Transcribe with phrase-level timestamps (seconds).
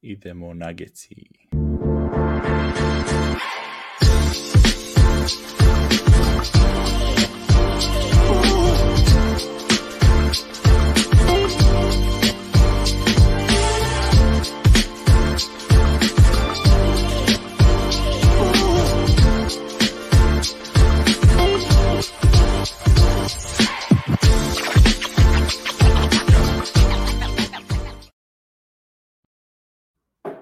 [0.00, 1.48] idemo Nageci.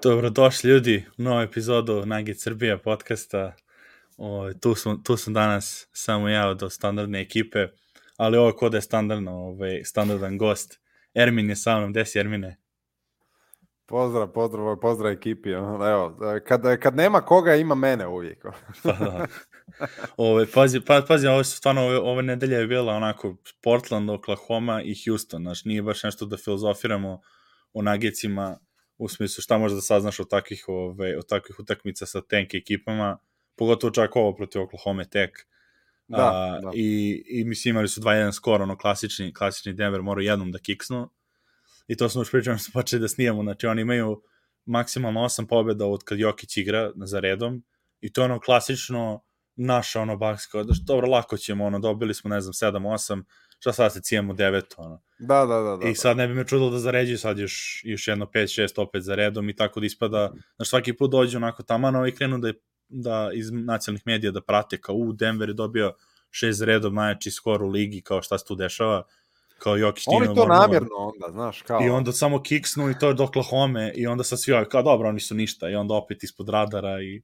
[0.07, 3.55] Dobrodošli ljudi u novu epizodu Nagi Srbija podcasta.
[4.17, 7.67] O, tu, sam, tu sam danas samo ja od standardne ekipe,
[8.17, 10.79] ali ovo kod je standardno, ovaj, standardan gost.
[11.13, 12.57] Ermin je sa mnom, gde si Ermine?
[13.85, 15.49] Pozdrav, pozdrav, pozdrav ekipi.
[15.51, 18.45] Evo, kad, kad nema koga, ima mene uvijek.
[18.83, 19.27] pa da.
[20.17, 24.81] Ove, pazi, pa, pazi, ovo su stvarno, ove, ove nedelje je bila onako Portland, Oklahoma
[24.81, 27.21] i Houston, znaš, nije baš nešto da filozofiramo
[27.73, 28.57] o nagecima,
[28.97, 33.17] u smislu šta možeš da saznaš od takvih, ove, od takvih utakmica sa tank ekipama,
[33.55, 35.47] pogotovo čak ovo protiv Oklahoma tek.
[36.07, 36.71] Da, A, da.
[36.73, 41.09] I, I mislim imali su 2-1 skor, ono klasični, klasični Denver morao jednom da kiksnu.
[41.87, 44.21] I to smo još pričali, smo počeli da snijamo, znači oni imaju
[44.65, 47.63] maksimalno 8 pobjeda od kad Jokić igra za redom
[48.01, 49.23] i to je ono klasično
[49.57, 50.37] naša ono da
[50.73, 53.23] što dobro, lako ćemo, ono, dobili smo, ne znam, 7-8,
[53.59, 55.01] šta sad se cijemo 9, ono.
[55.19, 55.89] Da, da, da, da.
[55.89, 59.15] I sad ne bi me čudilo da zaređuju sad još, još jedno 5-6 opet za
[59.15, 62.53] redom i tako da ispada, znaš, svaki put dođe onako tamano i krenu da,
[62.89, 65.93] da iz nacionalnih medija da prate kao u Denver je dobio
[66.31, 69.03] šest redom najjači skor u ligi, kao šta se tu dešava,
[69.59, 70.61] kao Jokić Oni to normalno.
[70.61, 71.81] namjerno onda, znaš, kao...
[71.83, 75.09] I onda samo kiksnu i to je do Oklahoma i onda sa svi kao dobro,
[75.09, 77.21] oni su ništa i onda opet ispod radara i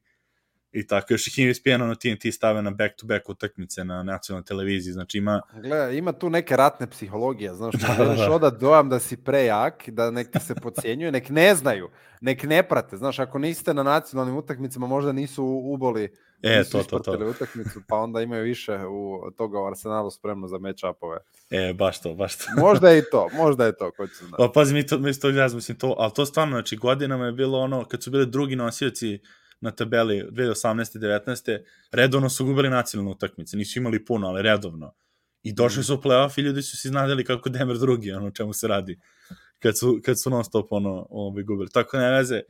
[0.74, 5.18] i tako, još ih ispijeno na TNT stave na back-to-back utakmice na nacionalnoj televiziji, znači
[5.18, 5.42] ima...
[5.62, 8.32] Gle, ima tu neke ratne psihologije, znaš, da, da, da.
[8.32, 11.90] odat dojam da si prejak, da nek se pocijenjuje, nek ne znaju,
[12.22, 16.10] nek ne prate, znaš, ako niste na nacionalnim utakmicama, možda nisu uboli
[16.44, 17.30] E, to, to, to.
[17.30, 21.18] utakmicu, pa onda imaju više u toga u Arsenalu spremno za match-upove.
[21.50, 22.44] E, baš to, baš to.
[22.58, 24.36] možda je i to, možda je to, ko će znati.
[24.38, 27.32] Pa, pazi, mi to, mi to ja mislim to, ali to stvarno, znači, godinama je
[27.32, 29.20] bilo ono, kad su bili drugi nosioci
[29.64, 31.00] na tabeli 2018.
[31.00, 31.60] 19.
[31.92, 34.94] redovno su gubili nacionalne utakmice, nisu imali puno, ali redovno.
[35.44, 35.84] I došli mm.
[35.84, 39.00] su u playoff i ljudi su se iznadili kako Denver drugi, ono čemu se radi,
[39.60, 41.70] kad su, kad su non stop ono, ovaj, gubili.
[41.70, 42.42] Tako ne veze,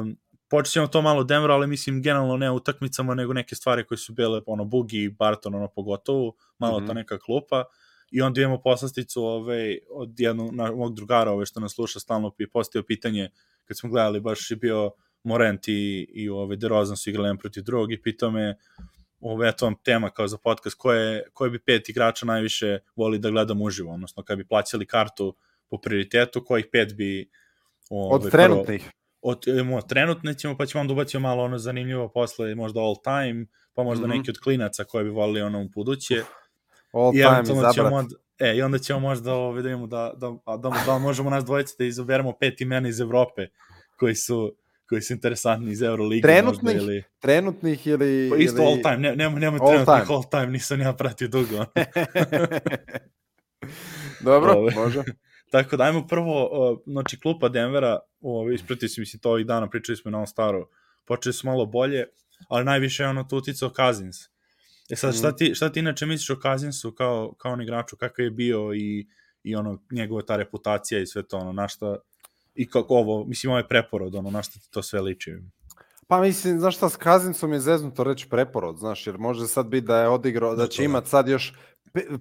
[0.00, 0.16] um,
[0.48, 4.12] počet ćemo to malo Denver, ali mislim generalno ne utakmicama, nego neke stvari koje su
[4.12, 6.86] bile, ono, Bugi, Barton, ono, pogotovo, malo mm -hmm.
[6.86, 7.64] ta neka klupa,
[8.10, 12.34] i onda imamo poslasticu ovaj, od jednog na, mog drugara ovaj, što nas sluša stalno
[12.38, 13.30] i postao pitanje,
[13.64, 14.90] kad smo gledali, baš je bio
[15.22, 18.56] Morent i, i ove DeRozan su igrali jedan protiv drugog i pitao me
[19.20, 23.30] ove, eto vam tema kao za podcast, koje, koje bi pet igrača najviše voli da
[23.30, 25.36] gledam uživo, odnosno kad bi plaćali kartu
[25.68, 27.30] po prioritetu, kojih pet bi...
[27.90, 28.80] Ove, od trenutnih?
[28.80, 28.92] Prvo,
[29.22, 33.46] od, od trenutne ćemo, pa ćemo onda ubaciti malo ono zanimljivo posle, možda all time,
[33.74, 34.16] pa možda mm -hmm.
[34.16, 36.22] neki od klinaca koje bi volili ono u buduće.
[36.92, 37.92] All I time izabrat.
[37.92, 41.44] Onda, e, I onda ćemo možda ovo, vidimo da, da, da, da, da možemo nas
[41.44, 43.46] dvojice da izaberemo pet imena iz Evrope
[43.96, 44.56] koji su
[44.88, 46.22] koji su interesantni iz Euroligi.
[46.22, 47.04] Trenutnih, možda, ili...
[47.18, 48.30] trenutnih ili...
[48.30, 48.66] Pa isto ili...
[48.66, 50.16] all time, ne, nema, nema all trenutnih time.
[50.16, 51.64] all time, nisam ja pratio dugo.
[54.20, 54.74] Dobro, Ove.
[54.74, 55.02] može.
[55.52, 56.48] Tako da, ajmo prvo,
[56.86, 60.68] znači, klupa Denvera, ovo, isprati se, mislim, to ovih dana pričali smo na ovom staro,
[61.06, 62.04] počeli su malo bolje,
[62.48, 64.16] ali najviše je ono tu uticao Kazins.
[64.90, 65.36] E sad, šta mhm.
[65.36, 69.08] ti, šta ti inače misliš o Kazinsu kao, kao on igraču, kakav je bio i,
[69.42, 71.96] i ono, njegova ta reputacija i sve to, ono, na šta,
[72.58, 75.36] i kako ovo, mislim, ovo je preporod, ono, na što to sve liči?
[76.06, 79.86] Pa mislim, znaš šta, s Kazincom je zeznuto reći preporod, znaš, jer može sad biti
[79.86, 81.54] da je odigrao, da će imat sad još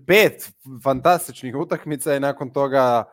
[0.07, 0.53] pet
[0.83, 3.03] fantastičnih utakmica i nakon toga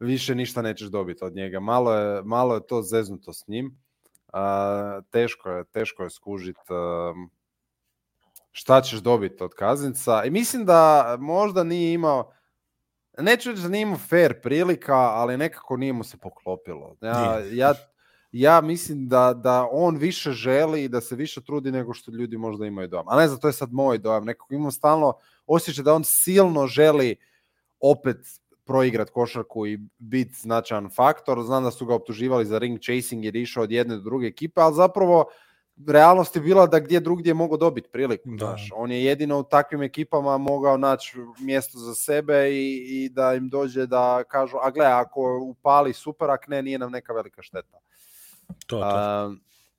[0.00, 1.60] više ništa nećeš dobiti od njega.
[1.60, 3.66] Malo je, malo je to zeznuto s njim.
[4.32, 7.16] Uh, teško je, teško je skužit uh,
[8.50, 10.24] šta ćeš dobiti od Kazinca.
[10.24, 12.32] I mislim da možda nije imao,
[13.18, 16.96] neću reći da nije imao fair prilika, ali nekako nije mu se poklopilo.
[17.00, 17.74] Ja, ja,
[18.32, 22.36] ja mislim da, da on više želi i da se više trudi nego što ljudi
[22.36, 23.08] možda imaju dojam.
[23.08, 24.24] A ne znam, to je sad moj dojam.
[24.24, 25.12] Nekako imam stalno
[25.46, 27.16] osjećaj da on silno želi
[27.80, 28.16] opet
[28.64, 31.42] proigrat košarku i biti značajan faktor.
[31.42, 34.60] Znam da su ga optuživali za ring chasing jer išao od jedne do druge ekipe,
[34.60, 35.24] ali zapravo
[35.86, 38.28] realnost je bila da gdje drugdje mogu dobiti priliku.
[38.28, 38.46] Da.
[38.46, 38.70] Znaš.
[38.74, 43.48] On je jedino u takvim ekipama mogao naći mjesto za sebe i, i da im
[43.48, 47.78] dođe da kažu, a gle, ako upali super, ak ne, nije nam neka velika šteta.
[48.46, 48.80] To, to.
[48.84, 49.34] A,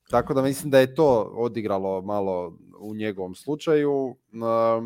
[0.10, 4.16] tako da mislim da je to odigralo malo u njegovom slučaju.
[4.44, 4.82] A,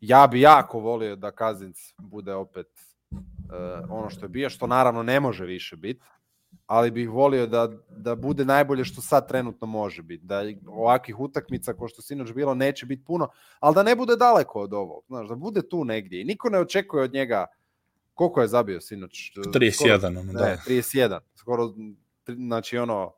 [0.00, 2.66] ja bi jako volio da Kazinc bude opet
[3.10, 6.00] uh, ono što je bio, što naravno ne može više biti,
[6.72, 10.24] ali bih volio da, da bude najbolje što sad trenutno može biti.
[10.24, 13.28] Da ovakvih utakmica ko što sinoć bilo neće biti puno,
[13.60, 15.04] ali da ne bude daleko od ovog.
[15.06, 16.20] Znaš, da bude tu negdje.
[16.20, 17.46] I niko ne očekuje od njega
[18.14, 19.32] koliko je zabio sinoć?
[19.36, 19.98] 31, skoro,
[20.32, 20.44] da.
[20.44, 21.18] Ne, 31.
[21.34, 21.74] Skoro,
[22.26, 23.12] znači ono,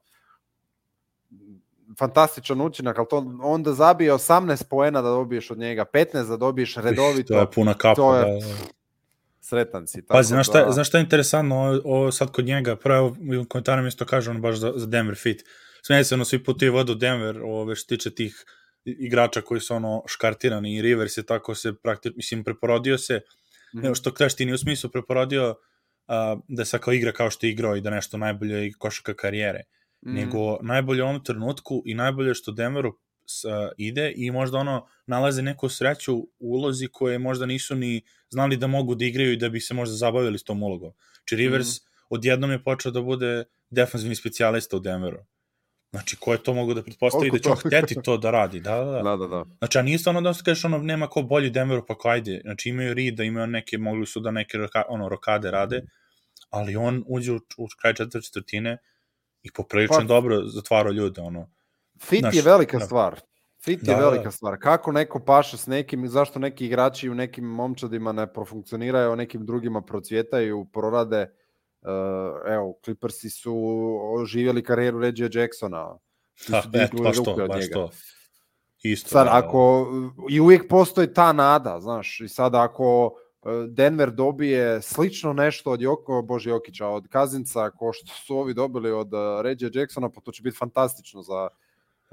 [1.99, 6.77] fantastičan učinak, ali to onda zabije 18 poena da dobiješ od njega, 15 da dobiješ
[6.77, 7.35] redovito.
[7.35, 7.95] To je puna kapa.
[7.95, 8.75] To je, da, da
[9.45, 10.03] sretan si.
[10.07, 10.73] Pazi, znaš šta, da...
[10.73, 14.41] znaš šta je interesantno ovo, ovo sad kod njega, prvo u komentarima isto kaže on
[14.41, 15.43] baš za, za Denver fit.
[15.87, 18.45] Smijem se, ono, svi putuju vodu Denver, ove, što tiče tih
[18.85, 23.21] igrača koji su ono škartirani i Rivers je tako se praktično, mislim, preporodio se,
[23.75, 23.95] mm -hmm.
[23.95, 25.55] što kažeš ti nije u smislu preporodio
[26.07, 29.15] a, da se kao igra kao što je igrao i da nešto najbolje i košaka
[29.15, 29.63] karijere,
[30.07, 30.15] mm -hmm.
[30.15, 33.45] nego najbolje u ovom trenutku i najbolje što Denveru s,
[33.77, 38.67] ide i možda ono nalaze neku sreću u ulozi koje možda nisu ni znali da
[38.67, 40.93] mogu da igraju i da bi se možda zabavili s tom ulogom.
[41.25, 41.85] Či Rivers mm.
[42.11, 45.25] odjednom je počeo da bude defanzivni specijalista u Denveru.
[45.95, 48.79] Znači, ko je to mogu da pretpostavi da će on hteti to da radi, da,
[48.85, 49.03] da, da.
[49.03, 49.45] da, da, da.
[49.59, 52.41] Znači, a nije stvarno da se kažeš, ono, nema ko bolji Denveru, pa ko ajde.
[52.45, 55.83] Znači, imaju Rida, imaju neke, mogli su da neke roka, ono, rokade rade,
[56.51, 58.79] ali on uđe u, u kraj četvrte četvrtine
[59.43, 61.51] i poprilično pa, dobro zatvara ljude, ono.
[62.05, 62.85] Fit Znaš, je velika da.
[62.85, 63.21] stvar.
[63.65, 64.31] Fit da, je da, velika da.
[64.31, 64.59] stvar.
[64.61, 69.17] Kako neko paše s nekim i zašto neki igrači u nekim momčadima ne profunkcioniraju, a
[69.17, 71.31] nekim drugima procvjetaju, prorade.
[71.83, 71.91] Uh,
[72.53, 73.55] evo, Clippersi su
[74.21, 75.99] oživjeli karijeru Reggie Jacksona.
[76.49, 77.91] Da, et, baš to, baš to.
[78.83, 79.39] Isto, sad, da, da.
[79.39, 79.87] ako,
[80.31, 85.81] i uvijek postoji ta nada, znaš, i sad ako e, Denver dobije slično nešto od
[85.81, 90.21] Joko, Bože Jokića, od Kazinca, ko što su ovi dobili od e, Reggie Jacksona, pa
[90.21, 91.49] to će biti fantastično za,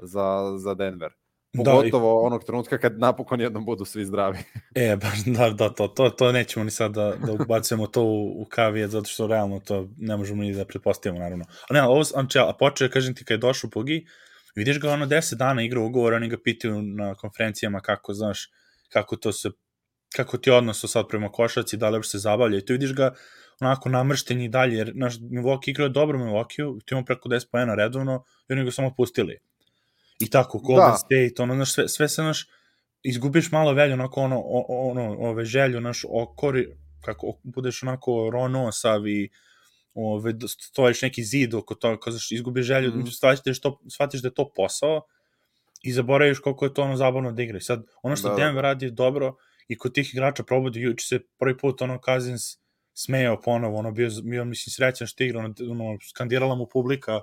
[0.02, 1.12] za, za Denver.
[1.56, 2.26] Pogotovo da, i...
[2.26, 4.38] onog trenutka kad napokon jednom budu svi zdravi.
[4.74, 8.42] E, baš, da, da, to, to, to nećemo ni sad da, da ubacujemo to u,
[8.42, 11.44] u kavije, zato što realno to ne možemo ni da pretpostavimo, naravno.
[11.70, 14.06] A ne, ovo, znači, a počeo, kažem ti, kad je došao Pogi,
[14.54, 18.50] vidiš ga ono 10 dana igra ugovor, oni ga pitaju na konferencijama kako, znaš,
[18.92, 19.50] kako to se,
[20.16, 23.14] kako ti odnosu sad prema košaci, da li se zabavlja i tu vidiš ga
[23.60, 27.74] onako namršten i dalje, jer naš Milwaukee igrao dobro Milwaukee, ti imamo preko 10 pojena
[27.74, 29.38] redovno i oni ga samo pustili
[30.22, 30.96] i tako, Golden da.
[30.96, 32.46] State, ono, znaš, sve, sve se, znaš,
[33.02, 36.68] izgubiš malo velju, onako, ono, ono, ove želju, naš, okori,
[37.04, 39.28] kako, budeš onako rono, savi,
[39.94, 43.06] ove, stojiš neki zid oko toga, kao, znaš, izgubiš želju, mm.
[43.06, 45.02] shvatiš, da to, shvatiš da je to posao
[45.82, 47.60] i zaboraviš koliko je to ono zabavno da igra.
[47.60, 48.44] sad, ono što da, da.
[48.44, 49.36] Denver radi je dobro
[49.68, 52.42] i kod tih igrača probudi, juče se prvi put, ono, Cousins
[52.94, 57.20] smejao ponovo, ono, bio, bio mislim, srećan što igra, ono, ono, skandirala mu publika,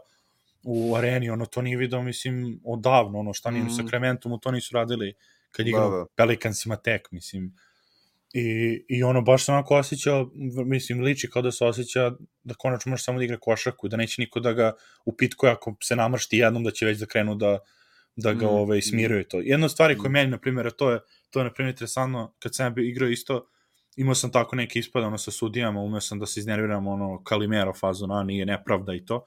[0.64, 3.68] u areni, ono to nije video, mislim, odavno, ono šta nije mm.
[3.68, 5.14] u Sacramento mu to nisu radili
[5.52, 6.06] kad igrao da, da.
[6.16, 7.56] Pelicansima tek, mislim.
[8.34, 10.26] I, I ono baš se onako osjeća,
[10.66, 12.12] mislim, liči kao da se osjeća
[12.44, 14.74] da konačno može samo da igra košarku, da neće niko da ga
[15.06, 17.60] upitkuje ako se namršti jednom, da će već da krenu da,
[18.16, 18.50] da ga mm.
[18.50, 19.40] ove, ovaj, smiruje to.
[19.44, 19.98] Jedna od stvari mm.
[19.98, 23.10] koja meni, na primjer, to je, to je na primjer, interesantno, kad sam bio igrao
[23.10, 23.48] isto,
[23.96, 27.74] imao sam tako neke ispade, ono, sa sudijama, umeo sam da se iznerviram, ono, Kalimero
[27.74, 29.26] fazu, na, nije nepravda i to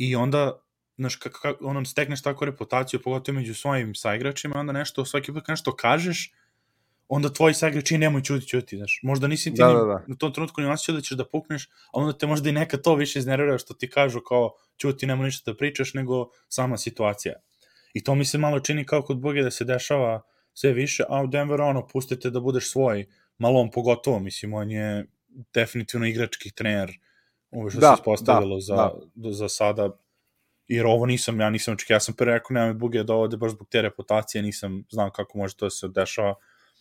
[0.00, 0.62] i onda
[0.96, 5.48] znaš, kako, kako, ono, stekneš tako reputaciju, pogotovo među svojim saigračima, onda nešto, svaki put
[5.48, 6.32] nešto kažeš,
[7.08, 9.00] onda tvoji saigrači nemoj čuti, čuti, znaš.
[9.02, 10.04] Možda nisi ti da, ni, da, da.
[10.08, 12.76] u tom trenutku ni osjećao da ćeš da pukneš, a onda te možda i neka
[12.76, 17.34] to više iznervira što ti kažu kao čuti, nemoj ništa da pričaš, nego sama situacija.
[17.92, 20.22] I to mi se malo čini kao kod Boge da se dešava
[20.54, 23.06] sve više, a u Denveru ono, pustite da budeš svoj,
[23.38, 25.06] malo on pogotovo, mislim, on je
[25.54, 26.90] definitivno igrački trener,
[27.50, 29.32] ovo što da, se ispostavilo da, za, da.
[29.32, 29.90] za sada,
[30.68, 33.52] jer ovo nisam, ja nisam očekio, ja sam pre rekao, nema buge da ovde baš
[33.52, 36.34] zbog te reputacije, nisam znao kako može to da se dešava,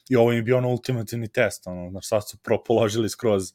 [0.09, 3.53] i ovo im je bio ono ultimativni test, ono, znaš, sad su propoložili skroz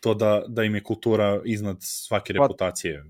[0.00, 3.04] to da, da im je kultura iznad svake pa, reputacije.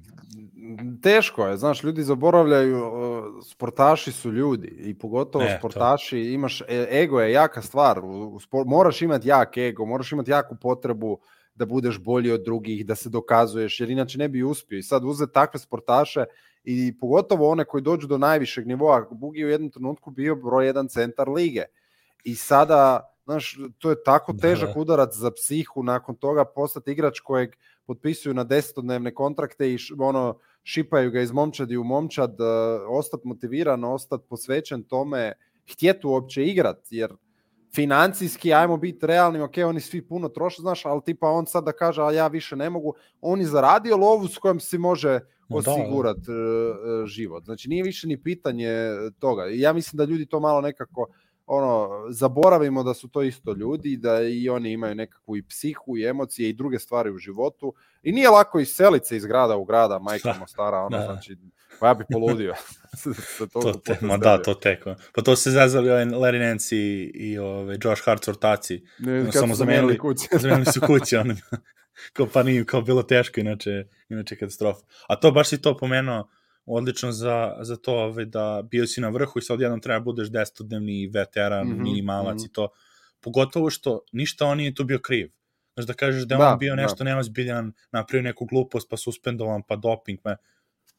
[1.03, 2.83] Teško je, znaš, ljudi zaboravljaju,
[3.51, 6.17] sportaši su ljudi i pogotovo e, sportaši, to.
[6.17, 10.31] imaš, e, ego je jaka stvar, u, u spor, moraš imati jak ego, moraš imati
[10.31, 11.19] jaku potrebu uh,
[11.55, 14.79] da budeš bolji od drugih, da se dokazuješ, jer inače ne bi uspio.
[14.79, 16.25] I sad uzeti takve sportaše
[16.65, 20.89] i pogotovo one koji dođu do najvišeg nivoa, Bugi u jednom trenutku bio broj jedan
[20.89, 21.65] centar lige.
[22.25, 24.41] I sada, znaš, to je tako da.
[24.41, 27.51] težak udarac za psihu nakon toga postati igrač kojeg
[27.87, 32.47] potpisuju na desetodnevne kontrakte i ono, šipaju ga iz momčadi u momčad, uh,
[32.89, 35.33] ostati motiviran, ostati posvećen tome,
[35.73, 37.13] htjeti uopće igrat, jer
[37.75, 41.73] financijski, ajmo biti realni, ok, oni svi puno troše, znaš, ali tipa on sad da
[41.73, 46.21] kaže, a ja više ne mogu, on je zaradio lovu s kojom si može osigurati
[46.27, 47.07] da, da.
[47.07, 47.45] život.
[47.45, 48.77] Znači nije više ni pitanje
[49.19, 49.45] toga.
[49.45, 51.07] Ja mislim da ljudi to malo nekako
[51.47, 56.05] ono, zaboravimo da su to isto ljudi, da i oni imaju nekakvu i psihu i
[56.05, 57.75] emocije i druge stvari u životu.
[58.03, 61.05] I nije lako iseliti se iz grada u grada, majka stara, ono, da.
[61.05, 61.37] znači,
[61.81, 62.55] pa ja bi poludio.
[63.63, 64.95] to te, ma da, to teko.
[65.15, 68.85] Pa to se zazvali ovaj Larry Nance i, i ovaj Josh Hart sortaci.
[68.99, 70.29] Ne, samo zamenili kuće.
[70.43, 71.35] zamenili su kuće, ono,
[72.13, 74.87] kao pa nije, kao bilo teško, inače, inače katastrofa.
[75.09, 76.29] A to baš si to pomenuo,
[76.67, 80.05] odlično za, za to ovaj, da bio si na vrhu i sad jednom treba da
[80.05, 82.51] budeš desetodnevni veteran, mm -hmm, minimalac mm -hmm.
[82.51, 82.69] i to.
[83.21, 85.31] Pogotovo što ništa on nije tu bio kriv.
[85.75, 86.83] Znaš da kažeš da, da on bio da.
[86.83, 87.05] nešto da.
[87.05, 90.37] neozbiljan, napravio neku glupost, pa suspendovan, pa doping, me.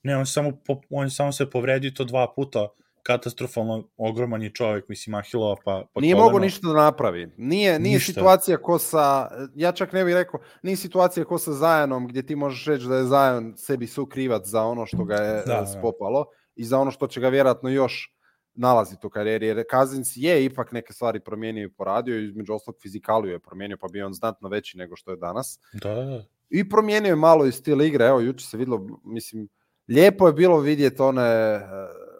[0.04, 0.52] Ne, on samo,
[0.90, 2.68] on samo se povredio to dva puta,
[3.04, 5.84] katastrofalno ogroman je čovjek, mislim, Ahilova, pa...
[5.94, 7.32] pa nije mogo ništa da napravi.
[7.38, 8.14] Nije, nije ništa.
[8.14, 12.36] situacija ko sa, ja čak ne bih rekao, nije situacija ko sa Zajanom, gdje ti
[12.36, 15.66] možeš reći da je Zajan sebi sukrivac za ono što ga je da, da.
[15.66, 16.30] spopalo da.
[16.56, 18.14] i za ono što će ga vjerojatno još
[18.56, 23.32] nalaziti u karijeri, jer Kazins je ipak neke stvari promijenio i poradio, između ostalog fizikaliju
[23.32, 25.60] je promijenio, pa bio on znatno veći nego što je danas.
[25.74, 26.24] Da, da.
[26.50, 29.48] I promijenio je malo i stil igre, evo, juče se videlo, mislim,
[29.88, 31.62] lijepo je bilo vidjeti one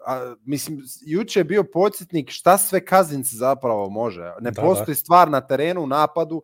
[0.06, 4.22] a, mislim, juče je bio podsjetnik šta sve Kazinc zapravo može.
[4.40, 4.62] Ne da, da.
[4.62, 5.00] postoji da.
[5.00, 6.42] stvar na terenu, u napadu,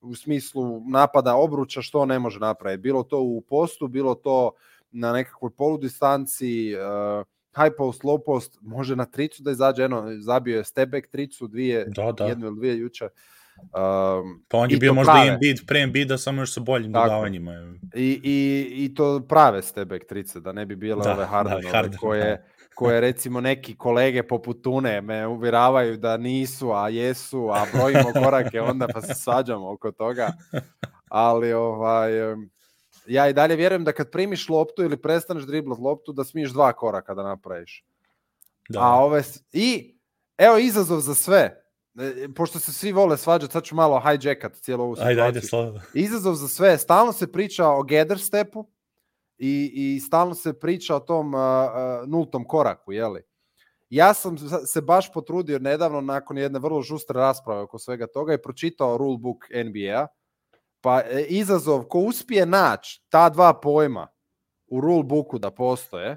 [0.00, 2.82] u smislu napada obruča, što ne može napraviti.
[2.82, 4.52] Bilo to u postu, bilo to
[4.90, 7.24] na nekakvoj poludistanci, uh,
[7.62, 11.46] high post, low post, može na tricu da izađe, eno, zabio je step back tricu,
[11.46, 12.24] dvije, da, da.
[12.24, 13.08] jednu ili dvije juče.
[13.62, 15.28] Um, pa on je bio možda prave.
[15.28, 17.04] Embiid, pre Embiida, samo još sa boljim Tako.
[17.04, 17.52] dodavanjima.
[17.94, 21.62] I, i, I to prave step back trice, da ne bi bile da, ove Hardenove,
[21.62, 22.42] da, Harden, koje, da
[22.74, 28.60] koje recimo neki kolege poput Tune me uvjeravaju da nisu, a jesu, a brojimo korake
[28.60, 30.32] onda pa se svađamo oko toga.
[31.08, 32.12] Ali ovaj,
[33.06, 36.72] ja i dalje vjerujem da kad primiš loptu ili prestaneš driblat loptu, da smiješ dva
[36.72, 37.84] koraka da napraviš.
[38.68, 38.80] Da.
[38.82, 39.96] A ove, I
[40.38, 41.62] evo izazov za sve.
[42.00, 45.22] E, pošto se svi vole svađati, sad ću malo hijackat cijelu ovu situaciju.
[45.22, 46.78] Ajde, ajde, Izazov za sve.
[46.78, 48.66] Stalno se priča o gather stepu,
[49.40, 53.22] i, i stalno se priča o tom uh, uh, nultom koraku, jeli?
[53.90, 58.42] Ja sam se baš potrudio nedavno nakon jedne vrlo žustre rasprave oko svega toga i
[58.42, 60.06] pročitao rulebook NBA,
[60.80, 64.08] pa e, izazov ko uspije naći ta dva pojma
[64.66, 66.16] u rulebooku da postoje,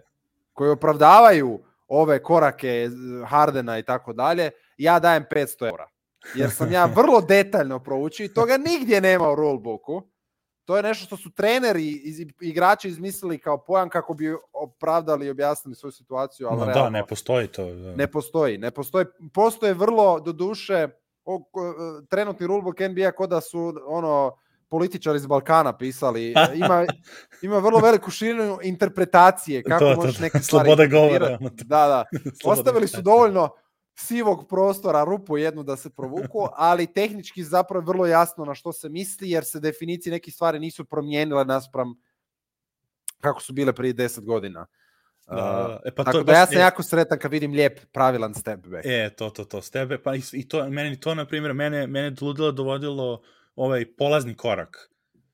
[0.54, 2.90] koji opravdavaju ove korake
[3.28, 5.88] Hardena i tako dalje, ja dajem 500 eura.
[6.36, 10.14] Jer sam ja vrlo detaljno proučio i toga nigdje nema u rulebooku
[10.66, 15.30] to je nešto što su treneri i igrači izmislili kao pojam kako bi opravdali i
[15.30, 17.74] objasnili svoju situaciju, ali no, realno, da, ne postoji to.
[17.74, 17.96] Da.
[17.96, 19.06] Ne postoji, ne postoji.
[19.34, 20.88] Postoje vrlo do duše
[21.26, 21.44] o,
[22.10, 24.38] trenutni rulebook NBA kod da su ono
[24.70, 26.34] političari iz Balkana pisali.
[26.66, 26.86] Ima,
[27.42, 31.38] ima vrlo veliku širinu interpretacije kako to, možeš neke stvari govora.
[31.52, 32.06] Da, da.
[32.52, 33.50] Ostavili su dovoljno
[33.96, 38.90] sivog prostora, rupu jednu da se provuku, ali tehnički zapravo vrlo jasno na što se
[38.90, 41.94] misli, jer se definicije neke stvari nisu promijenile naspram
[43.22, 44.66] kako su bile prije 10 godina.
[45.28, 45.80] Da, da.
[45.86, 46.60] E, pa Tako to da ja sam je...
[46.60, 48.86] jako sretan kad vidim lijep, pravilan step back.
[48.86, 51.88] E, to, to, to, step back, pa i, i to, meni to, na primjer, mene,
[51.88, 53.22] mene ludilo dovodilo
[53.56, 54.90] ovaj polazni korak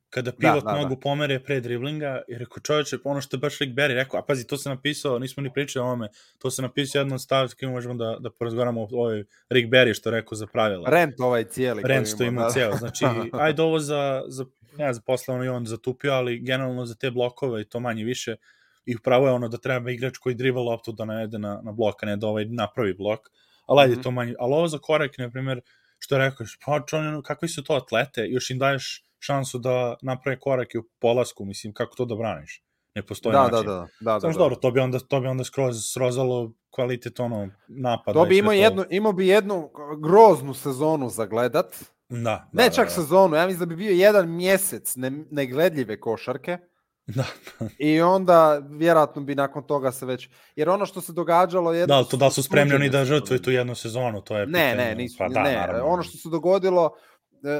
[0.09, 0.99] kada pivot da, da, nogu da.
[0.99, 4.47] pomere pre driblinga i rekao čoveče, ono što je baš Rick Barry rekao, a pazi,
[4.47, 7.19] to se napisao, nismo ni pričali o ovome, to se napisao jednom
[7.59, 10.89] koji možemo da, da porazgovaramo o ovoj Rick Barry što rekao za pravila.
[10.89, 11.81] Rent ovaj cijeli.
[11.85, 12.49] Rent što ima da.
[12.49, 13.05] cijelo, znači,
[13.45, 14.45] ajde ovo za, za
[14.77, 18.35] ne za posle i on zatupio, ali generalno za te blokove i to manje više,
[18.85, 22.03] i upravo je ono da treba igrač koji driva loptu da najede na, na blok,
[22.03, 23.19] a ne da ovaj napravi blok,
[23.65, 24.03] ali ajde mm -hmm.
[24.03, 25.61] to manje, ali ovo za korak, na primjer,
[25.99, 30.79] što rekao, pa čovjek, kakvi su to atlete, još im daješ šansu da naprave korake
[30.79, 32.63] u polasku, mislim, kako to da braniš?
[32.95, 33.55] Ne postoji da, način.
[33.55, 34.13] Da, da, da.
[34.13, 38.19] da, Znaš, da, dobro, to bi onda, to bi onda skroz srozalo kvalitet ono napada.
[38.19, 38.53] To bi imao, to...
[38.53, 39.69] jednu, imao bi jednu
[40.01, 41.75] groznu sezonu za gledat.
[42.09, 43.01] Da, da, ne da, čak da, da.
[43.01, 46.57] sezonu, ja mislim da bi bio jedan mjesec ne, negledljive košarke.
[47.15, 47.25] Da.
[47.77, 52.03] I onda vjerojatno bi nakon toga se već jer ono što se događalo je Da,
[52.03, 54.75] to da su spremni oni da žrtvuju tu jednu sezonu, to je Ne, pitanje.
[54.75, 55.55] ne, nisu, pa, da, ne.
[55.55, 55.85] Naravno.
[55.85, 56.95] Ono što se dogodilo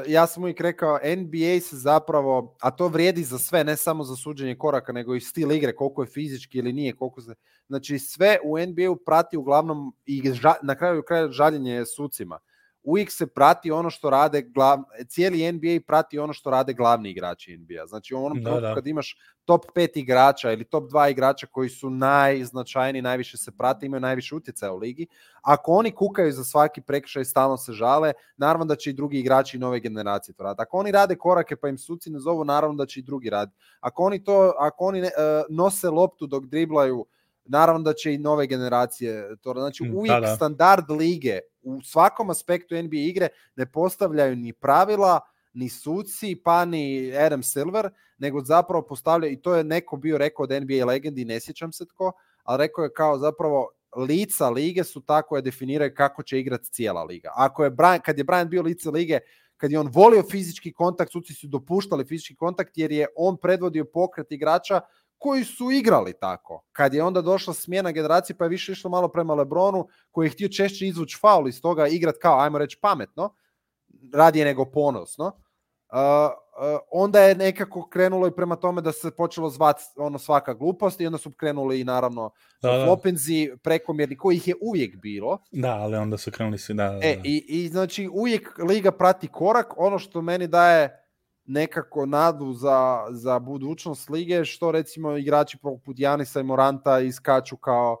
[0.06, 4.16] ja sam uvijek rekao, NBA se zapravo, a to vrijedi za sve, ne samo za
[4.16, 7.34] suđenje koraka, nego i stil igre, koliko je fizički ili nije, koliko se...
[7.66, 12.38] Znači, sve u NBA-u prati uglavnom i ža, na kraju kraja žaljenje sucima
[12.82, 17.56] uvijek se prati ono što rade glav, cijeli NBA prati ono što rade glavni igrači
[17.56, 17.86] NBA.
[17.86, 18.74] Znači u onom da, da.
[18.74, 23.86] kad imaš top 5 igrača ili top 2 igrača koji su najznačajniji, najviše se prate,
[23.86, 25.06] imaju najviše utjecaja u ligi,
[25.42, 29.58] ako oni kukaju za svaki prekršaj, stalno se žale, naravno da će i drugi igrači
[29.58, 30.62] nove generacije to raditi.
[30.62, 33.58] Ako oni rade korake pa im suci ne zovu, naravno da će i drugi raditi.
[33.80, 35.08] Ako oni to, ako oni uh,
[35.48, 37.06] nose loptu dok driblaju,
[37.44, 40.36] naravno da će i nove generacije to znači mm, uvijek da, da.
[40.36, 45.20] standard lige u svakom aspektu NBA igre ne postavljaju ni pravila,
[45.52, 50.42] ni suci, pa ni Adam Silver, nego zapravo postavljaju, i to je neko bio rekao
[50.42, 52.12] od NBA legendi, ne sjećam se tko,
[52.42, 57.04] ali rekao je kao zapravo lica lige su tako je definiraju kako će igrati cijela
[57.04, 57.32] liga.
[57.34, 59.18] Ako je Brian, kad je Brian bio lice lige,
[59.56, 63.84] kad je on volio fizički kontakt, suci su dopuštali fizički kontakt jer je on predvodio
[63.84, 64.80] pokret igrača
[65.20, 66.64] koji su igrali tako.
[66.72, 70.30] Kad je onda došla smjena generacije pa je više išlo malo prema Lebronu koji je
[70.30, 73.34] htio češće izvući faul iz toga igrat kao, ajmo reći, pametno,
[74.14, 75.32] radije nego ponosno, uh,
[75.92, 81.00] uh, onda je nekako krenulo i prema tome da se počelo zvati ono svaka glupost
[81.00, 82.30] i onda su krenuli i naravno
[82.62, 82.84] da, da.
[82.84, 85.38] flopenzi prekomjerni kojih je uvijek bilo.
[85.50, 87.06] Da, ali onda su krenuli svi, da, da, da.
[87.06, 90.99] E, i, i znači uvijek liga prati korak, ono što meni daje
[91.50, 97.96] nekako nadu za, za budućnost lige, što recimo igrači poput Janisa i Moranta iskaču kao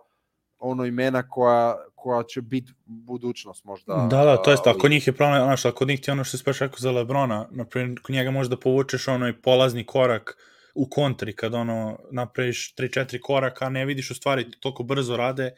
[0.58, 4.06] ono imena koja, koja će biti budućnost možda.
[4.10, 6.58] Da, da, to jest, ako njih je problem, znaš, ako njih ti ono što speš
[6.58, 10.36] rekao za Lebrona, naprimjer, kod njega možda povučeš onaj polazni korak
[10.74, 15.50] u kontri, kad ono napraviš 3-4 koraka, ne vidiš u stvari toliko brzo rade,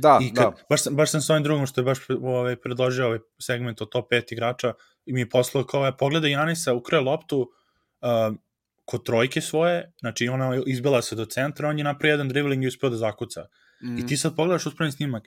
[0.00, 0.62] Da, I kad, da.
[0.70, 3.86] Baš, sam, baš sam s ovim drugom što je baš ovaj, predložio ovaj segment o
[3.86, 4.72] top 5 igrača
[5.06, 8.36] i mi je poslao kao je pogleda Janisa, ukre loptu uh,
[8.84, 12.66] kod trojke svoje, znači ona izbila se do centra, on je napravio jedan dribling i
[12.66, 13.46] uspio da zakuca.
[13.82, 13.98] Mm.
[13.98, 15.24] I ti sad pogledaš uspravni snimak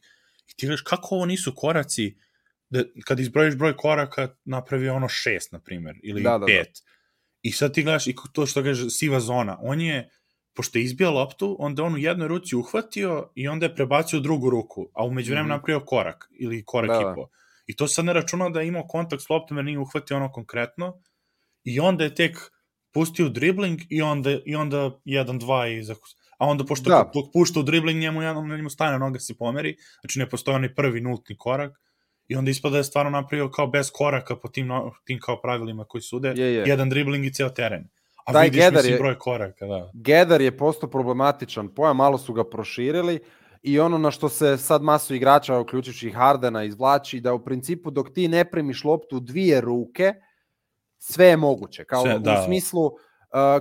[0.48, 2.16] i ti gledaš kako ovo nisu koraci,
[2.70, 6.58] da, kad izbrojiš broj koraka napravi ono šest, na primjer, ili da, pet.
[6.58, 7.00] Da, da.
[7.42, 10.10] I sad ti gledaš i to što kaže siva zona, on je
[10.56, 14.22] pošto je izbio loptu, onda on u jednoj ruci uhvatio i onda je prebacio u
[14.22, 15.62] drugu ruku, a umeđu vremena mm -hmm.
[15.62, 17.28] napravio korak ili korak da, i po.
[17.68, 20.32] I to sad ne računa da je imao kontakt s loptom jer nije uhvatio ono
[20.32, 21.02] konkretno
[21.64, 22.38] i onda je tek
[22.94, 26.10] pustio dribling i onda, i onda jedan, dva i zakus.
[26.40, 27.12] A onda pošto da.
[27.34, 28.22] pušta u dribling njemu,
[28.58, 31.80] njemu stane noga se pomeri, znači ne postoji onaj prvi nultni korak
[32.28, 34.70] i onda ispada da je stvarno napravio kao bez koraka po tim,
[35.06, 36.64] tim kao pravilima koji sude, je, je.
[36.68, 37.90] jedan dribling i ceo teren.
[38.30, 39.92] A Taj vidiš, mislim, je, broj koraka, da.
[39.94, 43.20] Gedar je postao problematičan pojam, malo su ga proširili
[43.62, 48.14] i ono na što se sad masu igrača, uključujući Hardena, izvlači, da u principu dok
[48.14, 50.14] ti ne primiš loptu dvije ruke,
[50.98, 51.86] sve je moguće.
[51.86, 52.42] Kao sve, da.
[52.42, 52.94] u smislu, uh,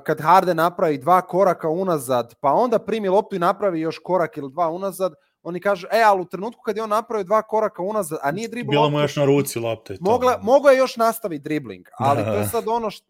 [0.04, 4.52] kad Harden napravi dva koraka unazad, pa onda primi loptu i napravi još korak ili
[4.52, 8.18] dva unazad, oni kažu, e, ali u trenutku kad je on napravio dva koraka unazad,
[8.22, 8.70] a nije dribling...
[8.70, 9.96] Bilo mu još na ruci lopte.
[10.00, 12.32] Mogla, mogla je još nastaviti dribling, ali da.
[12.32, 13.04] to je sad ono što,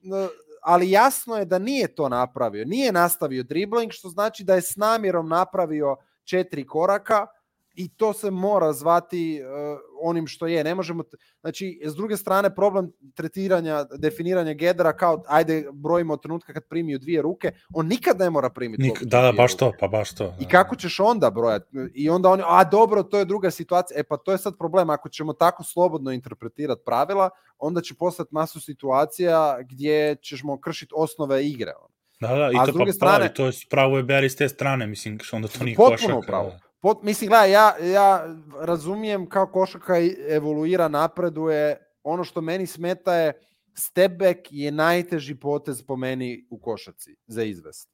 [0.62, 2.64] ali jasno je da nije to napravio.
[2.64, 7.26] Nije nastavio dribling, što znači da je s namjerom napravio četiri koraka
[7.78, 10.64] i to se mora zvati uh, onim što je.
[10.64, 11.04] Ne možemo,
[11.40, 16.94] znači, s druge strane, problem tretiranja, definiranja Gedera kao, ajde, brojimo od trenutka kad primi
[16.94, 18.82] u dvije ruke, on nikad ne mora primiti.
[18.82, 19.58] Nik, da, da, baš ruke.
[19.58, 20.24] to, pa baš to.
[20.24, 20.36] Da.
[20.40, 21.66] I kako ćeš onda brojati?
[21.94, 24.00] I onda oni, a dobro, to je druga situacija.
[24.00, 28.28] E pa to je sad problem, ako ćemo tako slobodno interpretirati pravila, onda će postati
[28.32, 31.72] masu situacija gdje ćemo kršiti osnove igre.
[32.20, 34.86] Da, da, i to pa strane, pravi, to je pravo je Beri s te strane,
[34.86, 36.00] mislim, što onda to nije košak.
[36.00, 36.50] Potpuno pravo.
[36.50, 36.67] Da.
[36.80, 39.94] Pot, mislim, gledaj, ja, ja razumijem kao košaka
[40.28, 41.76] evoluira, napreduje.
[42.02, 43.32] Ono što meni smeta je
[43.74, 47.88] step back je najteži potez po meni u košaci za izvest.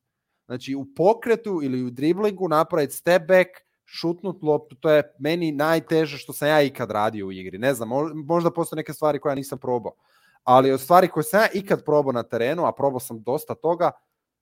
[0.47, 3.49] Znači, u pokretu ili u driblingu napraviti step back,
[3.85, 7.59] šutnut loptu, to je meni najteže što sam ja ikad radio u igri.
[7.59, 7.89] Ne znam,
[8.27, 9.93] možda postoje neke stvari koje ja nisam probao.
[10.45, 13.91] Ali od stvari koje sam ja ikad probao na terenu, a probao sam dosta toga,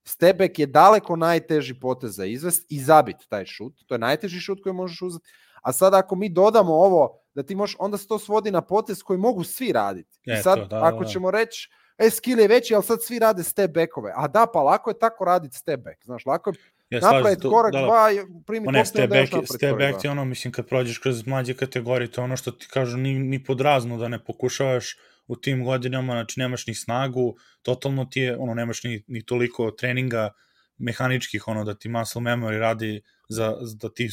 [0.05, 3.75] Stebek je daleko najteži potez za izvest i zabit taj šut.
[3.87, 5.29] To je najteži šut koji možeš uzeti.
[5.62, 9.03] A sad ako mi dodamo ovo, da ti možeš, onda se to svodi na potez
[9.03, 10.21] koji mogu svi raditi.
[10.25, 11.09] I sad, da, da, ako da.
[11.09, 14.12] ćemo reći, e, skill je veći, ali sad svi rade step backove.
[14.17, 16.05] A da, pa lako je tako raditi step back.
[16.05, 16.57] Znaš, lako je
[16.91, 18.09] ja, napraviti korak da, dva,
[18.47, 22.23] primi ne, step back, step back ti ono, mislim, kad prođeš kroz mlađe kategorije, to
[22.23, 24.97] ono što ti kažu, ni, ni pod razno da ne pokušavaš
[25.33, 29.71] u tim godinama, znači nemaš ni snagu, totalno ti je, ono, nemaš ni, ni toliko
[29.71, 30.31] treninga
[30.79, 34.11] mehaničkih, ono, da ti muscle memory radi za, da ti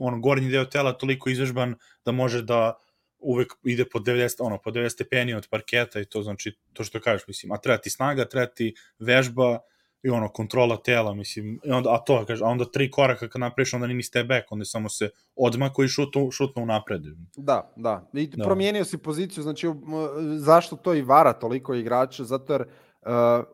[0.00, 2.74] ono, gornji deo tela toliko izvežban da može da
[3.18, 7.00] uvek ide po 90, ono, po 90 stepeni od parketa i to znači, to što
[7.00, 9.58] kažeš, mislim, a treba ti snaga, treba ti vežba,
[10.04, 13.40] i ono, kontrola tela, mislim, i onda, a to, kaže, a onda tri koraka kad
[13.40, 17.02] napraviš, onda nini step back, onda samo se odmako i šutnu, šutnu u napred.
[17.36, 18.10] Da, da.
[18.12, 18.44] I da.
[18.44, 19.66] promijenio si poziciju, znači,
[20.36, 22.24] zašto to i vara toliko igrača?
[22.24, 22.68] Zato jer uh,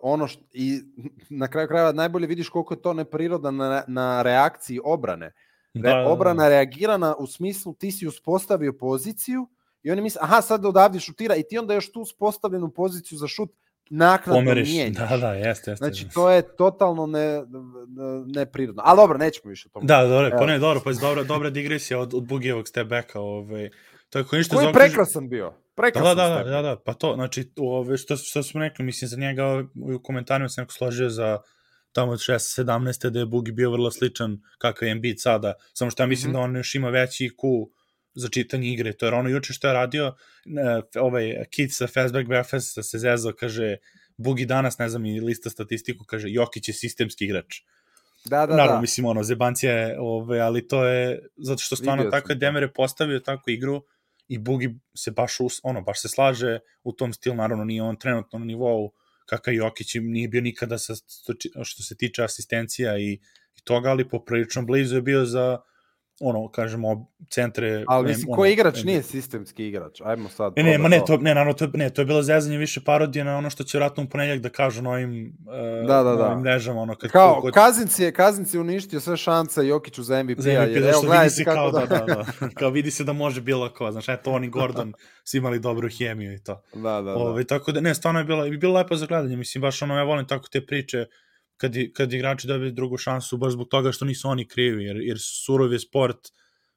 [0.02, 0.80] ono što, i
[1.28, 5.32] na kraju krajeva najbolje vidiš koliko je to nepriroda na, na reakciji obrane.
[5.74, 6.08] Re, da, da, da.
[6.08, 9.48] Obrana reagira na, u smislu ti si uspostavio poziciju
[9.82, 13.28] i oni misle, aha, sad odavde šutira i ti onda još tu uspostavljenu poziciju za
[13.28, 13.50] šut
[13.90, 14.68] naknadno Pomeriš.
[14.68, 15.08] mijenjaš.
[15.10, 15.74] Da, da, jeste, jeste.
[15.76, 17.42] Znači, to je totalno ne,
[18.26, 18.82] neprirodno.
[18.86, 19.86] Ali dobro, nećemo više o tome.
[19.86, 23.20] Da, dobro, pa ne, dobro, pa je dobra, dobra digresija od, od Bugijevog step backa.
[23.20, 23.70] Ovaj.
[24.10, 25.46] Tako ništa Koji je zaokruži- prekrasan bio.
[25.46, 26.46] Da, Prekrasan da, da, step.
[26.46, 29.44] da, da, pa to, znači, ove, što, što smo rekli, mislim, za njega
[29.94, 31.38] u komentarima se neko složio za
[31.92, 33.10] tamo od 6-17.
[33.10, 36.34] da je Bugi bio vrlo sličan kakav je Embiid sada, samo što ja mislim Mhm.
[36.34, 37.66] da on još ima veći IQ
[38.20, 40.14] za čitanje igre, to je ono juče što je radio,
[40.96, 43.76] ovaj Kid sa Fastback Breakfast se zezao, kaže,
[44.16, 47.60] Bugi danas, ne znam, i lista statistiku, kaže, Jokić je sistemski igrač.
[48.24, 48.80] Da, da, Naravno, da.
[48.80, 52.72] mislim, ono, zebancija je, ove, ali to je, zato što stvarno Vidio tako je je
[52.72, 53.82] postavio takvu igru
[54.28, 57.96] i Bugi se baš, us, ono, baš se slaže u tom stilu, naravno nije on
[57.96, 58.92] trenutno na nivou
[59.26, 60.94] kakav Jokić nije bio nikada sa,
[61.64, 63.12] što se tiče asistencija i,
[63.56, 65.58] i toga, ali poprilično blizu je bio za
[66.20, 67.84] ono, kažemo, centre...
[67.88, 70.00] Ali mislim, ono, koji igrač nije sistemski igrač?
[70.04, 70.52] Ajmo sad.
[70.56, 72.80] Ne, ne, probat ma ne, to, ne, naravno, to, ne, to je bilo zezanje više
[72.84, 76.16] parodije na ono što će vratno u ponedljak da kažu na ovim, uh, Da, da,
[76.16, 76.26] da.
[76.26, 80.22] ovim mrežama, ono, kad, Kao, kod, Kazinc je, Kazinc je uništio sve šanse Jokiću za
[80.22, 80.42] MVP-a.
[80.42, 82.24] za MVP, jer, da evo, vidi se kako kao da, da, da,
[82.58, 84.92] kao vidi se da može bilo ko, znaš, eto, oni Gordon
[85.24, 86.62] su imali dobru hemiju i to.
[86.74, 87.14] Da, da, da.
[87.14, 89.96] Ove, tako da, ne, stvarno je bilo, je bilo lepo za gledanje, mislim, baš ono,
[89.96, 91.06] ja volim tako te priče,
[91.60, 95.16] kad, kad igrači dobiju drugu šansu, baš zbog toga što nisu oni krivi, jer, jer
[95.20, 96.18] surov je sport,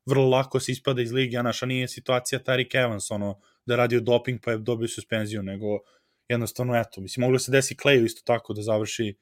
[0.06, 3.78] vrlo lako se ispada iz ligi, a naša nije situacija Tarik Evans, ono, da je
[3.78, 5.80] radio doping pa je dobio suspenziju, nego
[6.30, 9.16] jednostavno, eto, mislim, moglo se desi Clayu isto tako da završi,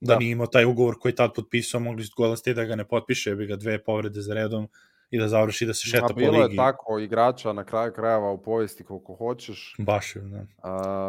[0.00, 0.18] da, Da.
[0.18, 3.34] nije imao taj ugovor koji tad potpisao, mogli su Golden State da ga ne potpiše,
[3.34, 4.68] bi ga dve povrede za redom
[5.10, 6.52] i da završi da se šeta A po bilo ligi.
[6.52, 9.74] je tako igrača na kraju krajeva u povijesti koliko hoćeš.
[9.78, 10.44] Baš je, da.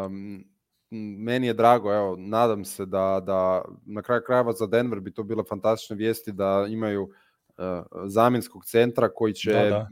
[0.06, 0.44] Um,
[0.90, 5.22] meni je drago, evo, nadam se da, da na kraju krajeva za Denver bi to
[5.22, 7.64] bile fantastične vijesti da imaju uh,
[8.06, 9.88] zamjenskog centra koji će Da, da.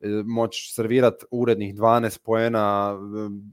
[0.00, 2.96] e, moći servirat urednih 12 poena,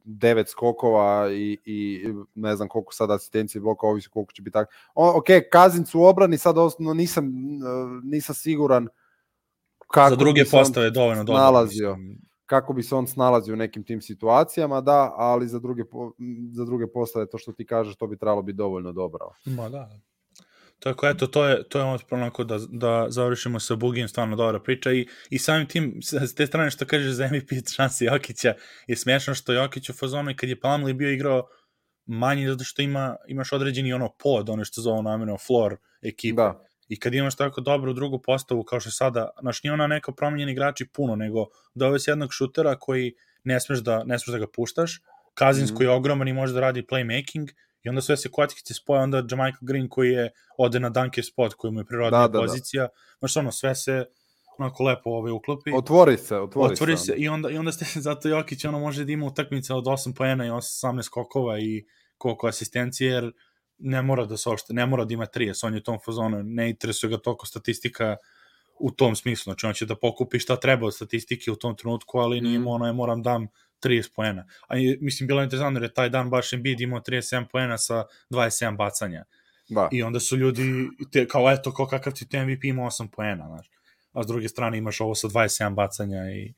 [0.06, 4.72] 9 skokova i, i ne znam koliko sad asistencije bloka, ovisi koliko će biti tako.
[4.96, 7.30] O, ok, Kazinc u obrani, sad osnovno nisam, e,
[8.04, 8.88] nisam siguran
[9.88, 11.40] kako za druge postave dovoljno dobro.
[11.40, 11.96] snalazio.
[11.96, 12.27] mislim.
[12.48, 15.84] Kako bi se on snalazio u nekim tim situacijama, da, ali za druge,
[16.52, 19.30] za druge postave to što ti kažeš, to bi trebalo biti dovoljno dobro.
[19.46, 19.90] Ma da.
[20.80, 24.60] Tako eto, to je, to je ono onako da, da završimo sa Bugijem, stvarno dobra
[24.60, 28.54] priča i, i samim tim, s te strane što kažeš za MVP šanse Jokića,
[28.88, 31.48] je smiješno što Jokić u fazonu i kad je Plumlee bio igrao
[32.06, 36.36] manji zato što ima, imaš određeni ono pod, ono što zove namjerno floor ekipe.
[36.36, 39.88] Da, I kad imaš tako dobru drugu postavu kao što je sada, znaš, nije ona
[39.88, 41.46] neka promenjeni igrači puno, nego
[41.76, 45.02] doveo si jednog šutera koji ne smeš da, ne smeš da ga puštaš,
[45.34, 45.78] Kazins Mhm.
[45.78, 47.48] koji je ogroman i može da radi playmaking,
[47.84, 51.54] i onda sve se kockice spoje, onda Jamichael Green koji je ode na dunker spot,
[51.54, 52.40] koji mu je prirodna Da, da, da.
[52.40, 52.88] pozicija,
[53.20, 54.06] znaš, ono, sve se
[54.58, 55.72] onako lepo ovaj uklopi.
[55.74, 57.04] otvori se, otvori, Otvori se.
[57.04, 60.14] se i onda, i onda ste, zato Jokić ono može da ima utakmice od 8
[60.16, 61.86] poena i 18 skokova i
[62.18, 63.32] koliko asistencije, jer
[63.80, 66.44] ne mora da se uopšte, ne mora da ima 30, on je u tom fazonu,
[66.44, 68.16] ne interesuje ga toliko statistika
[68.80, 72.18] u tom smislu, znači on će da pokupi šta treba od statistike u tom trenutku,
[72.18, 73.48] ali nije mu ono, je moram dam
[73.84, 74.46] 30 poena.
[74.68, 78.04] A mislim, bilo je interesantno jer je taj dan baš Embiid imao 37 poena sa
[78.30, 79.24] 27 bacanja.
[79.70, 79.90] Da.
[79.92, 83.48] I onda su ljudi, te, kao eto, kao kakav ti te MVP ima 8 poena,
[83.48, 83.70] znaš.
[84.14, 86.54] A s druge strane imaš ovo sa 27 bacanja i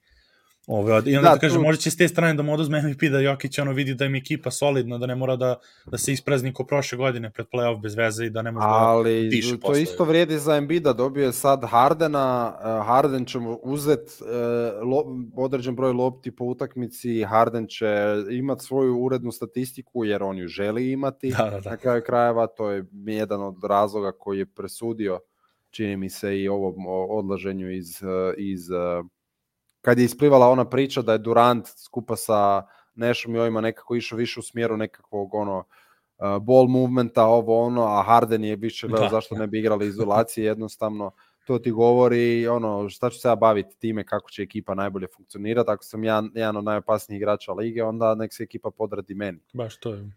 [0.71, 2.81] Ove, I onda Da, da, kaže, tu- možda će s te strane da mu oduzme
[2.81, 5.55] MVP da Jokić ono vidi da im ekipa solidna, da ne mora da,
[5.85, 8.73] da se isprazni ko prošle godine pred playoff bez veze i da ne može da...
[8.73, 9.81] Ali diše to posle.
[9.81, 15.03] isto vrijedi za Embida, dobio je sad Hardena, eh, Harden će mu uzet eh, lo,
[15.35, 20.91] određen broj lopti po utakmici, Harden će imat svoju urednu statistiku jer on ju želi
[20.91, 21.31] imati.
[21.37, 21.69] Da, da, da.
[21.69, 25.19] Na kraju krajeva to je jedan od razloga koji je presudio,
[25.69, 26.75] čini mi se, i ovom
[27.09, 28.61] odlaženju iz, eh, iz
[29.81, 32.63] kad je isplivala ona priča da je Durant skupa sa
[32.95, 37.83] Nešom i ovima nekako išao više u smjeru nekakvog ono uh, ball movementa, ovo ono,
[37.83, 39.41] a Harden je više gledao Da, zašto da.
[39.41, 41.11] ne bi igrali izolacije, jednostavno
[41.45, 45.71] to ti govori ono šta ću se ja baviti time kako će ekipa najbolje funkcionirati,
[45.71, 49.39] ako sam ja jedan od najopasnijih igrača lige, onda nek se ekipa podradi meni.
[49.53, 50.11] Baš to je.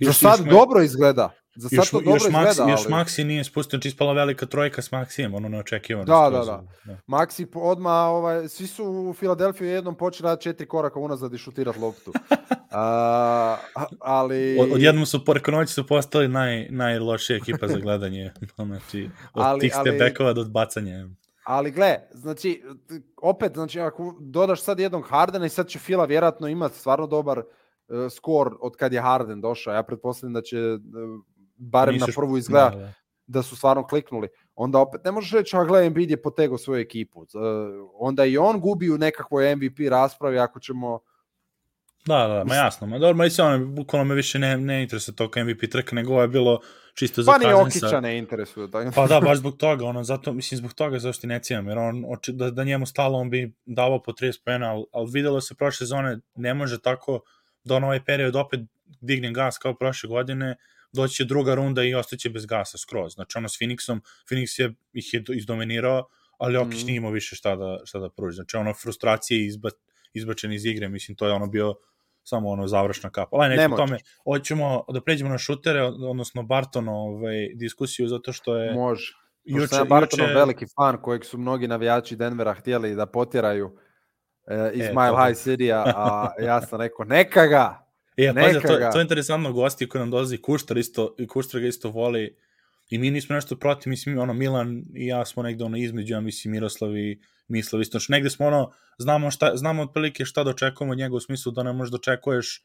[0.00, 1.30] Za Još- sad još dobro izgleda.
[1.54, 2.94] Za sad Još, to dobro još, izgleda, Maxi, još ali...
[2.94, 6.04] Maxi nije spustio, znači ispala velika trojka s Maxijem, ono neočekivano.
[6.04, 6.96] Da, skroz, da, da.
[7.06, 11.76] Maxi odmah, ovaj, svi su u Filadelfiji jednom počeli raditi četiri koraka unazad i šutirat
[11.76, 12.12] loptu.
[12.74, 13.56] A,
[14.00, 14.58] ali...
[14.60, 18.32] Od, odjednom su, preko noći su postali naj, najlošija ekipa za gledanje.
[18.56, 21.08] znači, od Ali- tih ali- stepekova do bacanja.
[21.44, 22.62] Ali gle, znači,
[23.22, 27.38] opet, znači, ako dodaš sad jednog Hardena i sad će Fila vjerojatno imati stvarno dobar
[27.38, 27.44] uh,
[28.10, 29.74] skor od kad je Harden došao.
[29.74, 30.80] Ja pretpostavljam da će, uh,
[31.56, 32.92] barem Nisu na prvu izgleda, Da, da.
[33.26, 34.28] da su stvarno kliknuli.
[34.54, 37.20] Onda opet, ne možeš reći, a gle, Embiid je potegao svoju ekipu.
[37.20, 37.26] Uh,
[37.94, 41.00] onda i on gubi u nekakvoj MVP raspravi ako ćemo...
[42.06, 45.40] Da, da, ma jasno, ma dobro, se ono, bukvalno me više ne, ne interesuje toliko
[45.40, 46.60] MVP trka, nego ovo je bilo
[46.94, 47.52] čisto za Pa ni.
[47.52, 48.70] Okića ne interesuje.
[48.70, 48.90] Tako.
[48.94, 52.04] Pa da, baš zbog toga, ono, zato, mislim, zbog toga zašto ne cijem, jer on,
[52.08, 55.54] oči, da, da njemu stalo, on bi davao po 30 pojena, ali, ali videlo se
[55.54, 57.20] prošle sezone, ne može tako
[57.64, 58.60] da on ovaj period opet
[59.00, 60.56] digne gas kao prošle godine,
[60.92, 63.12] doći će druga runda i ostaće bez gasa skroz.
[63.12, 66.86] Znači, ono, s Phoenixom, Phoenix je, ih je izdominirao, ali Okić Mhm.
[66.86, 68.34] nije imao više šta da, šta da pruži.
[68.34, 69.68] Znači, ono, frustracije izba,
[70.14, 71.74] izbačene iz igre, mislim, to je ono bio
[72.24, 73.36] samo ono završna kapa.
[73.36, 73.88] Ali nećemo Nemoć.
[73.88, 79.12] tome, hoćemo da pređemo na šutere, odnosno Barton ovaj, diskusiju, zato što je Može.
[79.44, 83.78] Juče, sam Bartonov juče, veliki fan kojeg su mnogi navijači Denvera htjeli da potjeraju
[84.74, 85.26] iz E, Mile.
[85.26, 87.86] High City-a, a ja sam rekao, neka ga!
[88.16, 88.90] E, pazi, Neka to, ga.
[88.90, 92.36] to je interesantno gosti koji nam dolazi Kuštar isto, i Kuštar ga isto voli
[92.90, 96.20] i mi nismo nešto protiv, mislim, ono, Milan i ja smo negde ono između, ja
[96.20, 100.50] mislim, Miroslav i Mislav isto, znači negde smo ono, znamo, šta, znamo otprilike šta da
[100.50, 102.64] očekujemo od njega u smislu da ne možeš da očekuješ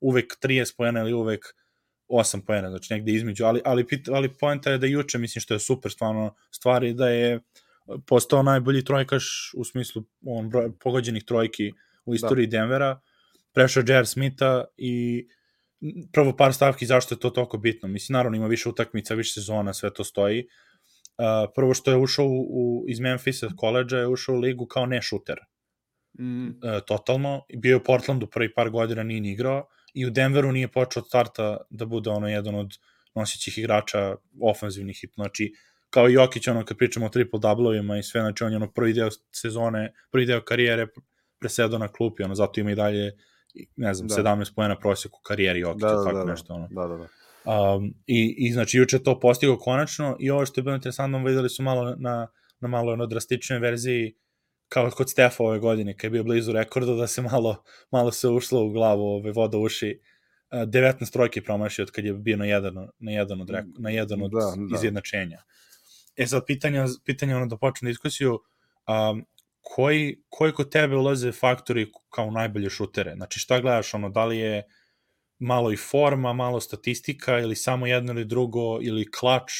[0.00, 1.54] uvek 30 pojena ili uvek
[2.08, 5.60] 8 pojena, znači negde između, ali, ali, ali poenta je da juče, mislim, što je
[5.60, 7.40] super stvarno stvari, da je
[8.06, 11.72] postao najbolji trojkaš u smislu on, broj, pogođenih trojki
[12.04, 12.58] u istoriji da.
[12.58, 13.00] Denvera,
[13.52, 14.06] prešao J.R.
[14.06, 15.26] Smitha i
[16.12, 17.88] prvo par stavki zašto je to toliko bitno.
[17.88, 20.46] Mislim, naravno ima više utakmica, više sezona, sve to stoji.
[21.18, 24.86] Uh, prvo što je ušao u, u, iz Memphisa koleđa, je ušao u ligu kao
[24.86, 25.38] ne šuter.
[26.18, 26.46] Mm.
[26.46, 26.52] Uh,
[26.86, 27.42] totalno.
[27.56, 29.68] Bio je u Portlandu prvi par godina, nije ni igrao.
[29.94, 32.70] I u Denveru nije počeo od starta da bude ono jedan od
[33.14, 35.04] nosićih igrača ofanzivnih.
[35.14, 35.52] Znači,
[35.90, 39.08] kao Jokić, ono, kad pričamo o triple-doublovima i sve, znači on je ono prvi deo
[39.32, 40.86] sezone, prvi deo karijere
[41.40, 43.12] presedao na klupi, ono, zato ima i dalje
[43.76, 44.22] ne znam, Da.
[44.22, 44.30] da.
[44.30, 44.76] 17 pojena
[45.12, 46.30] u karijeri Jokića, Da, da, tako da, da.
[46.30, 46.54] nešto.
[46.54, 46.68] Ono.
[46.70, 47.08] Da, da, da.
[47.48, 51.48] Um, i, I znači juče to postigao konačno i ovo što je bilo interesantno, videli
[51.48, 52.28] su malo na,
[52.60, 54.16] na malo ono drastičnoj verziji
[54.68, 58.28] kao kod Stefa ove godine, kad je bio blizu rekorda, da se malo, malo se
[58.28, 60.00] ušlo u glavu ove voda uši.
[60.52, 64.22] Uh, 19 trojke promašio od kad je bio na jedan, na jedan od, na jedan
[64.22, 64.76] od Da, da.
[64.76, 65.42] izjednačenja.
[66.18, 68.32] E sad, pitanje, pitanje ono da počne diskusiju,
[68.88, 69.24] um,
[69.60, 73.14] koji, koji kod tebe ulaze faktori kao najbolje šutere?
[73.16, 74.62] Znači šta gledaš, ono, da li je
[75.38, 79.52] malo i forma, malo statistika ili samo jedno ili drugo ili klač,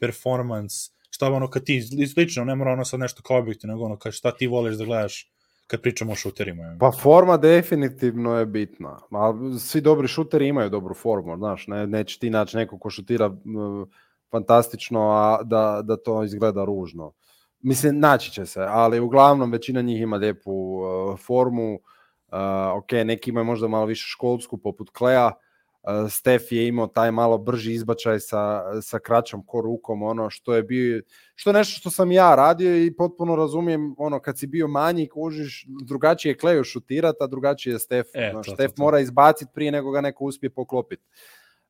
[0.00, 0.76] performance,
[1.10, 1.82] šta ono kad ti,
[2.16, 4.84] lično, ne mora ono sad nešto kao objektivno, nego ono kad šta ti voliš da
[4.84, 5.32] gledaš
[5.66, 6.76] kad pričamo o šuterima.
[6.80, 9.00] Pa forma definitivno je bitna.
[9.10, 13.26] A svi dobri šuteri imaju dobru formu, znaš, ne, neće ti naći neko ko šutira
[13.26, 13.86] m,
[14.32, 17.12] fantastično, a da, da to izgleda ružno.
[17.60, 21.74] Mislim, naći će se, ali uglavnom većina njih ima lijepu uh, formu.
[21.74, 22.38] Uh,
[22.78, 25.26] ok, neki imaju možda malo više školsku, poput Klea.
[25.26, 30.54] Uh, Stef je imao taj malo brži izbačaj sa, sa kraćom ko rukom, ono što
[30.54, 31.02] je bio,
[31.34, 35.08] što je nešto što sam ja radio i potpuno razumijem, ono, kad si bio manji,
[35.08, 38.06] kužiš, drugačije je Kleju šutirat, a drugačije je Stef.
[38.14, 38.82] E, to, to, Stef to.
[38.82, 41.02] mora izbaciti prije nego ga neko uspije poklopiti.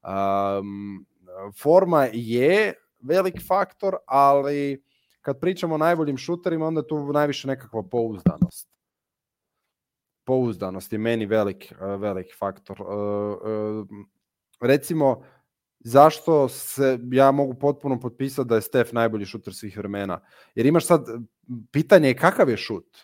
[0.02, 1.06] Um,
[1.62, 4.82] forma je velik faktor, ali
[5.20, 8.68] kad pričamo o najboljim šuterima, onda je tu najviše nekakva pouzdanost.
[10.24, 12.82] Pouzdanost je meni velik, velik faktor.
[12.82, 13.86] Uh, uh,
[14.60, 15.22] recimo,
[15.80, 20.20] zašto se ja mogu potpuno potpisati da je Stef najbolji šuter svih vremena?
[20.54, 21.06] Jer imaš sad,
[21.72, 22.98] pitanje je kakav je šut?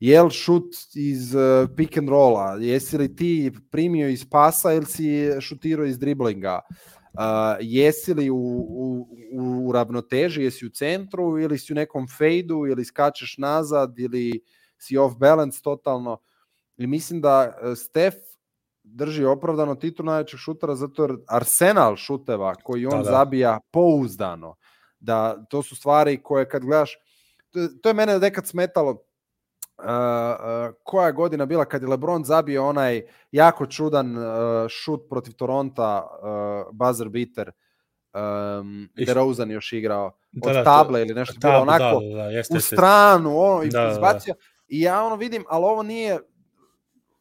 [0.00, 2.56] Je li šut iz uh, pick and rolla?
[2.60, 6.60] Jesi li ti primio iz pasa ili si šutirao iz driblinga?
[6.70, 6.95] Uh,
[7.60, 9.08] jesi li u, u,
[9.68, 14.40] u ravnoteži, jesi u centru ili si u nekom fejdu ili skačeš nazad ili
[14.78, 16.18] si off balance totalno.
[16.76, 18.14] I mislim da uh, Stef
[18.82, 23.10] drži opravdano titulu najvećeg šutera zato jer arsenal šuteva koji on Da, da, da.
[23.10, 23.16] da.
[23.16, 24.54] zabija pouzdano,
[25.00, 26.98] da to su stvari koje kad gledaš,
[27.50, 29.15] to, to je mene nekad smetalo, uh, uh,
[30.82, 34.24] koja je godina bila kad je LeBron zabio onaj jako čudan uh,
[34.68, 37.50] šut protiv Toronta, uh, buzzer beater,
[38.60, 42.08] um, DeRozan još igrao, Da, od da, to- table ili nešto, bilo Tab, onako, da,
[42.08, 43.92] da, da, jeste, u stranu, ono, i Da, da, da.
[43.92, 44.34] izbacio.
[44.68, 46.18] I ja ono vidim, ali ovo nije,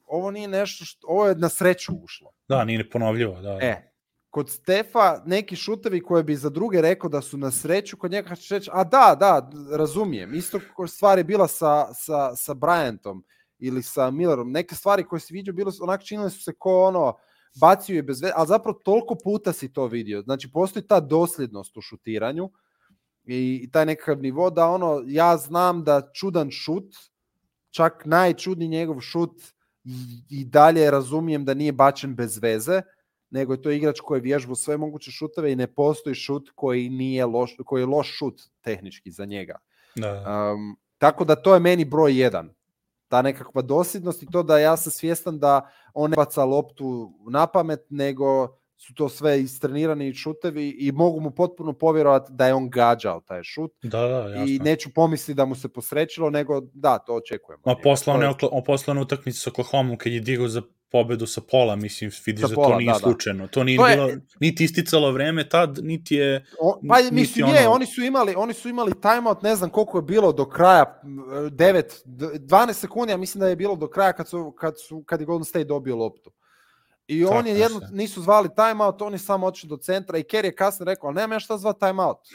[0.07, 2.31] ovo nije nešto što, ovo je na sreću ušlo.
[2.47, 3.57] Da, nije ponovljivo, da.
[3.61, 3.94] E,
[4.35, 8.35] kod Stefa neki šutevi koje bi za druge rekao da su na sreću, kod njega
[8.35, 10.33] će reći, a da, da, razumijem.
[10.33, 13.21] Isto stvar je bila sa, sa, sa Bryantom
[13.59, 14.51] ili sa Millerom.
[14.51, 17.13] Neke stvari koje si vidio, bilo onak činile su se ko ono,
[17.59, 20.21] bacio je bez veze, ali zapravo toliko puta si to vidio.
[20.21, 22.49] Znači, postoji ta dosljednost u šutiranju
[23.25, 26.95] i, i taj nekakav nivo da ono, ja znam da čudan šut,
[27.71, 29.41] čak najčudniji njegov šut
[29.83, 29.95] i,
[30.29, 32.81] i dalje razumijem da nije bačen bez veze,
[33.35, 36.89] nego je to igrač koji je vježbao sve moguće šuteve i ne postoji šut koji
[36.89, 39.59] nije loš, koji je loš šut tehnički za njega.
[39.95, 40.23] Da.
[40.53, 42.53] Um, tako da to je meni broj jedan.
[43.07, 47.47] Ta nekakva dosljednost i to da ja sam svjestan da on ne baca loptu na
[47.47, 52.69] pamet, nego su to sve istrenirani šutevi i mogu mu potpuno povjerovati da je on
[52.69, 53.71] gađao taj šut.
[53.83, 54.45] Da, da, jasno.
[54.47, 57.63] I neću pomisliti da mu se posrećilo, nego da, to očekujemo.
[57.65, 59.01] Ma poslane, je...
[59.01, 62.77] utakmice sa Oklahoma kad je digao za pobedu sa pola, mislim, vidiš da pola, to
[62.77, 63.45] nije da, slučajno.
[63.45, 63.51] Da.
[63.51, 63.95] To nije to je...
[63.95, 66.45] bilo, niti isticalo vreme tad, niti je...
[66.59, 67.55] O, pa niti mislim, ono...
[67.55, 71.01] je, oni su imali, oni su imali timeout, ne znam koliko je bilo do kraja,
[71.03, 75.19] 9, 12 sekundi, ja mislim da je bilo do kraja kad, su, kad, su, kad
[75.19, 76.31] je Golden State dobio loptu.
[77.07, 80.23] I Tako on je jedno, nisu zvali timeout, on je samo otišao do centra i
[80.23, 82.17] Kerry je kasno rekao, ali nema ja šta zva timeout.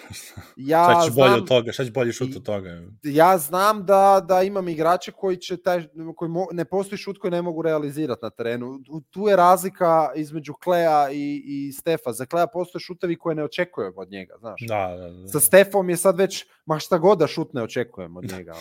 [0.57, 2.83] Ja šta će bolje od toga, šta će bolje šut od toga?
[3.03, 7.31] Ja znam da, da imam igrače koji će taj, koji mo, ne postoji šut koji
[7.31, 8.81] ne mogu realizirati na terenu.
[9.11, 12.13] Tu je razlika između Kleja i, i Stefa.
[12.13, 14.61] Za Kleja postoje šutevi koje ne očekujem od njega, znaš.
[14.69, 15.29] Da, da, da.
[15.29, 18.55] Sa Stefom je sad već, ma šta god da šut ne očekujem od njega.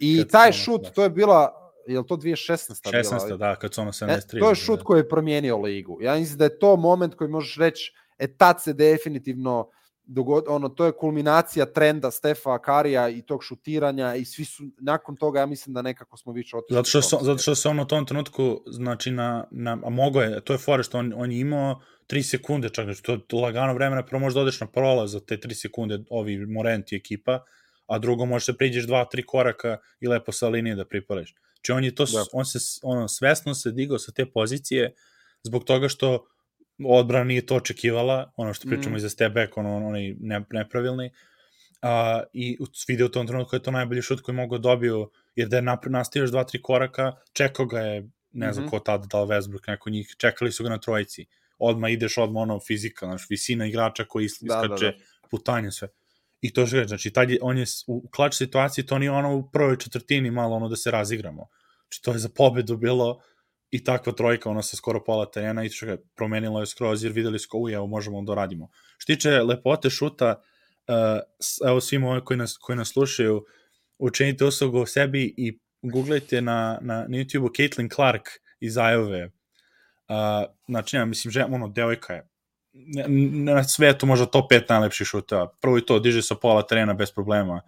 [0.00, 2.90] I taj šut, to je bila je li to 2016?
[2.92, 3.26] 16.
[3.26, 3.36] Bila?
[3.36, 4.36] da, kad su ono 73.
[4.36, 5.98] E, to je šut koji je promijenio ligu.
[6.00, 9.70] Ja mislim da je to moment koji možeš reći, e tad se definitivno
[10.06, 15.16] dogod, ono, to je kulminacija trenda Stefa Karija i tog šutiranja i svi su, nakon
[15.16, 16.74] toga ja mislim da nekako smo više otišli.
[16.74, 20.20] Zato što, se, zato što se on u tom trenutku, znači na, na a mogo
[20.20, 23.42] je, to je fore što on, on je imao 3 sekunde, čak znači to je
[23.42, 27.44] lagano vremena, prvo možda odeš na prolaz za te 3 sekunde, ovi Morenti ekipa,
[27.86, 31.34] a drugo možeš da priđeš 2-3 koraka i lepo sa linije da pripališ.
[31.66, 32.24] Znači on je to, da.
[32.32, 34.94] on se ono, svesno se digao sa te pozicije
[35.42, 36.26] zbog toga što
[36.84, 38.96] odbrana nije to očekivala, ono što pričamo mm.
[38.96, 41.10] i za step back, ono, onaj ne, nepravilni,
[41.82, 45.56] a, i vidio u tom trenutku je to najbolji šut koji mogu dobio, jer da
[45.56, 48.70] je nastavio još dva, tri koraka, čekao ga je, ne znam mm -hmm.
[48.70, 51.26] ko tada, da li Westbrook, neko njih, čekali su ga na trojici.
[51.58, 54.92] Odma ideš, odma ono fizika, znaš, visina igrača koji iskače, da, da, da.
[55.30, 55.88] putanje, sve.
[56.46, 59.50] I to je znači, tad je, on je u klač situaciji, to nije ono u
[59.50, 61.48] prvoj četvrtini malo ono da se razigramo.
[61.80, 63.20] Znači, to je za pobedu bilo
[63.70, 67.12] i takva trojka, ona sa skoro pola terena i što ga promenilo je skroz, jer
[67.12, 68.68] videli su ko, evo, možemo da radimo.
[68.98, 70.42] Što tiče lepote šuta,
[70.88, 73.44] uh, evo svim ove koji nas, koji nas slušaju,
[73.98, 78.28] učinite uslugu o sebi i googlajte na, na, na YouTube-u Caitlin Clark
[78.60, 79.24] iz Ajove.
[79.24, 82.28] Uh, znači, ja mislim, že, ono, devojka je
[83.44, 85.48] na svetu možda top 5 najlepših šuteva.
[85.60, 87.60] Prvo i to, diže sa pola terena bez problema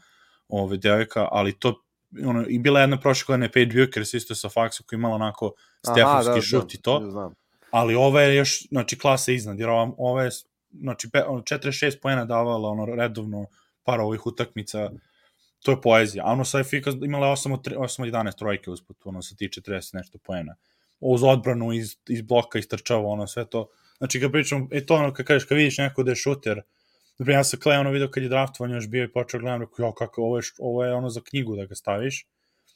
[0.49, 1.83] ove devojka, ali to
[2.25, 6.35] ono, i bila jedna prošla godine Paige Bucher, isto sa Faxu koji imala onako Stefanski
[6.35, 7.01] da, šut da, i to.
[7.11, 7.35] Znam.
[7.71, 10.31] Ali ova je još, znači, klasa iznad, jer ova, ova je,
[10.71, 13.47] znači, 46 poena davala ono, redovno
[13.85, 14.91] par ovih utakmica,
[15.63, 16.25] to je poezija.
[16.27, 19.49] A ono sa Efika imala 8 od, 8 od 11 trojke usput, ono sa ti
[19.49, 20.55] 40 nešto poena.
[21.01, 23.69] Uz odbranu, iz, iz bloka, istrčava, ono, sve to
[23.99, 26.63] Znači, kad pričam, e to ono, kad kažeš, kad vidiš neko da je šuter,
[27.19, 29.87] Dobro, ja sam Clay ono video kad je draftovan još bio i počeo gledam, rekao,
[29.87, 32.27] jo, kako, ovo je, ovo je ono za knjigu da ga staviš.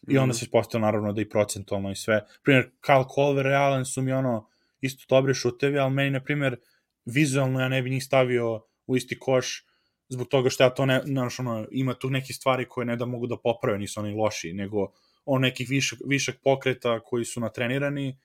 [0.08, 0.34] I onda mm.
[0.34, 2.24] se ispostavio naravno da i procentualno i sve.
[2.42, 4.48] Primjer, Kyle Colver i Allen su mi ono
[4.80, 6.56] isto dobri šutevi, ali meni, na primjer,
[7.04, 9.66] vizualno ja ne bi njih stavio u isti koš
[10.08, 13.06] zbog toga što ja to ne, znaš, ono, ima tu neki stvari koje ne da
[13.06, 14.92] mogu da poprave, nisu oni loši, nego
[15.24, 18.18] on nekih višak, višak pokreta koji su natrenirani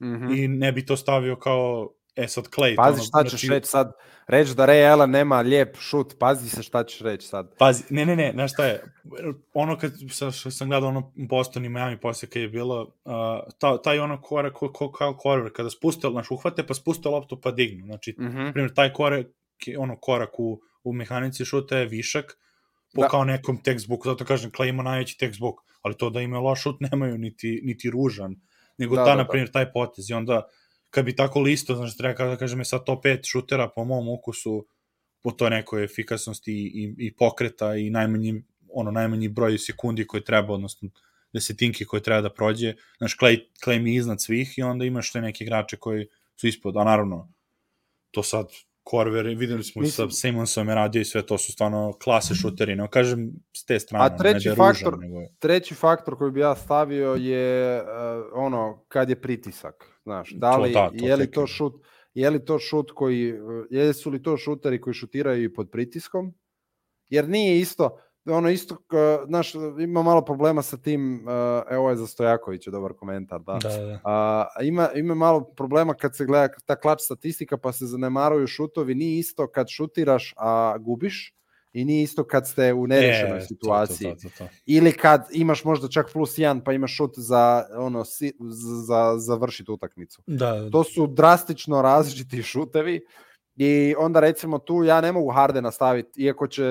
[0.00, 0.44] mm -hmm.
[0.44, 2.76] i ne bi to stavio kao E sad Clay.
[2.76, 3.48] Pazi šta ćeš znači...
[3.48, 3.92] reći sad.
[4.26, 7.54] Reći da Ray Allen nema lijep šut, pazi se šta ćeš reći sad.
[7.58, 8.82] Pazi, ne, ne, ne, znaš šta je,
[9.54, 13.12] ono kad sa, sam gledao ono Boston i Miami posle kad je bilo, uh,
[13.58, 17.40] ta, taj ono korak, ko, ko, kao korak, kada spuste, znaš, uhvate pa spuste loptu
[17.40, 18.52] pa dignu, znači, mm -hmm.
[18.52, 19.26] primjer, taj korak,
[19.78, 22.38] ono korak u, u mehanici šuta je višak,
[22.94, 23.08] po da.
[23.08, 26.80] kao nekom textbooku, zato kažem, Clay ima najveći textbook, ali to da ima loš šut
[26.90, 28.36] nemaju niti, niti ružan,
[28.78, 29.52] nego da, ta, da, na primjer, da.
[29.52, 30.42] taj potez i onda
[30.94, 34.08] kad bi tako listo, znači treba da kažem je sad top 5 šutera po mom
[34.08, 34.66] ukusu
[35.22, 40.54] po toj nekoj efikasnosti i, i pokreta i najmanji, ono, najmanji broj sekundi koji treba,
[40.54, 40.90] odnosno
[41.32, 42.74] desetinki koje treba da prođe.
[42.98, 46.76] Znaš, Clay, Clay mi iznad svih i onda imaš te neke igrače koji su ispod,
[46.76, 47.32] a naravno,
[48.10, 48.46] to sad
[48.82, 52.76] Korver, videli smo Mislim, sa Simonsom je radio i sve to su stvarno klase šuteri,
[52.76, 54.04] ne kažem s te strane.
[54.04, 55.26] A treći, ne da faktor, ružan, nego...
[55.38, 57.86] treći faktor koji bi ja stavio je uh,
[58.34, 59.93] ono, kad je pritisak.
[60.04, 61.74] Znaš, da li, to, da, to je li to šut,
[62.14, 63.34] je li to šut koji,
[63.70, 66.34] jesu li to šuteri koji šutiraju i pod pritiskom?
[67.08, 68.76] Jer nije isto, ono isto,
[69.26, 71.26] znaš, ima malo problema sa tim,
[71.70, 73.58] evo je za Stojakovića dobar komentar, da.
[73.62, 74.00] da, da.
[74.04, 78.94] A, ima, ima malo problema kad se gleda ta klač statistika pa se zanemaruju šutovi,
[78.94, 81.34] nije isto kad šutiraš a gubiš,
[81.74, 84.08] i nije isto kad ste u nerešenoj e, situaciji.
[84.08, 87.66] To, to, to, to, Ili kad imaš možda čak plus jedan pa imaš šut za,
[87.76, 88.32] ono, si,
[88.86, 90.22] za završiti utakmicu.
[90.26, 90.70] Da, da.
[90.70, 93.00] To su drastično različiti šutevi
[93.56, 96.62] i onda recimo tu ja ne mogu Hardena staviti, iako će,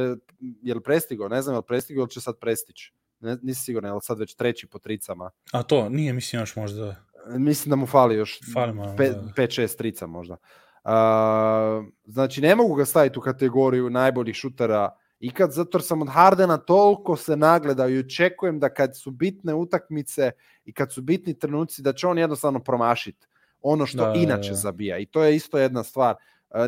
[0.62, 2.94] je li prestigo, ne znam je li prestigo ili će sad prestići.
[3.20, 5.32] Ne, nisi siguran, je li sad već treći po tricama.
[5.52, 6.96] A to, nije, mislim još možda...
[7.38, 9.68] Mislim da mu fali još 5-6 da.
[9.68, 10.38] trica možda.
[10.84, 16.58] Uh, znači, ne mogu ga staviti u kategoriju najboljih šutera ikad, zato sam od Hardena
[16.58, 20.32] toliko se nagledao i očekujem da kad su bitne utakmice
[20.66, 23.28] i kad su bitni trenuci, da će on jednostavno promašiti
[23.62, 24.60] ono što da, inače da, da.
[24.60, 24.98] zabija.
[24.98, 26.16] I to je isto jedna stvar.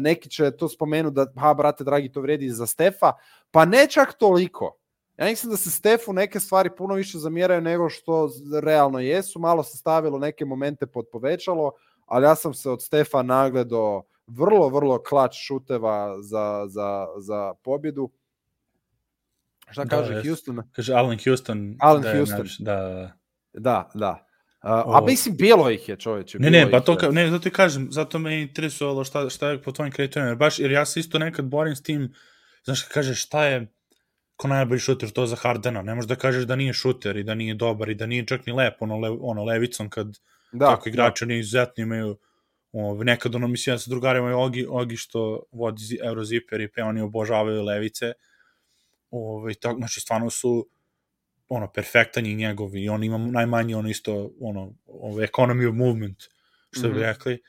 [0.01, 3.13] Neki će to spomenu da, ha, brate, dragi, to vredi za Stefa,
[3.51, 4.77] pa ne čak toliko.
[5.17, 8.29] Ja mislim da se Stefu neke stvari puno više zamjeraju nego što
[8.61, 9.39] realno jesu.
[9.39, 11.71] Malo se stavilo neke momente pod povećalo,
[12.05, 18.11] ali ja sam se od Stefa nagledo vrlo, vrlo klač šuteva za, za, za pobjedu.
[19.71, 20.27] Šta da, kaže jest.
[20.27, 20.61] Houston?
[20.71, 21.75] Kaže Alan Houston.
[21.79, 22.39] Alan da Houston.
[22.39, 22.75] Naš, da,
[23.53, 23.89] da.
[23.93, 24.25] Da,
[24.65, 26.39] Uh, a mislim, bilo ih je čoveče.
[26.39, 29.61] Ne, ne, pa to, ka, ne, zato ti kažem, zato me interesovalo šta, šta je
[29.61, 32.13] po tvojim kriterijima, jer baš, jer ja se isto nekad borim s tim,
[32.63, 33.67] znaš, kažeš šta je,
[34.35, 37.35] ko najbolji šuter to za Hardena, ne možeš da kažeš da nije šuter i da
[37.35, 40.07] nije dobar i da nije čak ni lep, ono, le, ono levicom kad
[40.51, 41.27] da, tako igrači da.
[41.27, 42.17] nije izuzetno imaju
[42.71, 46.83] o, nekad ono, mislim, ja sa drugarima je Ogi, Ogi što vodi Euroziper i pe,
[46.83, 48.13] oni obožavaju levice,
[49.11, 50.69] Ove, tako, znači, stvarno su
[51.49, 56.17] ono, perfektan i njegov i on ima najmanje ono isto, ono, ovo, economy of movement,
[56.71, 56.93] što mm -hmm.
[56.93, 57.07] bi mhm.
[57.07, 57.41] rekli,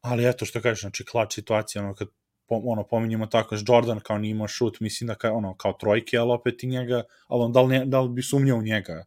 [0.00, 2.08] ali eto što kažeš, znači, klač situacija, ono, kad
[2.48, 6.32] ono, pominjemo tako, Jordan kao nije imao šut, mislim da kao, ono, kao trojke, ali
[6.32, 9.04] opet i njega, ali on, da li, ne, da li bi sumnjao u njega?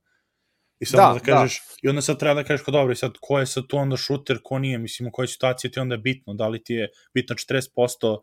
[0.83, 1.75] I sad da, da kažeš, da.
[1.81, 3.97] i onda sad treba da kažeš, kao dobro, i sad ko je sad tu onda
[3.97, 6.89] šuter, ko nije, mislim, u kojoj situaciji ti onda je bitno, da li ti je
[7.13, 8.17] bitno 40%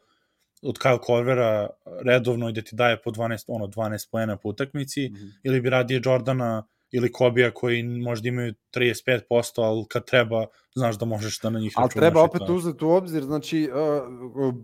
[0.63, 1.69] od Kyle Korvera
[2.05, 5.33] redovno i da ti daje po 12, ono, 12 poena po utakmici, mm -hmm.
[5.43, 9.21] ili bi radije Jordana ili Kobija koji možda imaju 35%,
[9.57, 11.97] ali kad treba, znaš da možeš da na njih računaš.
[11.97, 12.55] Ali treba opet to.
[12.55, 14.55] uzeti u obzir, znači, uh,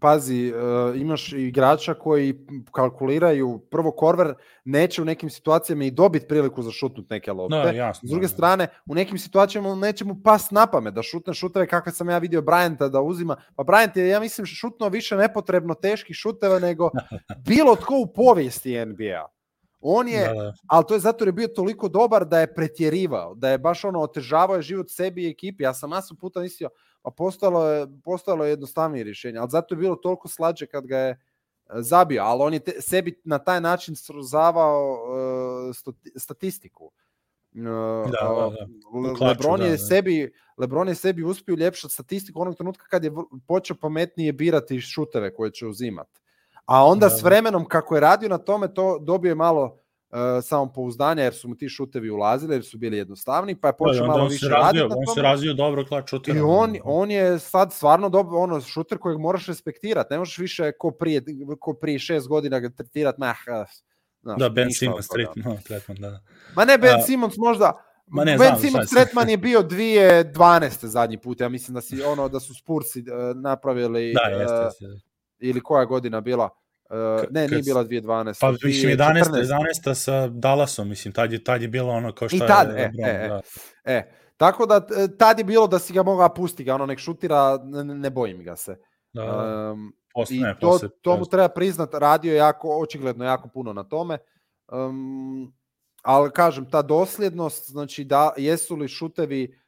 [0.00, 2.34] pazi, uh, imaš igrača koji
[2.72, 7.56] kalkuliraju, prvo Korver neće u nekim situacijama i dobiti priliku za šutnut neke lopte.
[7.56, 11.02] Da, jasno, S druge da, strane, u nekim situacijama neće mu pas na pamet da
[11.02, 13.36] šutne šuteve kakve sam ja vidio Bryanta da uzima.
[13.56, 16.90] Pa Bryant je, ja mislim, šutno više nepotrebno teških šuteva nego
[17.48, 19.41] bilo tko u povijesti NBA.
[19.82, 20.52] On je, da, da.
[20.66, 23.84] ali to je zato jer je bio toliko dobar da je pretjerivao, da je baš
[23.84, 25.64] ono otežavao je život sebi i ekipi.
[25.64, 26.68] Ja sam masu puta mislio,
[27.02, 30.98] pa postalo je, postalo je jednostavnije rješenje, ali zato je bilo toliko slađe kad ga
[30.98, 31.16] je e,
[31.76, 35.76] zabio, ali on je te, sebi na taj način srozavao uh,
[36.16, 36.84] statistiku.
[36.84, 38.66] Uh, da, da, da.
[39.16, 39.78] Klaču, Lebron je da, da.
[39.78, 43.12] sebi Lebron je sebi uspio uljepšati statistiku onog trenutka kad je
[43.46, 46.21] počeo pametnije birati šuteve koje će uzimati.
[46.72, 47.16] A onda da.
[47.16, 51.48] s vremenom kako je radio na tome, to dobio je malo uh, samopouzdanja jer su
[51.48, 54.82] mu ti šutevi ulazili, jer su bili jednostavni, pa je da, počeo malo više raditi
[54.82, 55.04] na tome.
[55.08, 56.38] On se razvio dobro klač šutera.
[56.38, 60.14] I on, on je sad stvarno dobro, ono, šuter kojeg moraš respektirati.
[60.14, 61.22] Ne možeš više ko prije,
[61.60, 63.36] ko prije šest godina ga tretirati, mah,
[64.22, 66.20] znaš, da, Ben Simmons tretman, tretman, da.
[66.56, 67.72] Ma ne, Ben A, Simmons možda,
[68.06, 70.86] Ma ne, ben znam, Simmons tretman je bio 2012.
[70.86, 74.86] zadnji put, ja mislim da si ono da su Spursi uh, napravili da, jeste, jeste.
[74.86, 74.92] Uh,
[75.38, 76.61] ili koja godina bila?
[76.92, 78.40] Uh, ne, nije bila 2012.
[78.40, 79.24] Pa mislim 11.
[79.84, 79.94] 11.
[79.94, 82.92] sa Dallasom, mislim, tad je, tad je bilo ono kao što I tad, je...
[82.98, 83.40] E, e, da.
[83.84, 86.98] e, tako da e, tad je bilo da si ga mogao pustiti, ga ono nek
[86.98, 88.76] šutira, ne, ne bojim ga se.
[89.12, 93.24] Da, um, posle, I ne, to, posle, to mu treba priznat, radio je jako, očigledno
[93.24, 94.18] jako puno na tome.
[94.72, 95.54] Um,
[96.02, 99.62] ali kažem, ta dosljednost, znači da, jesu li šutevi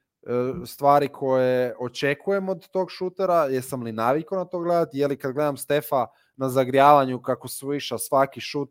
[0.66, 5.33] stvari koje očekujem od tog šutera, jesam li navikao na to gledati, je li kad
[5.33, 6.07] gledam Stefa
[6.37, 8.70] na zagrijavanju kako sviša svaki šut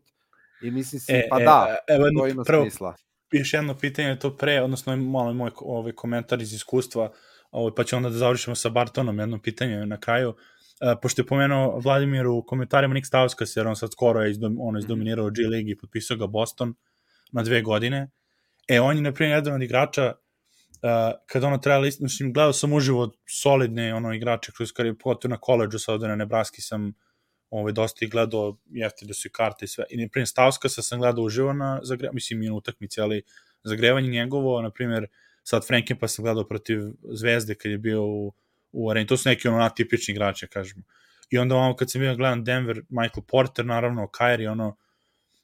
[0.62, 2.94] i mislim si, e, pa e, da, evo, to ima prvo, smisla.
[3.32, 7.12] Još jedno pitanje to pre, odnosno malo moj ovaj komentar iz iskustva,
[7.50, 10.34] ovaj, pa ću onda da završimo sa Bartonom jedno pitanje na kraju.
[10.80, 14.56] E, pošto je pomenuo Vladimir u komentarima Nick Stauskas, jer on sad skoro je izdom,
[14.60, 16.74] ono, izdominirao G League i potpisao ga Boston
[17.32, 18.10] na dve godine.
[18.68, 20.12] E, on je, na primjer, jedan od igrača
[20.84, 25.30] uh, kad ono treba list, mislim, gledao sam uživo solidne ono igrače kroz karijeru, pogotovo
[25.30, 26.92] na koleđu sa ovde na Nebraski sam
[27.60, 29.84] ovaj, dosta i gledao, jefte da su i karte i sve.
[29.90, 33.22] I, na primjer, Stavskasa sam gledao uživo na, zagre, mislim, i na utakmici, ali
[33.64, 35.06] zagrevanje njegovo, na primjer,
[35.42, 38.32] sad Franken pa sam gledao protiv Zvezde kad je bio u,
[38.72, 39.06] u areni.
[39.06, 40.82] To su neki ono atipični igrači, kažemo.
[41.30, 44.76] I onda ono kad sam bio gledam Denver, Michael Porter, naravno, Kyrie, ono,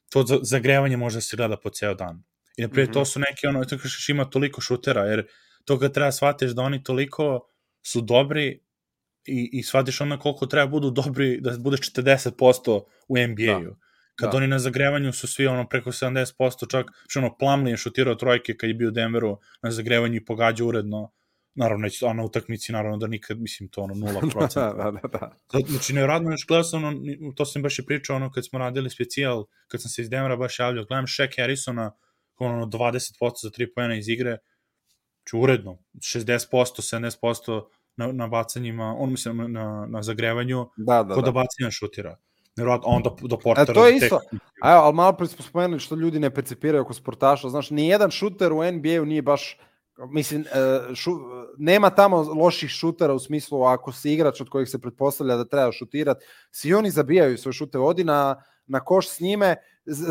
[0.09, 2.23] to zagrevanje može da se gleda po ceo dan.
[2.57, 2.93] I naprijed mm -hmm.
[2.93, 5.27] to su neki ono, to kažeš ima toliko šutera, jer
[5.65, 7.47] to kad treba shvatiš da oni toliko
[7.81, 8.59] su dobri
[9.25, 13.63] i, i shvatiš onda koliko treba budu dobri da budeš 40% u NBA-u.
[13.63, 13.75] Da.
[14.15, 14.37] Kad da.
[14.37, 18.57] oni na zagrevanju su svi ono preko 70%, čak što ono Plumlee je šutirao trojke
[18.57, 21.11] kad je bio u Denveru na zagrevanju i pogađa uredno.
[21.55, 24.55] Naravno, neće, a na utakmici, naravno da nikad, mislim, to ono, 0%.
[24.77, 25.07] da, da, da,
[25.51, 25.61] da.
[25.67, 26.99] Znači, nevjerojatno, još gledao sam, ono,
[27.35, 30.35] to sam baš i pričao, ono, kad smo radili specijal, kad sam se iz Denvera
[30.35, 31.91] baš javljao, gledam Shaq Harrisona,
[32.37, 34.37] ono 20% za 3 pojena iz igre,
[35.17, 37.61] znači uredno, 60%, 70%
[37.97, 41.31] na, na bacanjima, on mislim na, na, na zagrevanju, Da, da, kod da.
[41.31, 42.17] bacanja šutira.
[42.55, 43.73] Nevjerojatno, a onda do E, portera.
[43.73, 44.19] to je tek- isto.
[44.61, 47.49] A evo, ali malo pre smo spomenuli što ljudi ne percipiraju oko sportaša.
[47.49, 49.57] Znaš, nijedan šuter u NBA-u nije baš
[50.09, 50.45] Mislim, e,
[50.95, 51.11] šu,
[51.57, 55.71] nema tamo loših šutera u smislu ako si igrač od kojih se pretpostavlja da treba
[55.71, 59.55] šutirati, svi oni zabijaju svoje šute, odi na, na koš s njime,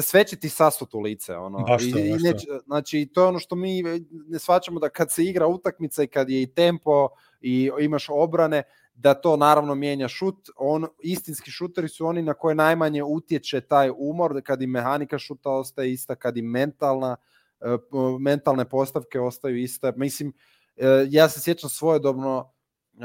[0.03, 0.51] sve će ti
[0.93, 1.37] u lice.
[1.37, 1.59] Ono.
[1.59, 3.83] Baš to, I, i baš neće, znači, to je ono što mi
[4.29, 7.09] ne shvaćamo da kad se igra utakmica i kad je i tempo
[7.41, 8.63] i imaš obrane,
[8.95, 10.51] da to naravno mijenja šut.
[10.57, 15.51] On, istinski šuteri su oni na koje najmanje utječe taj umor, kad i mehanika šuta
[15.51, 17.17] ostaje ista, kad i mentalna,
[17.61, 17.77] e,
[18.21, 19.93] mentalne postavke ostaju iste.
[19.97, 20.33] Mislim,
[20.77, 22.53] e, ja se sjećam svojedobno,
[22.93, 23.01] e,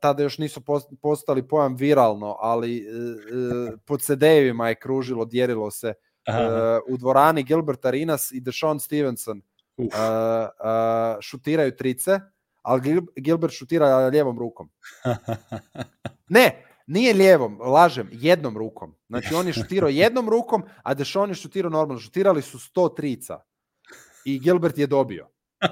[0.00, 5.70] tada još nisu post- postali pojam viralno, ali e, e, po CD-evima je kružilo, djerilo
[5.70, 5.94] se
[6.26, 9.42] Aha, u dvorani Gilbert Arenas i Deshaun Stevenson
[9.78, 9.94] uf.
[9.94, 12.20] uh, šutiraju trice,
[12.62, 14.70] ali Gil- Gilbert šutira lijevom rukom.
[16.30, 18.94] Ne, nije lijevom, lažem, jednom rukom.
[19.08, 22.00] Znači on je šutirao jednom rukom, a Deshaun je šutirao normalno.
[22.00, 23.40] Šutirali su 100 trica
[24.24, 25.28] i Gilbert je dobio.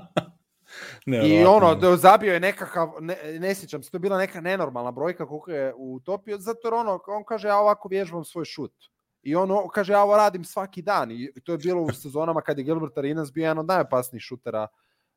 [1.06, 1.88] I Nevjerovatno.
[1.88, 5.50] ono, zabio je nekakav, ne, ne sjećam se, to je bila neka nenormalna brojka koliko
[5.50, 8.72] je utopio, zato jer ono, on kaže, ja ovako vježbam svoj šut.
[9.22, 11.10] I on kaže, ja ovo radim svaki dan.
[11.10, 14.62] I to je bilo u sezonama kad je Gilbert Arenas bio jedan od najopasnijih šutera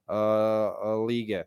[0.07, 1.43] uh, uh, lige.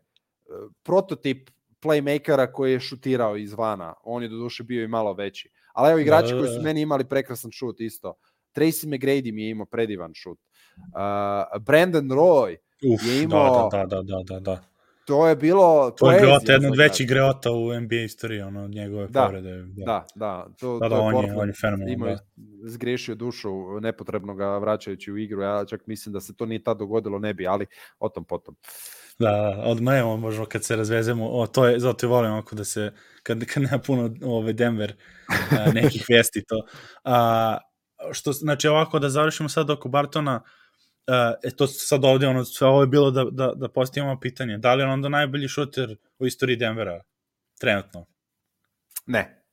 [0.83, 1.49] Prototip
[1.81, 3.93] playmakera koji je šutirao izvana.
[4.03, 5.49] On je do duše bio i malo veći.
[5.73, 6.63] Ali evo igrači Da, da, koji su da.
[6.63, 8.13] meni imali prekrasan šut isto.
[8.55, 10.39] Tracy McGrady mi je imao predivan šut.
[10.77, 12.55] Uh, Brandon Roy,
[12.93, 14.63] Uf, je imao- da, da, da, da, da, da.
[15.05, 19.07] To je bilo To je greota, jedna od većih greota u NBA istoriji, ono, njegove
[19.07, 19.51] Da, povrede.
[19.57, 22.17] Da, Da, da, to, Da, to da, on je- on je fenomenalan, imao je-
[22.65, 23.49] zgriješio dušu
[23.81, 25.41] nepotrebno ga vraćajući u igru.
[25.41, 27.65] Ja čak mislim da se to nije tad dogodilo, ne bi, ali
[27.99, 28.55] o tom potom.
[29.19, 32.63] Da, od majemo možemo kad se razvezemo, o, to je, zato i volim ako da
[32.63, 32.91] se,
[33.23, 34.93] kad, kad nema puno ove Denver
[35.73, 36.65] nekih vesti to.
[37.03, 37.57] A,
[38.11, 40.41] što, znači ovako da završimo sad oko Bartona, a,
[41.43, 44.73] e, to sad ovde, ono, sve ovo je bilo da, da, da postavimo pitanje, da
[44.73, 47.03] li je on onda najbolji šuter u istoriji Denvera,
[47.59, 48.05] trenutno?
[49.05, 49.43] Ne.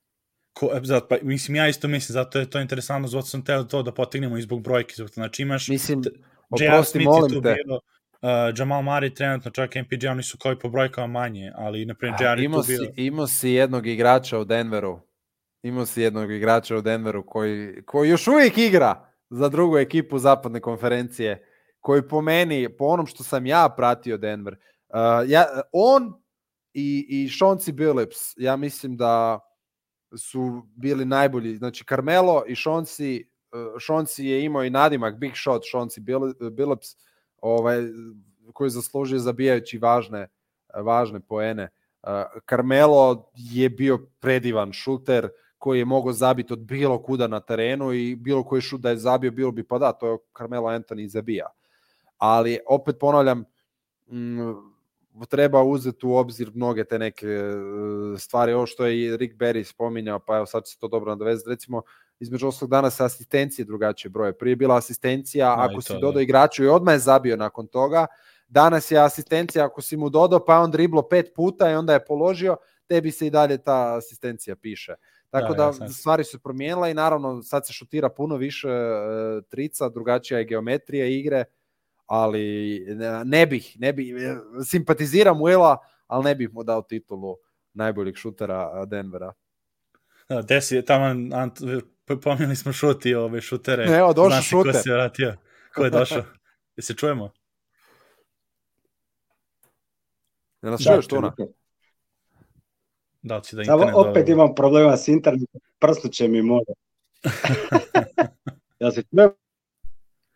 [0.52, 3.64] Ko, e, zato, pa, mislim, ja isto mislim, zato je to interesantno, zato sam teo
[3.64, 6.02] to da potegnemo i zbog brojke, zbog, znači imaš Mislim,
[6.50, 7.54] oprosti, molim te.
[7.54, 11.84] bio, uh, Jamal Murray trenutno, čak MPJ, oni su kao i po brojkama manje, ali,
[11.86, 12.78] na primjer, Imao tu bio...
[12.78, 15.00] si, imao si jednog igrača u Denveru.
[15.62, 20.60] Imao si jednog igrača u Denveru koji, koji još uvijek igra za drugu ekipu zapadne
[20.60, 21.46] konferencije,
[21.80, 24.56] koji po meni, po onom što sam ja pratio Denver,
[24.88, 26.22] uh, ja, on
[26.74, 29.40] i, i Chauncey Billups, ja mislim da
[30.16, 31.56] su bili najbolji.
[31.56, 33.22] Znači, Carmelo i Chauncey,
[33.52, 35.62] uh, Chauncey je imao i nadimak Big Shot,
[35.98, 36.88] Bill- Billups,
[37.36, 37.78] ovaj,
[38.52, 40.28] koji zaslužio zabijajući važne,
[40.74, 41.68] važne poene.
[42.02, 42.10] Uh,
[42.48, 45.28] Carmelo je bio predivan šuter
[45.60, 48.96] koji je mogao zabiti od bilo kuda na terenu i bilo koji šut da je
[48.96, 51.46] zabio, bilo bi pa da, to je Carmelo Anthony zabija.
[52.18, 53.44] Ali opet ponavljam,
[54.10, 54.52] mm,
[55.28, 57.52] treba uzeti u obzir mnoge te neke e,
[58.18, 61.50] stvari, ovo što je Rick Berry spominjao, pa evo sad će se to dobro nadovezati,
[61.50, 61.82] recimo
[62.20, 64.32] između ostalog danas asistencije drugačije broje.
[64.38, 65.98] Prije je bila asistencija i ako si da.
[65.98, 68.06] dodao igraču i odmah je zabio nakon toga,
[68.48, 72.04] danas je asistencija ako si mu dodao pa on driblo pet puta i onda je
[72.04, 72.56] položio,
[72.86, 74.94] tebi se i dalje ta asistencija piše.
[75.30, 79.88] Tako Da, da, stvari su promijenile i naravno sad se šutira puno više e, trica,
[79.88, 81.44] drugačija je geometrija igre,
[82.06, 82.78] ali
[83.24, 85.76] ne, bih, ne bih, e, simpatiziram Willa,
[86.06, 87.36] ali ne bih mu dao titulu
[87.72, 89.32] najboljeg šutera e, Denvera.
[90.28, 91.58] Da, desi tamo, Ant,
[92.22, 93.86] pominjali smo šut i ove šutere.
[93.86, 94.82] Ne, evo, došao Znaš i ko šuter.
[94.82, 95.36] se vratio?
[95.74, 96.22] Ko je došao?
[96.76, 97.30] Jel se čujemo?
[100.62, 101.32] Ne nas Da, čuješ Tuna?
[101.36, 101.59] čujte.
[103.22, 104.32] Da li će da Samo internet opet dobro?
[104.32, 106.72] imam problema s internetom, prsnuće mi može.
[108.80, 109.32] Jel se čujemo?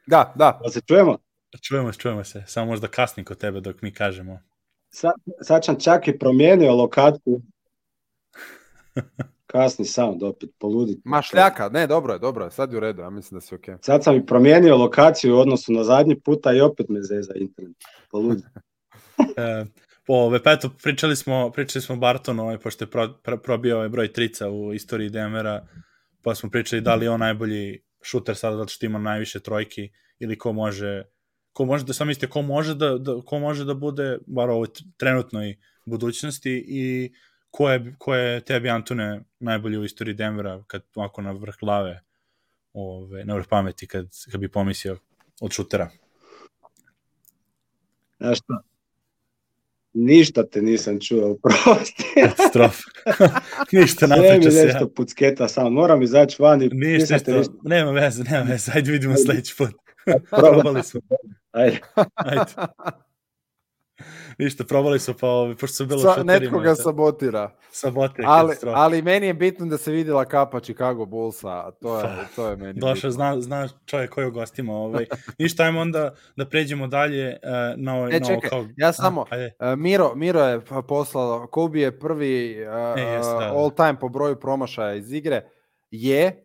[0.07, 0.61] Da, da.
[0.63, 1.19] Jel se čujemo?
[1.63, 2.45] Čujemo se, čujemo se.
[2.47, 4.41] Samo možda kasni kod tebe dok mi kažemo.
[4.91, 5.11] Sa,
[5.43, 7.41] sad sam čak i promijenio lokaciju.
[9.47, 11.01] Kasni sound opet, poludit.
[11.05, 13.77] Mašljaka, ne, dobro je, dobro je, sad je u redu, ja mislim da si okej.
[13.81, 17.77] Sad sam i promijenio lokaciju u odnosu na zadnji puta i opet me zeza internet.
[18.11, 18.45] Poludit.
[20.07, 23.89] Ove, pa eto, pričali smo, pričali smo Bartonu, ovaj, pošto je pro, pro, probio ovaj
[23.89, 25.67] broj trica u istoriji Denvera,
[26.23, 29.91] pa smo pričali da li je on najbolji šuter sada zato što ima najviše trojki
[30.19, 31.03] ili ko može
[31.53, 34.69] ko može da sam mislite ko može da, da ko može da bude bar ovoj
[34.97, 37.13] trenutnoj budućnosti i
[37.51, 42.01] ko je, ko je tebi Antone najbolji u istoriji Denvera kad ovako na vrh glave
[42.73, 44.99] ove, na vrh pameti kad, kad bi pomislio
[45.41, 45.91] od šutera
[48.19, 48.74] Znaš šta?
[49.95, 52.05] Ništa te nisam čuo, prosti.
[52.23, 52.83] Katastrofa.
[53.73, 54.65] ništa, Sve mi napriča se.
[54.67, 58.93] nešto pucketa sam, moram izaći van i Ništa, te ništa, nema veze, nema veze, ajde
[58.93, 59.71] vidimo sledeći put.
[60.31, 61.01] Probali smo,
[61.53, 61.81] Ajde.
[62.15, 62.45] ajde.
[64.39, 67.51] Ništa, probali smo, pa ovaj, pošto sam bilo Sa, netko ga sabotira.
[67.71, 72.05] sabote, Ali, ali meni je bitno da se vidjela kapa Chicago Bullsa, a to je,
[72.37, 73.11] to je meni Došao, bitno.
[73.11, 74.73] zna, zna čovjek koji gostima.
[74.75, 75.07] Ovaj.
[75.39, 78.67] Ništa, ajmo onda da pređemo dalje uh, na ovo, E, na čekaj, kao...
[78.77, 79.55] ja samo, A, ajde.
[79.61, 83.53] E, Miro, Miro je poslao, Kobe je prvi uh, E, jest, da, da.
[83.57, 85.43] all time po broju promašaja iz igre,
[85.91, 86.45] je,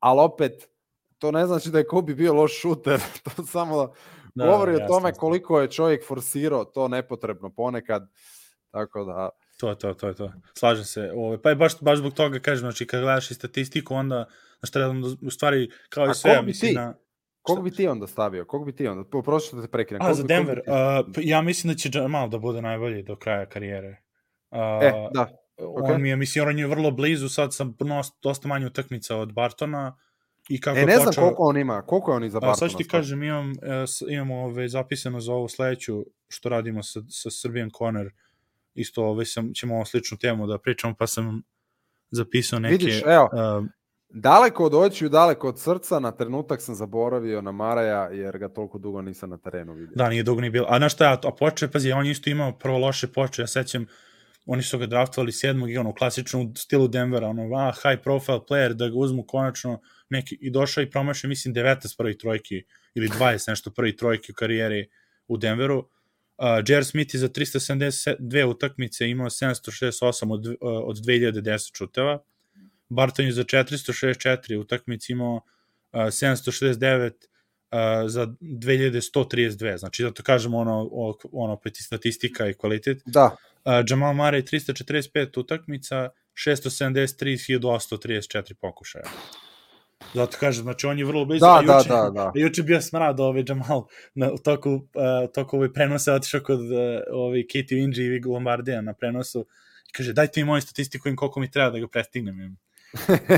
[0.00, 0.68] ali opet,
[1.18, 3.00] to ne znači da je Kobe bio loš šuter,
[3.36, 3.92] to samo
[4.36, 5.20] Da, govori o jasno, tome jasno.
[5.20, 8.10] koliko je čovjek forsirao to nepotrebno ponekad,
[8.70, 9.30] tako da,
[9.60, 10.32] To, to, to, to.
[10.58, 11.10] Slažem se.
[11.14, 14.26] Ovaj, pa je baš, baš zbog toga kažem, znači kad gledaš i statistiku, onda,
[14.58, 14.94] znaš, treba,
[15.26, 16.74] u stvari, kao i sve, ja bi mislim ti?
[16.74, 16.94] na...
[17.42, 20.02] kog bi ti onda stavio, kog bi ti onda, poprošću da te prekinem.
[20.02, 22.62] A, za bi- bi Denver, ti- uh, pa ja mislim da će Jamal da bude
[22.62, 24.02] najbolji do kraja karijere.
[24.50, 25.28] Uh, e, da,
[25.58, 25.98] On okej.
[25.98, 29.96] mi je, mislim, on je vrlo blizu, sad sam nos, dosta manje utakmica od Bartona
[30.48, 31.24] i kako e, ne znam počeo...
[31.24, 32.56] koliko on ima, koliko je on iza A, Bartona?
[32.56, 37.00] sad ću ti kažem, imam, e, imamo ove, zapisano za ovu sledeću što radimo sa,
[37.08, 38.10] sa Serbian Corner,
[38.74, 41.42] isto ove, sam, ćemo ovu sličnu temu da pričamo, pa sam
[42.10, 42.72] zapisao neke...
[42.72, 43.66] Vidiš, evo, uh,
[44.08, 48.78] Daleko od očiju, daleko od srca, na trenutak sam zaboravio na Maraja, jer ga toliko
[48.78, 49.94] dugo nisam na terenu vidio.
[49.94, 50.66] da, nije dugo ni bilo.
[50.68, 53.86] A znaš šta, a poče, pazi, on je isto imao prvo loše poče, ja sećam,
[54.46, 58.38] oni su ga draftovali sedmog i ono, klasično u stilu Denvera, ono, a, high profile
[58.38, 59.80] player, da ga uzmu konačno
[60.10, 64.34] neki, i došao i promašao, mislim, 19 prvih trojki, ili 20 nešto prvih trojki u
[64.34, 64.88] karijeri
[65.28, 65.78] u Denveru.
[65.78, 66.84] Uh, J.R.
[66.84, 72.22] Smith je za 372 utakmice imao 768 od, uh, od 2010 šuteva.
[72.88, 79.78] Barton je za 464 utakmice imao uh, 769 uh, za 2132.
[79.78, 80.90] Znači, zato kažemo ono,
[81.32, 83.02] ono opet i statistika i kvalitet.
[83.06, 83.36] Da,
[83.66, 89.04] Uh, Jamal Murray 345 utakmica, 673, 1834 pokušaja.
[90.14, 91.40] Zato kažem, znači on je vrlo blizu.
[91.40, 92.32] da, a da, juče, da, da.
[92.34, 94.82] Juče bio smrad ovaj Jamal na u toku, uh,
[95.34, 96.66] toku ovaj prenose otišao kod uh,
[97.12, 99.46] ovaj Katie Wingy i Vigo Lombardija na prenosu
[99.88, 102.40] i kaže dajte mi moju statistiku im koliko mi treba da ga prestignem.
[102.40, 102.56] im.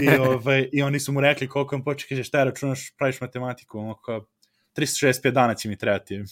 [0.02, 3.78] I, ovaj, I oni su mu rekli koliko im počeo, kaže šta računaš, praviš matematiku,
[3.78, 4.24] ono kao
[4.76, 6.22] 365 dana će mi trebati.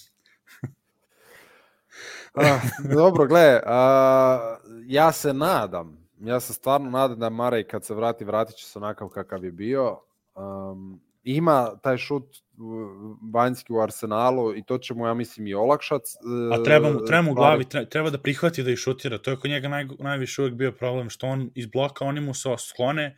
[2.35, 2.61] Ah,
[2.95, 4.57] dobro, gle, a,
[4.87, 8.79] ja se nadam, ja se stvarno nadam da Marej kad se vrati, vratit će se
[8.79, 10.01] onakav kakav je bio.
[10.37, 12.43] Um, ima taj šut
[13.33, 16.03] vanjski u arsenalu i to će mu, ja mislim, i olakšat.
[16.53, 19.19] A treba mu, treba mu u glavi, treba, da prihvati da ih šutira.
[19.19, 22.35] To je kod njega naj, najviše uvek bio problem, što on iz bloka, oni mu
[22.35, 23.17] se sklone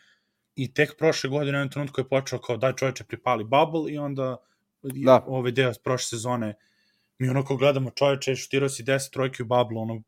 [0.55, 3.99] i tek prošle godine u jednom trenutku je počeo kao daj čoveče pripali bubble i
[3.99, 4.37] onda
[4.83, 5.25] Da.
[5.27, 6.55] ovaj deo prošle sezone
[7.19, 10.03] mi onako gledamo čoveče, šutirao si 10 trojki u bubble, ono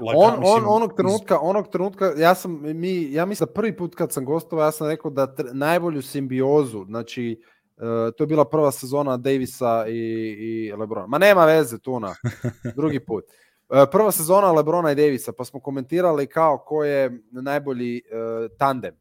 [0.00, 3.76] laga, On, on, mislim, onog trenutka, onog trenutka, ja sam, mi, ja mislim da prvi
[3.76, 7.42] put kad sam gostovao, ja sam rekao da tr, najbolju simbiozu, znači,
[7.76, 7.82] uh,
[8.16, 9.98] to je bila prva sezona Davisa i,
[10.38, 11.06] i Lebrona.
[11.06, 12.14] Ma nema veze, Tuna,
[12.76, 13.24] drugi put.
[13.68, 18.94] Uh, prva sezona Lebrona i Davisa, pa smo komentirali kao ko je najbolji uh, tandem.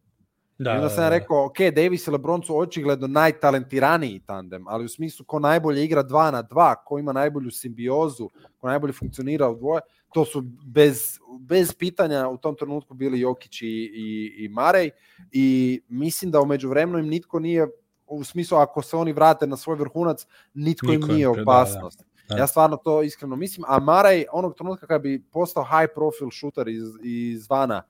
[0.60, 4.86] Da, I onda sam ja rekao, ok, Davis i LeBron su očigledno najtalentiraniji tandem, ali
[4.86, 9.50] u smislu ko najbolje igra 2 na 2, ko ima najbolju simbiozu, ko najbolje funkcionira
[9.50, 9.82] u dvoje,
[10.14, 14.90] to su bez, bez pitanja u tom trenutku bili Jokić i, i, i Marej
[15.32, 17.68] i mislim da umeđu vremenu im nitko nije
[18.08, 21.42] u smislu ako se oni vrate na svoj vrhunac, nitko, Niko im nije pre- da,
[21.42, 22.06] opasnost.
[22.30, 22.38] da.
[22.38, 26.68] Ja stvarno to iskreno mislim, a Maraj onog trenutka kad bi postao high profile shooter
[26.68, 27.84] iz, izvana,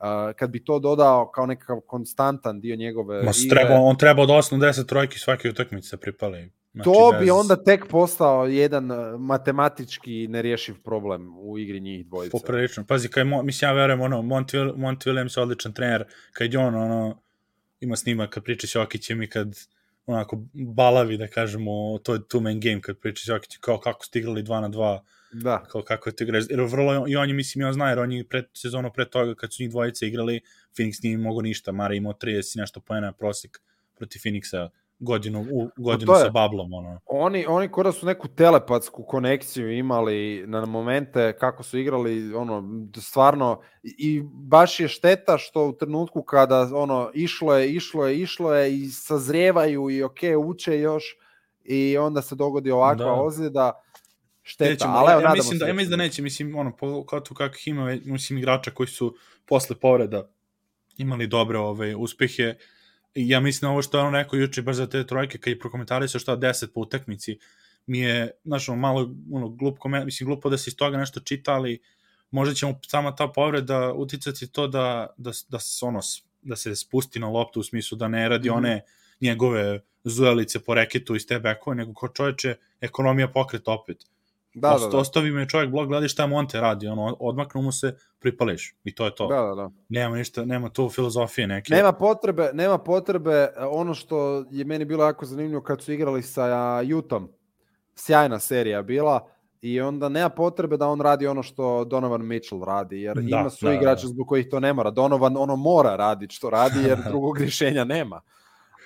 [0.00, 4.22] uh, kad bi to dodao kao nekakav konstantan dio njegove Ma, igre, treba, on treba
[4.22, 6.50] od 8 do 10 trojki svake utakmice pripali.
[6.72, 12.06] Znači, to bez- bi onda tek postao jedan uh, matematički nerješiv problem u igri njih
[12.06, 12.30] dvojice.
[12.30, 12.84] Poprilično.
[12.86, 16.58] Pazi, kaj, mislim, ja verujem, ono, Monty, Will- Monty Williams je odličan trener, kad je
[16.58, 17.22] on, ono,
[17.80, 19.54] ima snimak kad priča s Jokićem i kad
[20.06, 24.04] onako balavi, da kažemo, to je two man game kad priča s Jokićem, kao kako
[24.04, 25.00] ste igrali 2 na 2,
[25.34, 25.64] Da.
[25.64, 26.40] kao kako je to igra.
[26.50, 29.34] Jer vrlo, i on je, mislim, on zna, jer on je pred sezonu pre toga,
[29.34, 30.40] kad su njih dvojice igrali,
[30.76, 33.60] Phoenix nije mogo ništa, Mara imao 30 i nešto poena prosek
[33.94, 34.68] protiv Phoenixa
[34.98, 36.24] godinu, u, godinu to je.
[36.24, 37.00] sa bablom, ono.
[37.06, 43.60] Oni, oni kora su neku telepatsku konekciju imali na momente kako su igrali, ono, stvarno,
[43.82, 48.74] i baš je šteta što u trenutku kada, ono, išlo je, išlo je, išlo je
[48.78, 51.16] i sazrijevaju i ok, uče još
[51.64, 53.12] i onda se dogodi ovakva Da.
[53.12, 53.72] ozljeda,
[54.44, 57.06] šteta, Nećemo, ali evo, ja, mislim se da, ja mislim da neće, mislim, ono, po,
[57.06, 59.16] kao tu kakvih ima, mislim, igrača koji su
[59.46, 60.28] posle povreda
[60.96, 62.54] imali dobre ove, uspehe.
[63.14, 65.50] I ja mislim da ovo što je on rekao juče, baš za te trojke, kad
[65.50, 67.38] je prokomentarisao šta 10 po utakmici,
[67.86, 71.20] mi je, znaš, ono, malo ono, glup koment, mislim, glupo da se iz toga nešto
[71.20, 71.82] čita, ali
[72.30, 76.00] možda će mu sama ta povreda uticati to da, da, da, se, ono,
[76.42, 78.56] da se spusti na loptu u smislu da ne radi mm -hmm.
[78.56, 78.84] one
[79.20, 84.04] njegove zuelice po reketu iz te bekove, nego ko čoveče, ekonomija pokret opet.
[84.54, 84.98] Da, Osta, da, da.
[84.98, 88.74] Ostavi me čovjek blog, gledaj šta Monte radi, ono, odmaknu mu se, pripališ.
[88.84, 89.26] I to je to.
[89.26, 89.70] Da, da, da.
[89.88, 91.74] Nema ništa, nema tu filozofije neke.
[91.74, 96.80] Nema potrebe, nema potrebe, ono što je meni bilo jako zanimljivo kad su igrali sa
[96.80, 97.28] Jutom,
[97.94, 99.28] sjajna serija bila,
[99.60, 103.50] i onda nema potrebe da on radi ono što Donovan Mitchell radi, jer da, ima
[103.50, 104.08] su da, igrača da.
[104.08, 104.90] zbog kojih to ne mora.
[104.90, 108.20] Donovan ono mora raditi što radi, jer drugog rješenja nema.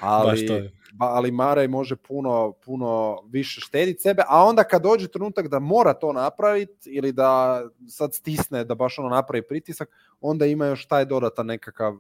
[0.01, 5.49] Ali, ba, ali Marej može puno, puno više štediti sebe, a onda kad dođe trenutak
[5.49, 9.89] da mora to napraviti ili da sad stisne da baš ono napravi pritisak,
[10.21, 11.95] onda ima još taj dodatan nekakav,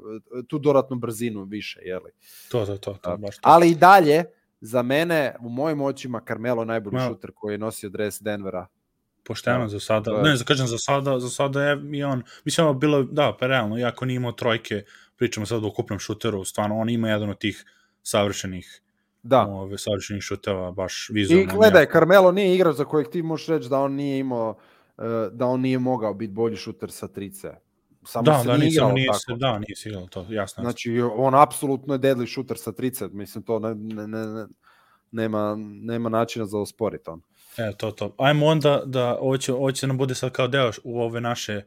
[0.48, 2.10] tu dodatnu brzinu više, jeli?
[2.50, 3.40] To, to, to, to, baš to.
[3.42, 4.24] Ali i dalje,
[4.60, 7.08] za mene, u mojim očima, Carmelo najbolji no.
[7.08, 8.66] šuter koji je nosio dres Denvera.
[9.24, 10.10] Pošteno no, za sada.
[10.10, 10.22] Je...
[10.22, 13.46] Ne, za kažem za sada, za sada je i on, mislim ono bilo, da, pa
[13.46, 14.82] realno, iako nije imao trojke,
[15.16, 17.64] pričamo sad o ukupnom šuteru, stvarno on ima jedan od tih
[18.02, 18.82] savršenih
[19.22, 19.46] da.
[19.46, 21.42] ove, savršenih šuteva, baš vizualno.
[21.42, 24.58] I gledaj, Carmelo nije igrač za kojeg ti možeš reći da on nije imao,
[24.98, 27.54] e, da on nije mogao biti bolji šuter sa trice.
[28.04, 29.38] Samo da, se da, nije igrao nije, tako.
[29.38, 30.62] Da, nije se igrao to, jasno.
[30.62, 34.46] Znači, on apsolutno je deadly šuter sa trice, mislim, to ne, ne, ne,
[35.10, 37.20] nema, nema načina za osporiti on.
[37.56, 38.14] E, to, to.
[38.18, 41.62] Ajmo onda da, ovo će, ovo će nam bude sad kao deo u ove naše,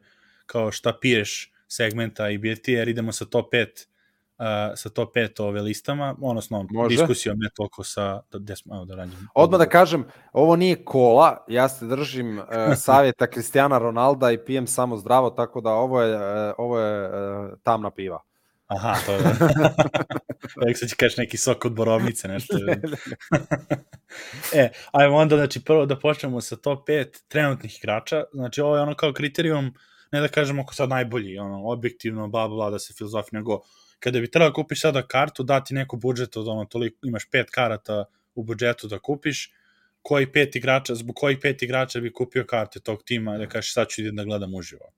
[0.46, 3.86] kao šta piješ segmenta i BT, jer idemo sa top 5
[4.38, 6.96] uh, sa top 5 ove listama, odnosno Može.
[6.96, 9.28] diskusijom ne toliko sa, da, da, evo da radim.
[9.34, 12.44] Odmah da kažem, ovo nije kola, ja se držim uh,
[12.76, 17.52] savjeta Kristijana Ronalda i pijem samo zdravo, tako da ovo je, uh, ovo je uh,
[17.62, 18.22] tamna piva.
[18.74, 19.18] Aha, to je.
[20.62, 22.56] Uvijek sad će kaži neki sok od borovnice, nešto.
[24.54, 28.24] e, ajmo onda, znači, prvo da počnemo sa top 5 trenutnih igrača.
[28.32, 29.74] Znači, ovo je ono kao kriterijum,
[30.12, 33.60] ne da kažemo ako sad najbolji, ono, objektivno, bla, bla, da se filozofi, nego
[34.02, 37.50] kada bi trebalo da kupiš sada kartu, dati neku budžet od ono, toliko, imaš pet
[37.50, 39.52] karata u budžetu da kupiš,
[40.02, 43.88] koji pet igrača, zbog kojih pet igrača bi kupio karte tog tima, da kažeš sad
[43.88, 44.90] ću idem da gledam uživo.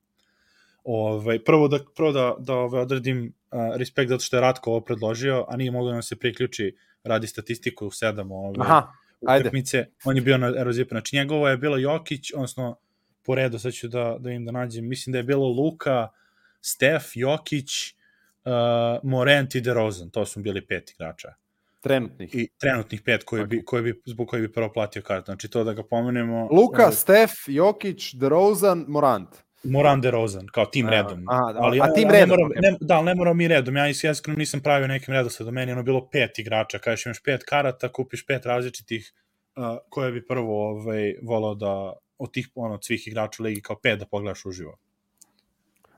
[0.85, 4.81] Ovaj, prvo da, prvo da, da ovaj, odredim uh, respekt zato što je Ratko ovo
[4.81, 8.93] predložio, a nije moglo da nam se priključi radi statistiku u sedam ovaj, Aha,
[9.27, 9.43] ajde.
[9.43, 9.87] utakmice.
[10.05, 10.95] On je bio na Erozipu.
[10.95, 12.77] Znači njegovo je bilo Jokić, odnosno
[13.23, 16.09] po redu, sad ću da, da im da nađem, mislim da je bilo Luka,
[16.61, 17.95] Stef, Jokić,
[18.45, 21.35] uh, Morant i DeRozan, to su bili pet igrača.
[21.81, 22.35] Trenutnih.
[22.35, 25.25] I trenutnih pet koji bi, koji bi, zbog koji bi prvo platio kartu.
[25.25, 26.49] Znači to da ga pomenemo...
[26.53, 29.29] Luka, ovaj, Stef, Jokić, DeRozan, Morant.
[29.65, 31.25] Morant DeRozan, kao tim redom.
[31.29, 32.29] Aha, da, ali, a tim redom?
[32.29, 33.77] Ne moram, ne, da, ali ne moramo mi redom.
[33.77, 35.55] Ja iskreno nisam pravio nekim redosledom.
[35.55, 36.79] Meni je ono bilo pet igrača.
[36.79, 39.13] Kažeš imaš pet karata, kupiš pet različitih
[39.57, 43.77] uh, koje bi prvo ovaj, volao da od tih ono, svih igrača u ligi kao
[43.81, 44.79] pet da pogledaš uživo.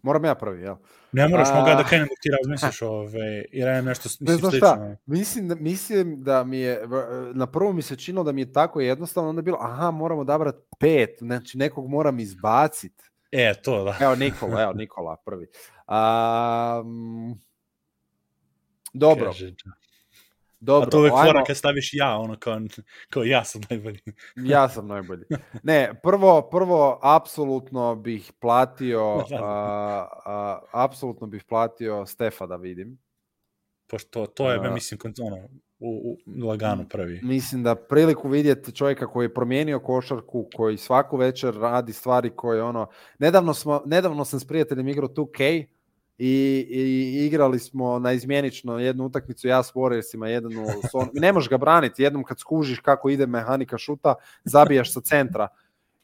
[0.07, 0.75] Moram ja prvi, jel?
[1.13, 4.97] Ne moraš, mogu da krenem da ti razmisliš, ove, jer ja nešto ne znam šta,
[5.07, 6.83] mislim da, mislim da mi je,
[7.35, 10.21] na prvo mi se činilo da mi je tako jednostavno, onda je bilo, aha, moramo
[10.21, 13.05] odabrati pet, znači nekog moram izbaciti.
[13.33, 13.97] E, to da.
[14.01, 15.47] Evo Nikola, evo Nikola prvi.
[15.89, 17.41] Um,
[18.93, 19.25] dobro.
[19.25, 19.55] Kaže,
[20.61, 21.25] Dobro, A to uvek ajmo...
[21.25, 22.61] fora kad staviš ja, ono kao,
[23.11, 23.99] kao ja sam najbolji.
[24.55, 25.25] ja sam najbolji.
[25.63, 29.45] Ne, prvo, prvo apsolutno bih platio, da, da.
[29.45, 32.99] a, a, apsolutno bih platio Stefa da vidim.
[33.91, 35.49] Pošto to je, a, mislim, ono,
[35.79, 37.21] u, u laganu prvi.
[37.23, 42.63] Mislim da priliku vidjeti čovjeka koji je promijenio košarku, koji svaku večer radi stvari koje
[42.63, 42.87] ono...
[43.19, 45.67] Nedavno, smo, nedavno sam s prijateljem igrao 2K,
[46.19, 51.09] i, i igrali smo na izmjenično jednu utakmicu ja s Warriorsima, jedan u son...
[51.13, 54.15] ne možeš ga braniti, jednom kad skužiš kako ide mehanika šuta,
[54.45, 55.49] zabijaš sa centra.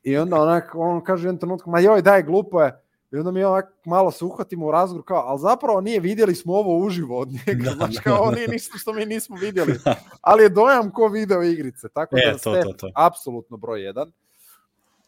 [0.03, 2.83] I onda onak, on kaže jednom trenutku, ma joj, daj, glupo je.
[3.13, 6.55] I onda mi onak malo se uhvatimo u razgovor kao, ali zapravo nije vidjeli smo
[6.55, 9.79] ovo uživo od njega, da, znači kao nije ništa što mi nismo vidjeli,
[10.21, 12.91] ali je dojam ko video igrice, tako e, da ste to, to.
[12.95, 14.13] apsolutno broj jedan.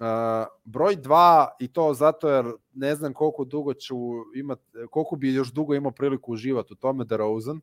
[0.01, 0.07] Uh,
[0.65, 3.97] broj 2 i to zato jer ne znam koliko dugo ću
[4.37, 4.59] imat,
[4.91, 7.61] koliko bi još dugo imao priliku uživati u tome da Rosen.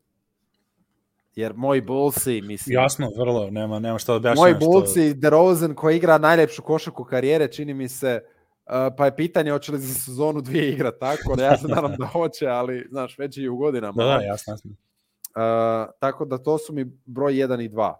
[1.34, 2.74] Jer moji Bullsi, mislim...
[2.74, 4.42] Jasno, vrlo, nema, nema šta da objašnjam.
[4.42, 5.20] Moji Bullsi, što...
[5.20, 8.20] DeRozan koji igra najljepšu košarku karijere, čini mi se,
[8.66, 11.94] uh, pa je pitanje hoće li za sezonu dvije igra tako, da ja se nadam
[11.98, 14.02] da hoće, ali, znaš, već i u godinama.
[14.02, 14.70] Da, da, jasno, jasno.
[14.70, 17.94] Uh, tako da to su mi broj 1 i 2.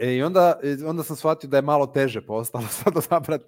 [0.00, 3.44] E, I onda, onda sam shvatio da je malo teže postalo sad odabrati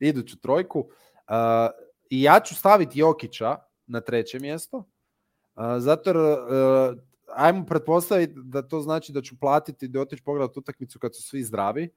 [0.00, 0.78] iduću trojku.
[0.78, 1.34] Uh,
[2.10, 3.56] I ja ću staviti Jokića
[3.86, 6.96] na treće mjesto, uh, zato jer uh,
[7.34, 11.42] ajmo pretpostaviti da to znači da ću platiti da otići pogledati utakmicu kad su svi
[11.42, 11.90] zdravi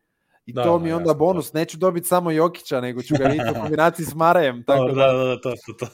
[0.46, 3.16] I Da, to da, mi je onda jasno, bonus, neću dobiti samo Jokića, nego ću
[3.20, 4.64] ga vidjeti u kombinaciji s Marejem.
[4.64, 5.74] Tako Dobro, da, da, da, da, to, to,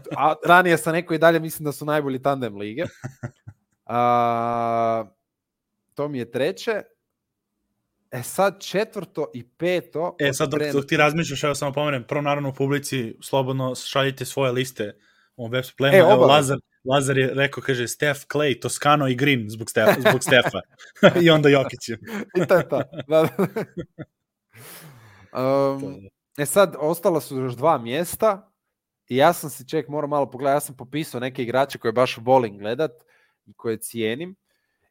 [0.00, 0.10] to.
[0.16, 2.84] a ranije sam neko i dalje mislim da su najbolji tandem lige.
[3.86, 5.04] A,
[5.94, 6.82] to mi je treće.
[8.14, 10.16] E sad četvrto i peto.
[10.18, 14.24] E, sad dok, dok ti razmišljaš, evo samo pomenem, prvo naravno u publici slobodno šaljite
[14.24, 14.98] svoje liste
[15.36, 15.96] u web E, plema.
[15.96, 16.26] Evo.
[16.26, 20.60] Lazar, Lazar je rekao, kaže, Steph, Clay, Toscano i Green zbog, Stef, zbog Stefa.
[21.24, 21.88] I onda Jokić.
[22.38, 22.82] I to je to.
[23.08, 23.28] Da, da.
[25.40, 26.08] Um,
[26.38, 28.52] e sad, ostala su još dva mjesta
[29.08, 32.18] i ja sam si, ček, moram malo pogledati, ja sam popisao neke igrače koje baš
[32.18, 32.92] volim gledat
[33.46, 34.36] i koje cijenim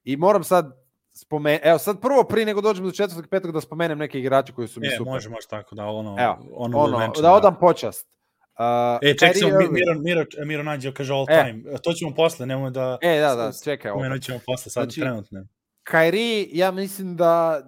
[0.03, 0.82] i moram sad
[1.13, 4.67] spomenuti, evo sad prvo prije nego dođemo do četvrtog petog da spomenem neke igrače koji
[4.67, 5.11] su mi E, super.
[5.13, 8.07] može, može tako, da, ono, Evo, ono, ono, mention, da odam počast.
[8.53, 8.59] Uh,
[9.01, 11.43] E, ček Kyrie se, Mi- Irving- Miro, Miro, Miro nađe, kaže all E.
[11.45, 11.77] time.
[11.77, 12.97] To ćemo posle, nemoj da...
[13.01, 13.91] E, da, da, čekaj.
[13.91, 13.99] ovo.
[13.99, 15.45] Pomenut ćemo posle, sad Znači, trenutno.
[15.91, 17.61] Kyrie, ja mislim da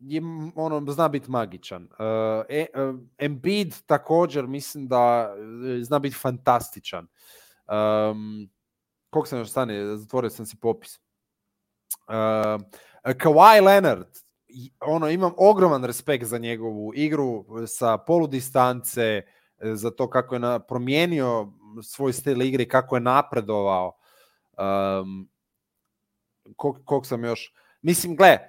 [0.00, 0.22] je
[0.54, 1.82] ono zna biti magičan.
[1.82, 1.88] Uh,
[2.48, 5.34] e, uh, Embiid također mislim da
[5.80, 7.06] e, zna biti fantastičan.
[7.68, 8.48] Um,
[9.10, 11.00] koliko sam još stane, zatvorio sam si popis.
[12.08, 12.62] Uh,
[13.12, 14.06] Kawhi Leonard,
[14.80, 19.24] ono imam ogroman respekt za njegovu igru sa poludistance, e,
[19.74, 23.92] za to kako je na, promijenio svoj stil igre kako je napredovao.
[25.02, 25.28] Um,
[26.56, 27.52] kog, kog sam još...
[27.82, 28.40] Mislim, gle, e,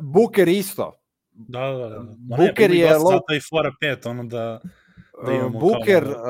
[0.00, 0.92] Booker isto.
[1.30, 2.04] Da, da, da.
[2.36, 4.60] Booker ima i je dosta low- Zato i fora pet, ono da...
[5.16, 6.22] Da Uh, imamo Booker, kao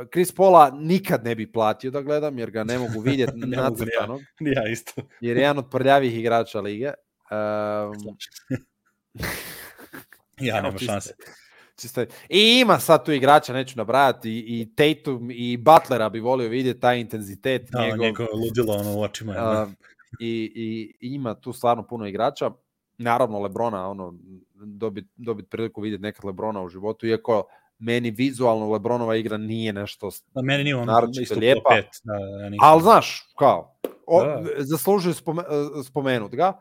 [0.00, 3.50] uh, Chris Paula nikad ne bi platio da gledam, jer ga ne mogu vidjeti ni
[3.50, 3.62] ja.
[3.62, 5.02] nacrtanog, Ja isto.
[5.20, 6.92] jer je jedan od prljavih igrača lige.
[7.32, 8.16] Um,
[10.38, 11.14] Ja, nema šanse.
[11.76, 16.20] čisto je- I ima sad tu igrača, neću nabrajati, i, i Tatum i Butlera bi
[16.20, 17.98] volio vidjeti taj intenzitet Da, njegov.
[17.98, 19.62] njegov ludilo ono u očima.
[19.62, 19.72] Uh,
[20.20, 22.50] i, i, i ima tu stvarno puno igrača.
[22.98, 24.14] Naravno Lebrona, ono,
[24.54, 27.44] dobit, dobit priliku vidjeti nekad Lebrona u životu, iako
[27.80, 31.68] meni vizualno Lebronova igra nije nešto Da, meni nije on naročito isto lijepa.
[31.70, 31.86] pet.
[32.04, 32.56] Da, da.
[32.60, 33.76] Ali znaš, kao,
[34.06, 34.42] o, Da.
[34.58, 36.52] zaslužuje spome, e, spomenut ga.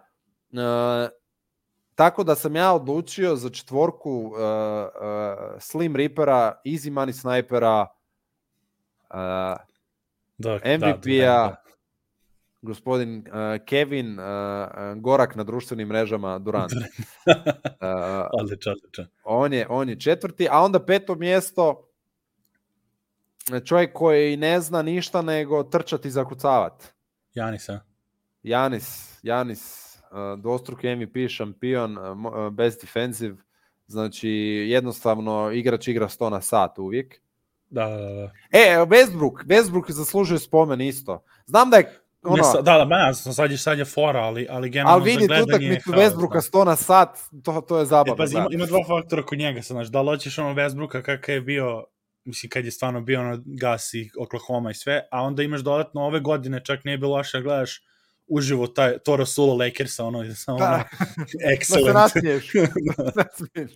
[0.52, 1.10] E,
[1.96, 7.88] tako da sam ja odlučio za četvorku e, e, Slim Reapera, Easy Money Snipera,
[9.14, 9.16] e,
[10.38, 11.62] da, MVP-a, da,
[12.62, 14.24] gospodin e, Kevin, e,
[14.96, 16.72] Gorak na društvenim mrežama, Durant.
[17.82, 17.88] E,
[18.42, 19.08] Odličan, odličan.
[19.24, 21.90] on, je, on je četvrti, a onda peto mjesto,
[23.66, 26.86] čovjek koji ne zna ništa nego trčati i zakucavati.
[27.34, 27.80] Janisa.
[28.44, 33.36] Janis, Janis, uh, dvostruki MVP šampion, uh, uh, best defensive,
[33.88, 34.30] znači
[34.70, 37.22] jednostavno igrač igra 100 na sat uvijek.
[37.70, 38.32] Da, da, da.
[38.52, 41.24] E, Westbrook, Westbrook zaslužuje spomen isto.
[41.46, 44.48] Znam da je ono, Ne, sa- da, da, sam sad je, sad je fora, ali,
[44.50, 46.42] ali generalno ali vidi za gledanje utakmicu je haos, Westbrooka da.
[46.42, 47.10] 100 na sat,
[47.44, 48.16] to, to je E, zabavno.
[48.16, 48.56] pazi, ima, gledati.
[48.56, 51.86] ima dva faktora kod njega, sad, znaš, da li hoćeš ono Westbrooka kakav je bio,
[52.26, 56.02] mislim, kad je stvarno bio ono Gas i Oklahoma i sve, a onda imaš dodatno
[56.02, 57.84] ove godine, čak nije bilo loše da gledaš
[58.28, 60.66] uživo taj, to Rasulo Lakersa, ono, samo Da.
[60.66, 61.94] ono, da se excellent.
[61.94, 62.52] nasmiješ.
[63.16, 63.72] Nasmiješ.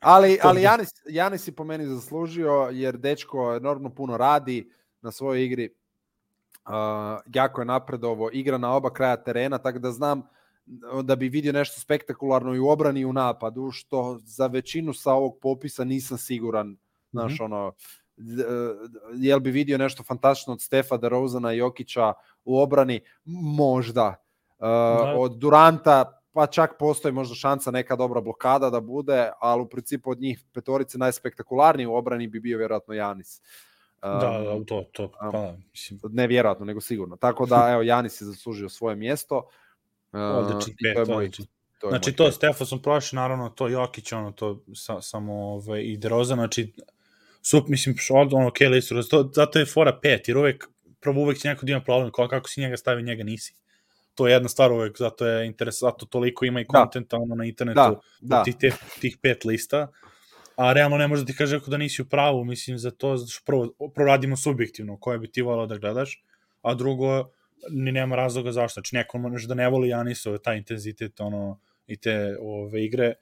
[0.00, 4.70] ali, ali Janis, Janis je po meni zaslužio, jer dečko enormno puno radi
[5.00, 5.74] na svojoj igri.
[6.66, 6.72] Uh,
[7.34, 10.22] jako je napredovo, igra na oba kraja terena, tako da znam
[11.02, 15.12] da bi vidio nešto spektakularno i u obrani i u napadu, što za većinu sa
[15.12, 16.76] ovog popisa nisam siguran.
[17.10, 17.42] Znaš, Mhm.
[17.44, 17.72] ono,
[18.16, 18.44] d-
[19.14, 22.12] jel bi vidio nešto fantastično od Stefa DeRozana i Jokića
[22.44, 23.00] u obrani?
[23.56, 24.14] Možda.
[24.58, 24.66] Uh,
[25.16, 30.10] od Duranta pa čak postoji možda šansa neka dobra blokada da bude, ali u principu
[30.10, 33.40] od njih petorice najspektakularniji u obrani bi bio vjerojatno Janis.
[33.40, 33.42] Um,
[34.02, 37.16] Da, da, to, to, pa, mislim, Ne vjerojatno, nego sigurno.
[37.16, 39.48] Tako da, evo, Janis je zaslužio svoje mjesto.
[40.12, 41.30] Uh, odličan i to je pet, moj,
[41.78, 42.34] to je Znači moj to pet.
[42.34, 46.72] Stefa sam prošao, naravno to Jokić, ono to sa, samo ovaj, i Deroza, znači
[47.42, 50.68] sup, mislim, od ono, ok, listu, to, zato je fora pet, jer uvek,
[51.00, 53.54] prvo uvek će neko da ima problem, kako, kako si njega stavi, njega nisi.
[54.14, 56.78] To je jedna stvar uvek, zato je interes, zato toliko ima i Da.
[56.80, 58.42] kontenta ono, na internetu Da, da.
[58.42, 58.70] tih, te,
[59.00, 59.88] tih pet lista,
[60.56, 63.16] a realno ne može da ti kaže ako da nisi u pravu, mislim, za to,
[63.16, 66.24] zato što prvo, prvo radimo subjektivno, koje bi ti volao da gledaš,
[66.62, 67.30] a drugo,
[67.70, 68.80] ni nema razloga zašto.
[68.80, 73.14] Znači, neko može da ne voli Janisove, taj intenzitet, ono, i te ove igre,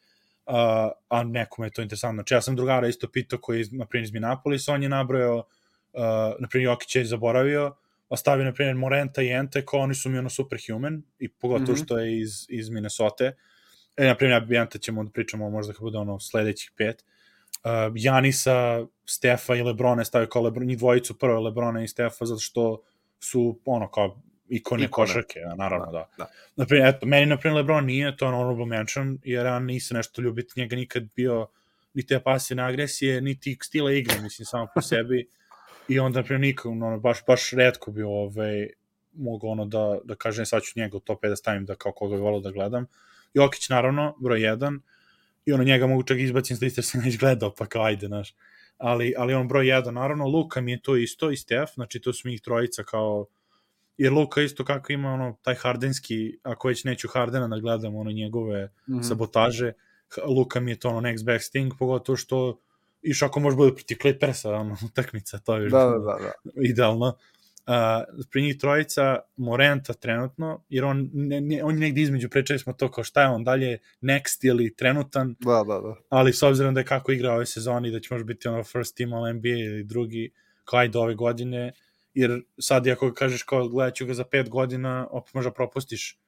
[0.47, 2.17] a, a nekome je to interesantno.
[2.21, 5.37] Znači, ja sam drugara isto pitao koji je, na primjer, iz Minneapolis, on je nabrojao,
[5.37, 6.01] uh,
[6.39, 7.75] na primjer, Jokić je zaboravio,
[8.09, 11.85] ostavio, na primjer, Morenta i Ente, kao oni su mi ono superhuman, i pogotovo Mhm.
[11.85, 13.33] što je iz, iz Minnesota.
[13.97, 17.05] E, na primjer, ja Ente ćemo da pričamo možda kad bude ono sledećih pet.
[17.65, 22.25] Uh, Janisa, Stefa i Lebrona je stavio kao Lebron, njih dvojicu prvo Lebrona i Stefa,
[22.25, 22.83] zato što
[23.21, 24.89] su ono kao ikone, Ikone.
[24.91, 26.09] košarke, naravno, da.
[26.19, 26.27] da.
[26.57, 30.77] Naprimjer, eto, meni, naprimjer, LeBron nije, to honorable mention, jer ja nisam nešto ljubiti njega
[30.77, 31.47] nikad bio
[31.95, 35.29] ni te pasivne agresije, niti stila igre, mislim, samo po sebi.
[35.89, 38.69] I onda, naprimjer, nikad, ono, baš, baš redko bi ovaj,
[39.13, 41.93] mogu ono da, da kažem, sad ću njega u top 5 da stavim da kao
[41.93, 42.87] koga bi volao da gledam.
[43.35, 44.81] Jokić, naravno, broj 1,
[45.47, 48.07] i ono njega mogu čak izbaciti s liste jer sam već gledao, pa kao ajde,
[48.07, 48.35] znaš.
[48.79, 52.13] Ali, ali on broj 1, naravno, Luka mi je to isto i Steph, znači to
[52.13, 53.27] su mi ih trojica kao
[53.99, 58.11] jer Luka isto kako ima ono taj hardenski, ako već neću Hardena da gledam ono
[58.11, 58.95] njegove mm.
[58.95, 59.03] -hmm.
[59.03, 59.73] sabotaže,
[60.27, 62.61] Luka mi je to ono next best thing, pogotovo što
[63.03, 66.33] iš ako može bude protiv Clippersa, ono, utakmica, to je Da, da, da, da.
[66.71, 67.17] idealno.
[67.67, 72.59] Uh, pri njih trojica Morenta trenutno, jer on, ne, ne, on je negdje između, pričali
[72.59, 75.95] smo to kao šta je on dalje, next ili trenutan, Da, da, da.
[76.09, 78.97] ali s obzirom da je kako igra ove sezoni, da će možda biti ono first
[78.97, 80.33] team all NBA ili drugi,
[80.65, 81.73] kao ajde ove godine,
[82.15, 86.19] jer sad ako kažeš kao gledat ću ga za pet godina, opet možda propustiš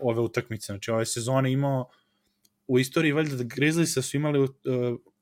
[0.00, 0.66] ove utakmice.
[0.66, 1.90] Znači ove sezone imao
[2.66, 4.48] u istoriji valjda da Grizzliesa su imali uh,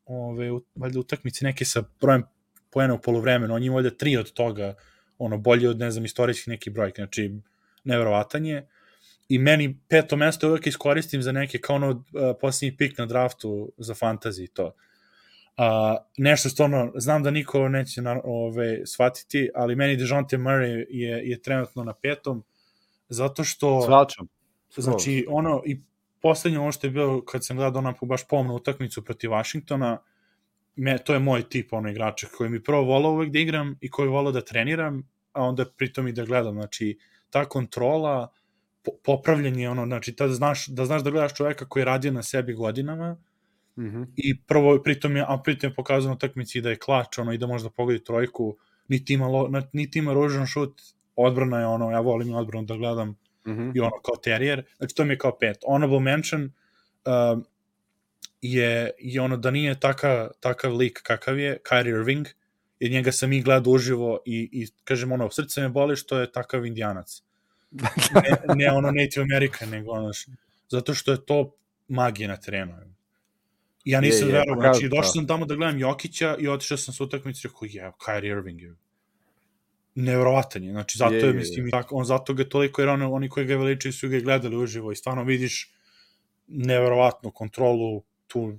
[0.05, 2.23] ove, valjda utakmice neke sa brojem
[2.71, 4.75] poena u polovremenu, on je imao valjda tri od toga,
[5.19, 7.35] ono, bolje od, ne znam, istorijskih neki brojke, znači,
[7.85, 8.69] neverovatan je.
[9.29, 12.05] I meni peto mesto uvek iskoristim za neke, kao ono, uh,
[12.41, 14.75] posljednji pik na draftu za fantasy to.
[15.57, 21.31] A, nešto stvarno, znam da niko neće na, ove, shvatiti, ali meni DeJounte Murray je,
[21.31, 22.45] je trenutno na petom,
[23.09, 23.83] zato što...
[23.83, 24.27] Svačam.
[24.77, 25.81] Znači, ono, i
[26.21, 29.99] poslednje ono što je bilo, kad sam gledao onako baš pomnu utakmicu protiv Washingtona,
[30.77, 33.91] me, to je moj tip ono igrača koji mi prvo volao uvek da igram i
[33.91, 35.03] koji volao da treniram,
[35.33, 36.55] a onda pritom i da gledam.
[36.55, 36.99] Znači,
[37.31, 38.33] ta kontrola,
[38.83, 42.13] po, popravljanje, ono, znači, ta da znaš, da znaš da gledaš čoveka koji je radio
[42.13, 43.17] na sebi godinama,
[43.77, 44.03] Mhm.
[44.17, 47.39] i prvo pritom je a pritom je pokazano na utakmici da je klač ono i
[47.39, 48.57] da može da pogodi trojku
[48.89, 50.81] niti ima lo, niti ima ružan šut
[51.17, 53.17] odbrana je ono ja volim odbranu da gledam
[53.47, 53.71] Mhm.
[53.75, 57.45] i ono kao terijer znači to mi je kao pet honorable mention um,
[58.45, 62.27] je, je ono da nije taka, takav lik kakav je Kyrie Irving
[62.81, 66.33] jer njega sam i gledao uživo i, i kažem ono srce me boli što je
[66.33, 67.23] takav indijanac.
[68.15, 70.11] Ne, ne ono Native American nego ono
[70.69, 71.57] zato što je to
[71.89, 72.73] magija na terenu.
[73.85, 75.09] Ja nisam Je, je, verovao, pa znači došao da.
[75.09, 78.63] sam tamo da gledam Jokića i otišao sam sa utakmice i rekao, je, Kyrie Irving
[78.63, 78.75] je
[79.95, 82.89] nevjerovatan je, znači zato Je, je, je, mislim, i tako, on zato ga toliko, jer
[82.89, 85.73] ono, oni koji ga veličaju su ga gledali uživo i stvarno vidiš
[86.47, 88.59] neverovatnu kontrolu, tu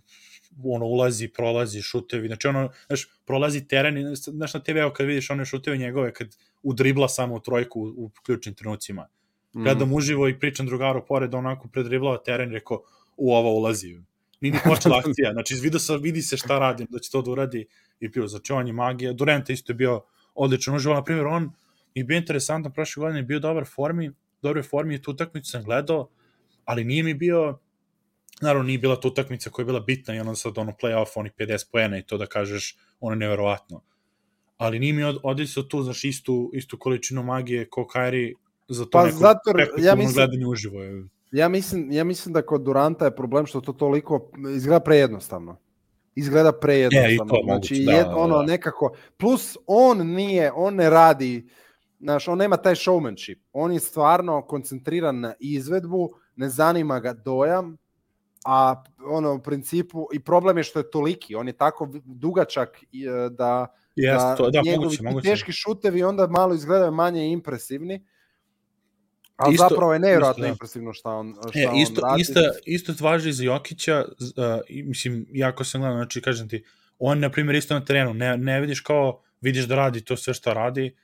[0.64, 5.30] ono, ulazi, prolazi, šutevi, znači ono, znaš, prolazi teren, i, znaš na TV-u kad vidiš
[5.30, 6.28] one šuteve njegove, kad
[6.64, 9.08] udribla samo u trojku u, u ključnim trenucima.
[9.54, 12.82] Gledam uživo i pričam drugaru pored, onako predriblao teren, rekao,
[13.18, 14.02] u ovo ulazi.
[14.42, 17.32] Nije ni počela akcija, znači vidio se, vidi se šta radim, da će to da
[17.32, 17.66] uradi
[18.00, 19.14] i bio, znači on je magija.
[19.14, 20.02] Durant isto je bio
[20.34, 21.52] odličan uživo, na primjer on
[21.96, 24.12] je bio interesantan prošle godine, je bio dobar formi,
[24.42, 26.10] dobre formi i tu utakmicu sam gledao,
[26.66, 27.60] ali nije mi bio
[28.42, 31.32] naravno nije bila to utakmica koja je bila bitna i ono sad ono play-off, onih
[31.38, 33.82] 50 poena i to da kažeš ono je neverovatno.
[34.58, 38.34] Ali nije mi od, odisao tu, znaš, istu, istu količinu magije ko Kyrie
[38.68, 39.42] za to Pa neko zato,
[39.78, 40.84] ja mislim- gledanje uživo.
[40.84, 41.08] Je.
[41.32, 45.58] Ja mislim, ja mislim da kod Duranta je problem što to toliko izgleda prejednostavno.
[46.16, 47.10] Izgleda prejednostavno.
[47.10, 48.44] E, i to znači, moguće, da, jed, da, ono da.
[48.44, 51.48] nekako, plus on nije, on ne radi,
[52.00, 53.40] znaš, on nema taj showmanship.
[53.54, 57.78] On je stvarno koncentriran na izvedbu, ne zanima ga dojam,
[58.46, 63.06] a ono u principu i problem je što je toliki, on je tako dugačak i,
[63.06, 65.30] e, da Jeste, da, to, da, njegovi moguće, moguće.
[65.30, 68.06] teški šutevi onda malo izgledaju manje impresivni.
[69.36, 70.48] Ali Isto- zapravo je nevjerojatno da.
[70.48, 72.22] impresivno šta on, šta E, on isto, radi.
[72.22, 74.26] isto, isto važi za Jokića, uh,
[74.70, 76.64] i, mislim, jako sam gledao, znači, kažem ti,
[77.00, 80.34] on, na primjer, isto na terenu, ne, ne vidiš kao, vidiš da radi to sve
[80.34, 80.96] što radi,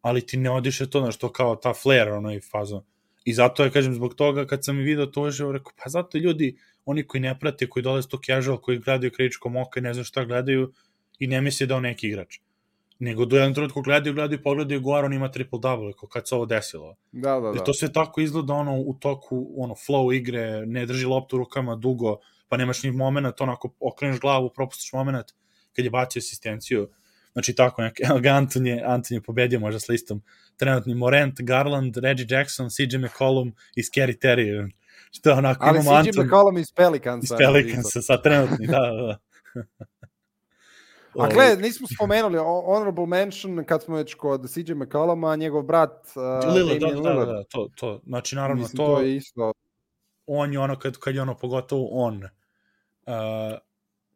[0.00, 2.82] ali ti ne odiše to, znaš, to kao ta flare, onaj fazon.
[3.24, 6.18] I zato je, kažem, zbog toga, kad sam i video to uživo, rekao, pa zato
[6.18, 9.94] ljudi, oni koji ne prate, koji dolaze to casual, koji gledaju kritičkom oka i ne
[9.94, 10.72] znam šta gledaju,
[11.18, 12.38] i ne misle da on neki igrač.
[12.98, 16.46] Nego do jednog trenutku gledaju, gledaju, pogledaju, gore, on ima triple-double, kao kad se ovo
[16.46, 16.96] desilo.
[17.12, 17.52] Da, da, Da.
[17.52, 17.64] da.
[17.64, 22.18] To sve tako izgleda ono u toku ono flow igre, ne drži loptu rukama dugo,
[22.48, 25.26] pa nemaš ni moment, onako okreneš glavu, propustiš moment
[25.76, 26.88] kad je bacio asistenciju.
[27.32, 30.22] Znači tako, nek, evo ga Anton je, Anton je pobedio možda s listom.
[30.56, 34.70] Trenutni Morant, Garland, Reggie Jackson, CJ McCollum i Scary Terry.
[35.10, 37.34] Što je onako, Ali imamo CJ Anton McCollum iz Pelicansa.
[37.34, 39.18] iz Pelicansa, sad trenutni, da, da, da.
[39.54, 39.62] A
[41.14, 46.54] Ovaj, gle, nismo spomenuli honorable mention kad smo već kod CJ McColluma, njegov brat uh,
[46.54, 49.52] Lillard, da, da, da, da, to, to, znači naravno Mislim, to, to je isto.
[50.26, 52.24] on je ono kad, kad je ono pogotovo on
[53.06, 53.12] uh,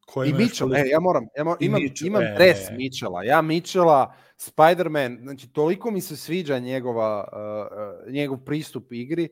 [0.06, 2.34] Ko I Mitchell, koliko- e, ja moram, ja moram imam, Mitchell, imam e.
[2.34, 8.92] dres Mitchella, ja Mitchella, Spider-Man, znači toliko mi se sviđa njegova, uh, uh, njegov pristup
[8.92, 9.28] igri,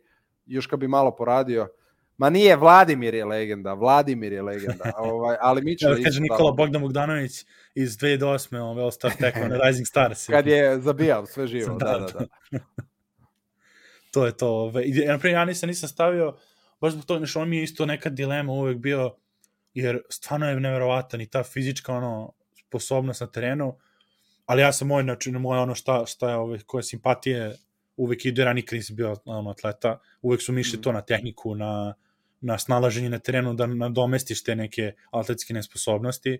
[0.46, 1.68] još kad bi malo poradio,
[2.16, 6.52] ma nije, Vladimir je legenda, Vladimir je legenda, ovaj, ali Evo je kaže Nikola tamo.
[6.52, 8.58] Bogdan Bogdanović iz 2008.
[8.58, 10.26] Ove All-Star tekma na Rising Stars.
[10.26, 12.58] kad je zabijao sve živo, Da, da, da, da.
[14.12, 14.48] to je to.
[14.48, 14.84] Ove.
[14.84, 16.36] I, na primjer, ja nisam, nisam stavio,
[16.80, 19.16] baš zbog toga, znači, on mi je isto neka dilema uvek bio,
[19.74, 22.32] jer stvarno je neverovatan i ta fizička ono,
[22.68, 23.78] sposobnost na terenu,
[24.46, 27.56] ali ja sam moj, znači, moj ono šta, šta je, ove, koje simpatije
[28.02, 30.82] uvek ide, ja nikad nisam bio ono, atleta, uvek su mi išli Mhm.
[30.82, 31.94] to na tehniku, na,
[32.40, 36.38] na snalaženje na terenu, da nadomestiš te neke atletske nesposobnosti.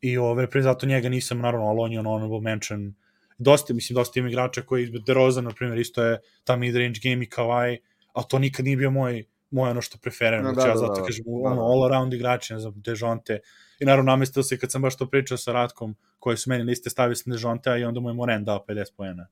[0.00, 2.94] I ove, pre zato njega nisam, naravno, ali on je ono honorable mention.
[3.38, 7.24] Dosta, mislim, dosta ima igrača koji izbog DeRozan, na primjer, isto je ta mid-range game
[7.24, 7.78] i Kawhi,
[8.12, 10.44] a to nikad nije bio moj, moj ono što preferiram.
[10.44, 11.06] No, da, znači, ja da, zato da.
[11.06, 11.62] kažem, Da, ono, da.
[11.62, 13.40] all around igrači, ne znam, Dejonte.
[13.80, 16.90] I naravno, namestio se kad sam baš to pričao sa Ratkom, koji su meni liste
[16.90, 19.26] stavio sam Dejonte, i onda mu je Moren dao 50 pojena.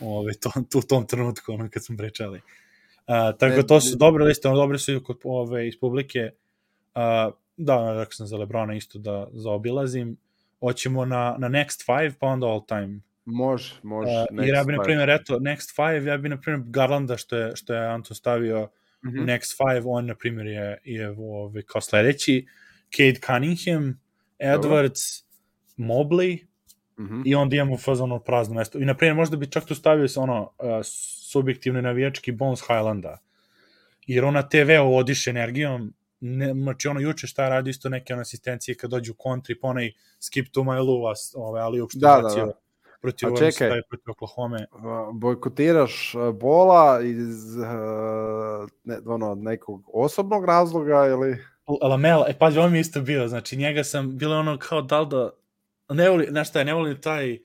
[0.00, 2.38] Ove, to, u tom trenutku, ono, kad smo pričali.
[2.38, 6.30] Uh, tako da to su dobre liste, ono, dobre su i kod ove, iz publike.
[6.94, 10.16] Uh, da, rekao sam za Lebrona isto da zaobilazim.
[10.60, 13.00] Hoćemo na, na next five, pa onda all time.
[13.24, 14.10] Može, može.
[14.10, 17.36] Uh, jer ja bi, na primjer, eto, next five, ja bi, na primjer, Garlanda, što
[17.36, 18.68] je, što je Anton stavio
[19.04, 19.18] Mhm.
[19.18, 22.46] u next five, on, na primjer, je, je ove, kao sledeći.
[22.96, 24.00] Cade Cunningham,
[24.38, 25.24] Edwards,
[25.76, 26.46] Mobley,
[26.98, 27.22] Mhm.
[27.24, 28.78] i onda imamo fazano prazno mesto.
[28.78, 30.68] I, na primjer, možda bi čak tu stavio se ono, uh,
[31.30, 33.18] subjektivno navijački Bones Highlanda.
[34.06, 38.12] Jer on na TV-u odiše energijom, ne, znači ono juče šta je radio isto neke
[38.12, 42.20] ono asistencije kad dođu kontri, pa onaj skip to my love, ovaj, ali uopšte Da,
[42.22, 42.52] da, da.
[43.00, 43.50] protiv, A čekaj.
[43.50, 44.58] staje protiv Oklahoma.
[45.12, 51.38] Bojkotiraš uh, bola iz uh, ne, ono, nekog osobnog razloga ili...
[51.82, 55.08] Lamela, e pa on mi isto bio, znači njega sam, bilo ono kao da li
[55.08, 55.30] da,
[55.88, 57.38] ne voli, znaš šta je, ne voli taj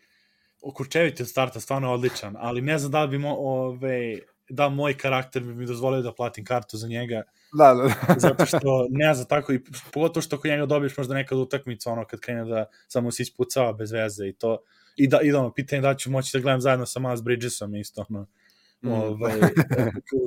[0.73, 4.19] Kurčević od starta, stvarno odličan, ali ne znam da li bi mo, ove,
[4.49, 7.23] da moj karakter bi mi dozvolio da platim kartu za njega,
[7.53, 8.19] Da, da, da.
[8.29, 9.59] zato što ne znam tako, i
[9.93, 13.73] pogotovo što kod njega dobiješ možda nekad utakmicu, ono kad krene da samo se ispucava
[13.73, 14.57] bez veze i to,
[14.95, 17.75] i da, i da ono, pitanje da ću moći da gledam zajedno sa Miles Bridgesom
[17.75, 18.27] isto, ono,
[18.81, 18.91] Mm.
[18.91, 19.33] ovaj,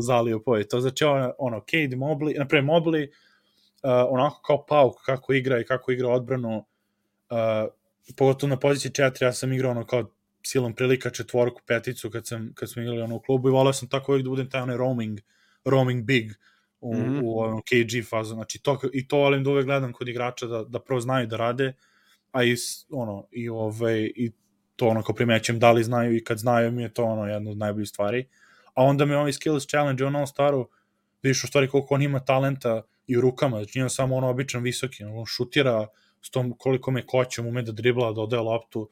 [0.08, 0.68] zalio poje.
[0.68, 5.64] To znači ono, ono Cade Mobley, naprimjer Mobley, uh, onako kao pauk kako igra i
[5.64, 6.56] kako igra odbranu,
[7.30, 7.36] uh,
[8.16, 10.10] pogotovo na poziciji 4, ja sam igrao ono kao
[10.46, 13.88] silom prilika četvorku, peticu kad, sam, kad smo igrali ono u klubu i volao sam
[13.88, 15.20] tako uvijek da budem taj onaj roaming,
[15.64, 16.32] roaming big
[16.80, 17.10] u, mm Mhm.
[17.10, 17.20] -hmm.
[17.24, 18.34] u ovom KG fazu.
[18.34, 21.36] Znači to, i to volim da uvek gledam kod igrača da, da prvo znaju da
[21.36, 21.72] rade,
[22.32, 22.56] a i,
[22.90, 24.32] ono, i, ovaj, i
[24.76, 27.50] to ono kao primećujem da li znaju i kad znaju mi je to ono jedna
[27.50, 28.28] od najboljih stvari.
[28.74, 30.68] A onda me ovaj skills challenge ono staru
[31.22, 34.28] vidiš u stvari koliko on ima talenta i u rukama, znači nije on samo ono
[34.28, 35.86] običan visoki, on šutira
[36.22, 38.88] s tom koliko me koćem, ume da dribla, da odaje loptu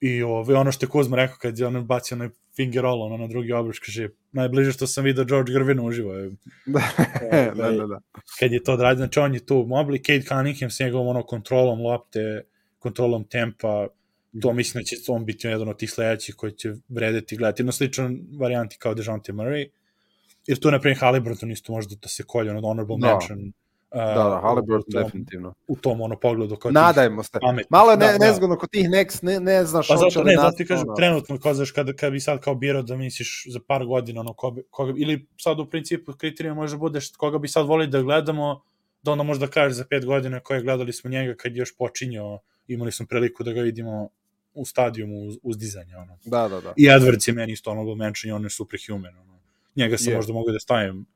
[0.00, 3.16] i ovaj, ono što je Kuzma rekao kad je on bacio onaj finger roll ono,
[3.16, 6.30] na drugi obruč, kaže najbliže što sam vidio George Gervin uživo je
[6.66, 6.82] da,
[7.56, 8.00] da, da, da.
[8.38, 11.80] kad je to odradio, znači on je tu Mobley, Cade Cunningham s njegovom ono kontrolom
[11.80, 12.42] lopte,
[12.78, 13.86] kontrolom tempa,
[14.42, 17.60] to mislim da će on biti jedan od tih sledećih koji će vredeti gledati.
[17.60, 19.68] Jedno sličan varijanti kao DeJounte Murray,
[20.46, 23.12] jer tu, na primjer, Halliburton isto može da se kolje, ono, honorable Da.
[23.12, 23.52] mention.
[23.90, 25.54] Uh, Da, da, Halliburton u tom, definitivno.
[25.68, 27.30] u tom ono pogledu kao Nadajmo se.
[27.40, 27.66] pametnih.
[27.70, 28.26] Malo je ne, Da, da.
[28.26, 31.38] nezgodno kod tih next, ne, ne znaš Pa zato ne, zato ti kažem, ono- trenutno,
[31.38, 34.62] kao znaš, kada, kada bi sad kao birao da misliš za par godina, ono, koga,
[34.70, 38.62] koga, ili sad u principu kriterija može da budeš koga bi sad volili da gledamo,
[39.02, 42.38] da onda možda kažeš za pet godina koje gledali smo njega kad je još počinjao,
[42.68, 44.08] imali smo priliku da ga vidimo
[44.54, 46.18] u stadijumu uz, uz dizanje, ono.
[46.24, 46.72] Da, da, da.
[46.76, 49.38] I Edwards je meni isto ono mention i on je superhuman, ono.
[49.76, 50.16] Njega sam Je.
[50.16, 51.06] možda mogu da stavim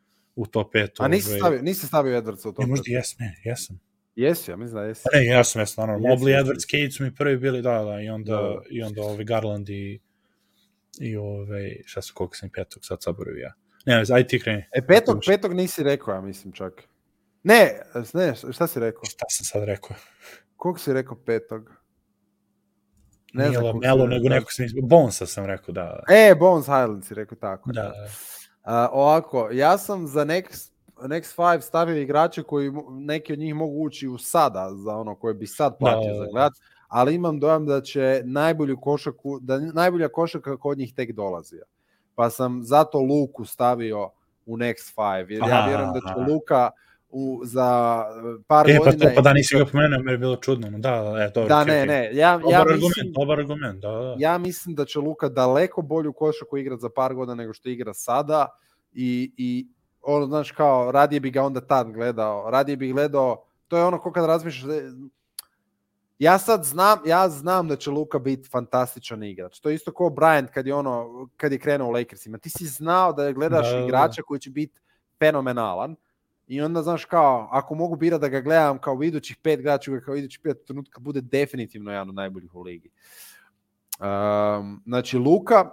[0.41, 0.89] u top 5.
[0.99, 2.63] A nisi stavio, nisi stavio Edwardsa u to?
[2.63, 3.81] Ne, možda jesam, ne, jesam.
[4.17, 5.03] Jesi, ja mislim da jesi.
[5.13, 6.09] Pa ne, ja sam jesam, naravno.
[6.09, 6.43] Jesi, Mobley.
[6.43, 8.61] Edwards, Cade su mi prvi bili, da, da, i onda, Da, da.
[8.71, 10.01] i onda ovaj Garland i,
[11.01, 13.53] i ovaj, šta sam, koliko sam i petog, sad saboravio ja.
[13.87, 14.65] Ne, aj ti kreni.
[14.73, 16.83] E, petog, petog nisi rekao, ja mislim čak.
[17.43, 17.81] Ne,
[18.15, 19.05] ne, šta si rekao?
[19.05, 19.97] Šta sam sad rekao?
[20.57, 21.71] Koliko si rekao petog?
[23.33, 24.83] Ne Nije Lamelo, nego neko sam izbio.
[24.83, 26.03] Bonesa sam rekao, da.
[26.09, 27.73] E, Bones Highland si rekao tako.
[27.73, 28.09] Da, da.
[28.63, 30.73] A, ovako, ja sam za next,
[31.03, 35.35] next five stavio igrače koji neki od njih mogu ući u sada, za ono koje
[35.35, 36.31] bi sad platio da, za da.
[36.31, 36.53] gledat,
[36.89, 41.57] ali imam dojam da će najbolju košaku, da najbolja košaka kod njih tek dolazi.
[42.15, 44.11] Pa sam zato Luku stavio
[44.47, 46.27] u next five, jer ja Aha, vjerujem da će aha.
[46.29, 46.71] Luka
[47.11, 48.05] u, za
[48.47, 49.09] par E, pa godina...
[49.09, 50.71] to, pa da nisi ga pomenuo, mi je bilo čudno.
[50.71, 51.49] no, Da, da, e, dobro.
[51.49, 54.17] Da, ne, ne, ja, Dobar ja argument, mislim, dobar argument, da, da.
[54.19, 57.95] ja mislim da će Luka daleko bolju košaku igrati za par godina nego što igra
[57.95, 58.47] sada
[58.93, 59.67] i, i
[60.03, 63.99] ono, znaš, kao, radije bi ga onda tad gledao, radije bi gledao to je ono
[64.01, 64.93] ko kad razmišljaš, da je-
[66.19, 69.61] ja sad znam, ja znam da će Luka biti fantastičan igrač.
[69.61, 71.07] To je isto kao Bryant kad je ono,
[71.37, 72.39] kad je krenuo u Lakersima.
[72.39, 73.85] Ti si znao da gledaš Da, da, da.
[73.85, 74.81] igrača koji će biti
[75.19, 75.97] fenomenalan
[76.51, 79.83] i onda znaš kao, ako mogu bira da ga gledam kao u idućih pet igrača,
[79.83, 82.91] ću ga kao u idućih pet trenutka bude definitivno jedan od najboljih u ligi.
[84.01, 85.71] Um, znači Luka,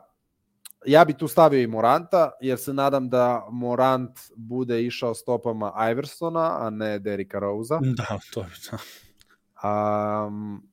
[0.86, 6.66] ja bi tu stavio i Moranta, jer se nadam da Morant bude išao stopama Iversona,
[6.66, 7.80] a ne Derika Rosa.
[7.82, 8.78] Da, to je to.
[9.68, 10.70] Um,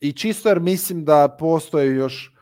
[0.00, 2.34] I čisto jer mislim da postoje još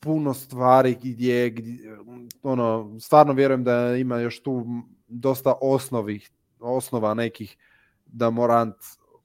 [0.00, 1.98] puno stvari gdje, gdje
[2.42, 4.66] ono, stvarno vjerujem da ima još tu
[5.08, 7.56] dosta osnovih, osnova nekih
[8.06, 8.76] da Morant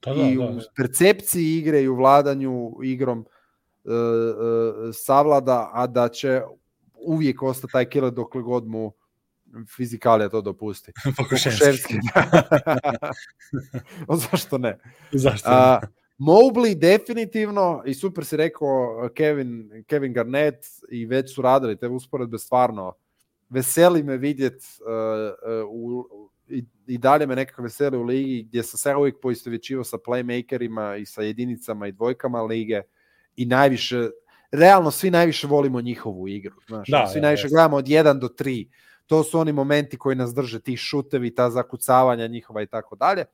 [0.04, 0.62] Da, da, i da, u da.
[0.76, 3.26] percepciji igre i u vladanju igrom
[3.84, 6.42] e, e, savlada, a da će
[6.94, 8.92] uvijek ostati taj killer dokle god mu
[9.76, 10.92] fizikalija to dopusti.
[11.16, 11.94] Pokuševski.
[14.06, 14.78] o, zašto ne?
[15.12, 15.48] Zašto?
[15.50, 15.80] A,
[16.18, 22.38] Mobley definitivno i super si rekao Kevin, Kevin Garnett i već su radili te usporedbe
[22.38, 22.94] stvarno
[23.50, 26.08] veseli me vidjet uh, uh, u,
[26.48, 31.00] i, i dalje me nekako veseli u ligi gdje sam se uvijek poistovjećivao sa playmakerima
[31.00, 32.82] i sa jedinicama i dvojkama lige
[33.36, 34.10] i najviše
[34.52, 37.54] realno svi najviše volimo njihovu igru znaš, Da, svi da, najviše jeste.
[37.54, 38.68] gledamo od 1 do 3
[39.06, 43.24] to su oni momenti koji nas drže ti šutevi, ta zakucavanja njihova i tako dalje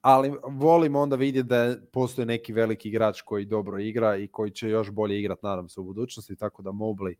[0.00, 4.68] ali volim onda vidjeti da postoji neki veliki igrač koji dobro igra i koji će
[4.68, 7.14] još bolje igrati, nadam se, u budućnosti, tako da Mobley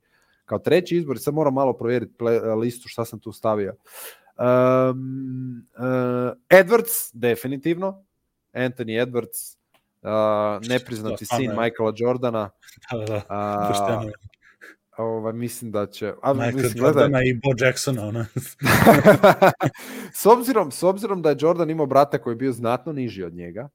[0.50, 3.74] kao treći izbor, sad moram malo provjeriti ple- listu šta sam tu stavio.
[4.38, 8.04] Um, uh, Edwards, definitivno.
[8.52, 9.56] Anthony Edwards,
[10.02, 11.50] uh, nepriznati Da, sin.
[11.50, 12.50] Michaela Jordana.
[12.92, 13.68] Da, da, da.
[13.68, 14.12] Pošteno.
[14.96, 16.12] ovaj, mislim da će...
[16.22, 18.26] A, Michael mislim, gledaj, Jordana i Bo Jacksona, ono.
[20.20, 23.34] s, obzirom, s obzirom da je Jordan imao brata koji je bio znatno niži od
[23.34, 23.68] njega,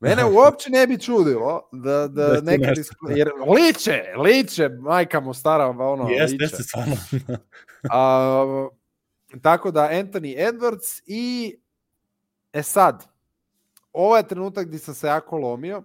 [0.00, 2.76] mene uopće ne bi čudilo da, Da da nekad...
[2.76, 2.94] nešto.
[3.08, 6.44] Jer liče, liče, majka mu stara, ono, Jeste, liče.
[6.44, 6.96] jeste, stvarno.
[7.90, 8.68] A,
[9.42, 11.56] tako da Anthony Edwards i
[12.52, 13.06] e sad,
[13.92, 15.82] ovo je trenutak gdje sam se jako lomio,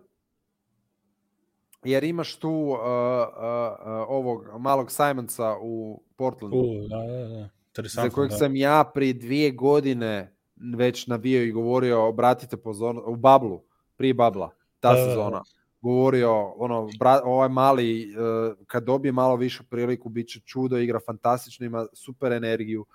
[1.84, 6.58] jer imaš tu uh, uh, uh, ovog malog Simonsa u Portlandu.
[6.58, 7.90] U, da, da, da.
[7.90, 8.38] za kojeg da.
[8.38, 10.36] sam ja prije dvije godine
[10.76, 13.62] već navio i govorio, obratite pozornost, u Bablu,
[14.02, 14.50] prije Babla,
[14.80, 15.10] ta Da, da, da.
[15.10, 15.42] sezona,
[15.82, 21.00] govorio, ono, bra, ovaj mali, uh, kad dobije malo više priliku, bit će čudo, igra
[21.06, 22.86] fantastično, ima super energiju,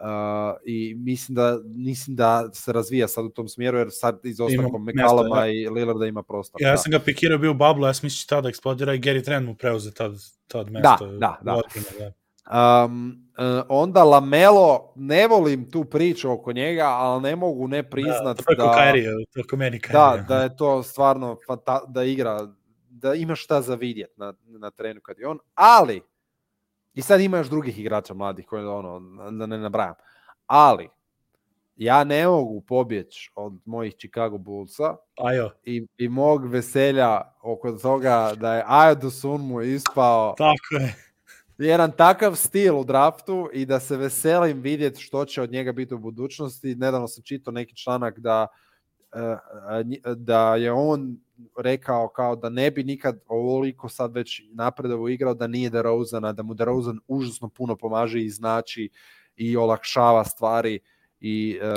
[0.00, 4.82] Uh, i mislim da mislim da se razvija sad u tom smjeru jer sad izostankom
[4.82, 6.62] Ima McCalluma mjesta, i Lillarda ima prostor.
[6.62, 6.76] Ja da.
[6.76, 9.46] sam ga pikirao bio u bablu, ja sam mislio će tada eksplodira i Gary Trent
[9.46, 10.12] mu preuze tad,
[10.48, 11.06] tad Da, mesto.
[11.06, 11.54] da, da.
[11.54, 12.12] Ozbiljno, da.
[12.50, 13.28] Um,
[13.68, 18.74] onda Lamelo, ne volim tu priču oko njega, ali ne mogu ne priznat da, da...
[19.56, 19.80] meni.
[19.92, 22.48] Da, da je to stvarno fanta- da igra,
[22.88, 26.02] da ima šta za vidjet na, na trenu kad je on, ali
[26.94, 29.00] i sad ima još drugih igrača mladih koje ono,
[29.30, 29.94] da ne nabrajam,
[30.46, 30.88] ali
[31.76, 38.32] ja ne mogu pobjeći od mojih Chicago Bullsa Ajo, i, i mog veselja oko toga
[38.36, 41.07] da je Ayo Sun mu ispao tako je.
[41.58, 45.94] Jedan takav stil u draftu i da se veselim vidjeti što će od njega biti
[45.94, 46.74] u budućnosti.
[46.74, 48.46] Nedavno sam čitao neki članak da
[49.12, 49.36] e,
[50.14, 51.18] da je on
[51.58, 56.42] rekao kao da ne bi nikad ovoliko sad već napredovo igrao da nije DeRozana, da
[56.42, 58.90] mu DeRozan užasno puno pomaže i znači
[59.36, 60.80] i olakšava stvari
[61.20, 61.74] i e,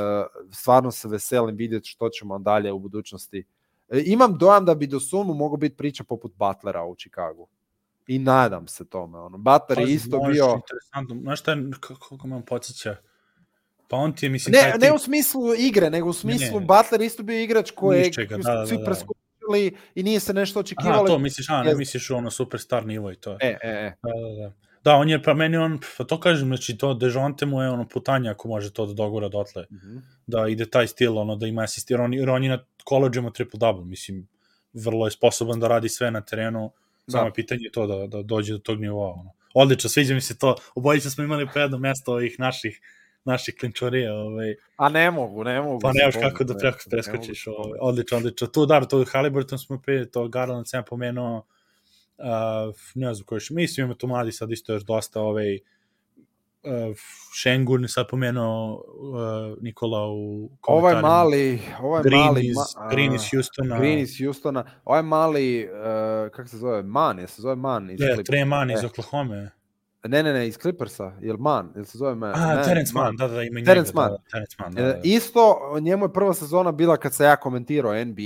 [0.52, 3.46] stvarno se veselim vidjeti što ćemo dalje u budućnosti.
[3.90, 7.48] E, imam dojam da bi do sumu mogao biti priča poput Butlera u Chicagu.
[8.12, 9.20] I nadam se tome.
[9.20, 9.38] Ono.
[9.38, 10.46] Butler je isto možeš, bio...
[10.56, 11.22] Interesantno.
[11.22, 12.96] Znaš šta, kako, me on podsjeća?
[13.88, 16.60] Pa on ti je, mislim, Ne, taj ne tip- u smislu igre, nego u smislu
[16.60, 16.66] ne.
[16.66, 18.84] Butler je isto bio igrač koje Ničega, da, da, svi da.
[18.84, 21.08] preskočili i nije se nešto očekivalo.
[21.08, 23.38] to misliš, a, ne misliš ono superstar nivo i to.
[23.42, 23.94] E, e, e.
[24.04, 24.54] Da, da, da.
[24.84, 27.88] Da, on je, pa meni on, pa to kažem, znači to Dejonte mu je ono
[27.88, 29.66] putanje ako može to da dogura dotle.
[29.72, 29.98] Mhm.
[30.28, 33.30] Da ide taj stil, ono, da ima asist, jer on, jer on je na koleđima
[33.30, 34.28] triple-double, mislim,
[34.74, 36.72] vrlo je sposoban da radi sve na terenu,
[37.12, 37.28] samo Da.
[37.28, 39.14] je pitanje to da, da dođe do tog nivoa.
[39.14, 39.32] Ono.
[39.54, 42.82] Odlično, sviđa mi se to, obojica smo imali po jedno mesto ovih naših
[43.24, 45.80] naših klinčorija, ovaj, A ne mogu, ne mogu.
[45.80, 47.44] pa se nemaš pobiti, kako da ne, preko ne preskočiš.
[47.44, 48.48] se Ovaj, odlično, odlično.
[48.48, 51.46] Tu, da, to Halliburton smo prije, to Garland sam ja pomenuo,
[52.18, 56.96] uh, ne znam koji još, mislim ima tu mladi sad isto još dosta, ovaj, uh,
[57.42, 61.10] Šengun sad pomenuo uh, Nikola u Ovaj komentarima.
[61.10, 66.32] mali, ovaj Green mali, iz, ma- Green iz Houstona, Green iz Houstona, ovaj mali, uh,
[66.32, 68.86] kako se zove, Man, je se zove Man iz ne, Trey Mann iz E.
[68.86, 69.50] Oklahoma.
[70.04, 72.32] Ne, ne, ne, iz Clippersa, jel Man, jel se zove Man?
[72.36, 74.02] A, ne, Terence Mann, da, da, ima Terence njega.
[74.02, 75.00] Da, da, Terence Mann, da, E, da.
[75.04, 78.22] Isto, njemu je prva sezona bila kad sam ja komentirao NBA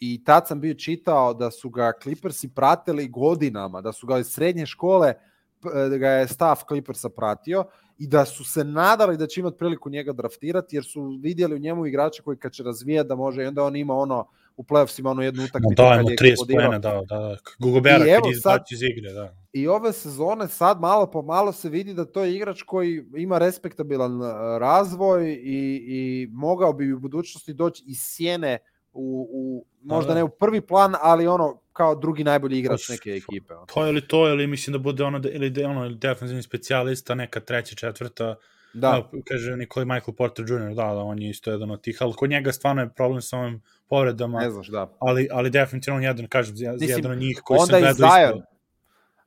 [0.00, 4.26] i tad sam bio čitao da su ga Clippersi pratili godinama, da su ga iz
[4.26, 5.14] srednje škole,
[5.62, 7.64] da ga je staff Clippersa pratio
[8.00, 11.58] i da su se nadali da će imati priliku njega draftirati jer su vidjeli u
[11.58, 15.10] njemu igrača koji kad će razvijati da može i onda on ima ono u playoffsima
[15.10, 16.70] ono jednu utakmicu da, ima je 30 eksplodirao.
[16.70, 17.36] pojena, da, da, da.
[17.58, 19.34] Gugobera evo kad izbacio iz igre, da.
[19.52, 23.38] I ove sezone sad malo po malo se vidi da to je igrač koji ima
[23.38, 28.58] respektabilan e, razvoj i, i mogao bi u budućnosti doći iz sjene
[28.92, 30.14] u, u možda da.
[30.14, 33.54] ne u prvi plan, ali ono kao drugi najbolji igrač Pa, neke ekipe.
[33.54, 33.66] ono.
[33.66, 37.40] To ili to, ili mislim da bude ono, da- ili da ono defensivni specijalista, neka
[37.40, 38.34] treća, četvrta,
[38.74, 41.96] Da, Da, kaže Nikolaj Michael Porter Jr., da, da, on je isto jedan od tih,
[42.00, 44.92] ali kod njega stvarno je problem sa ovim povredama, ne znaš, da.
[44.98, 48.38] ali, ali definitivno on jedan, kažem, Mislim, jedan od njih koji sam gledao Zion.
[48.38, 48.46] isto.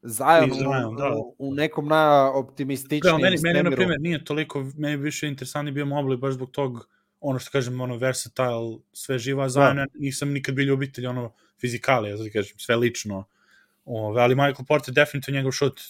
[0.04, 1.12] Zion, I Zion, u, da.
[1.38, 6.34] u, nekom najoptimističnijem meni, meni, na primjer, nije toliko, meni više interesantni bio Mobley baš
[6.34, 6.88] zbog tog,
[7.24, 12.10] ono što kažem, ono, versatile, sve živa, Zion, ja nisam nikad bio ljubitelj, ono, fizikali,
[12.10, 13.26] ja da ti kažem, sve lično,
[13.86, 15.82] Ove, ali Michael Porter definitivno njegov šut,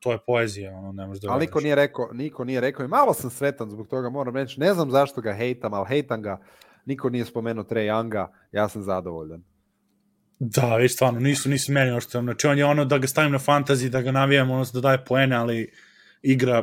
[0.00, 2.88] to je poezija, ono, ne možeš da Ali niko nije rekao, niko nije rekao i
[2.88, 4.60] malo sam sretan zbog toga, moram reći.
[4.60, 6.40] Ne znam zašto ga hejtam, ali hejtam ga.
[6.84, 9.42] Niko nije spomenuo Trae Younga, ja sam zadovoljan.
[10.38, 13.38] Da, već stvarno, nisu, nisu meni ošto, znači on je ono da ga stavim na
[13.38, 15.72] fantasy, da ga navijam, odnosno da daje poene, ali
[16.22, 16.62] igra,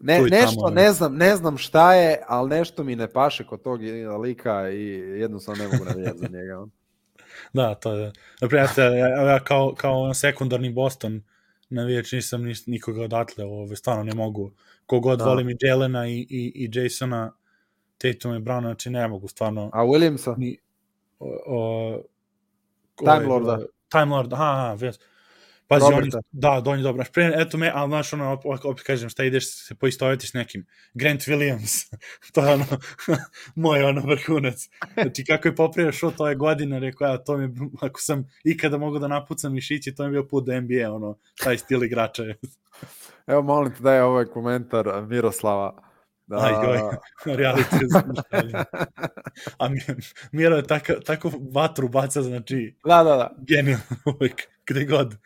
[0.00, 0.74] Ne, tamo, nešto, ono.
[0.74, 3.80] ne znam, ne znam šta je, ali nešto mi ne paše kod tog
[4.22, 4.84] lika i
[5.20, 6.66] jednostavno ne mogu navijati za njega.
[7.52, 11.22] da, to je, naprijed, ja, ja kao, kao sekundarni Boston,
[11.68, 14.52] navijač nisam nis, nikoga odatle, ove, stvarno ne mogu,
[14.86, 15.24] kogod Da.
[15.24, 17.32] volim i Jelena i, i, i Jasona,
[17.98, 20.34] Tatum i Brown, znači ne mogu, stvarno, A Williamsa?
[20.38, 20.58] ni,
[21.18, 22.02] o, o,
[22.98, 23.52] Time Lorda.
[23.52, 24.98] ovaj, Time Lord, aha, aha, ves.
[25.70, 26.18] Pazi, on, Roberta.
[26.18, 26.92] je- da, da, on je.
[26.94, 30.34] Znaš, pre, eto me, ali znaš, ono, opet, opet kažem, šta ideš se poistovetiš s
[30.34, 30.64] nekim.
[30.94, 31.94] Grant Williams,
[32.34, 32.66] to je ono,
[33.56, 34.68] moj ono vrhunac.
[34.94, 38.78] Znači, kako je popravio šut ove godine, rekao, ja, to mi, je- ako sam ikada
[38.78, 42.22] mogu da napucam mišići, to mi je bio put do NBA, ono, taj stil igrača.
[42.22, 42.36] je.
[43.26, 45.82] Evo, molim te, daj ovaj komentar Miroslava.
[46.26, 46.78] Da, Aj, joj.
[47.36, 47.82] Reality
[48.44, 48.64] je.
[49.58, 49.80] A Mi-
[50.32, 53.30] Miro je tako, tako vatru baca, znači, da, da, da.
[53.38, 54.34] genijalno uvijek,
[54.66, 55.16] gde god.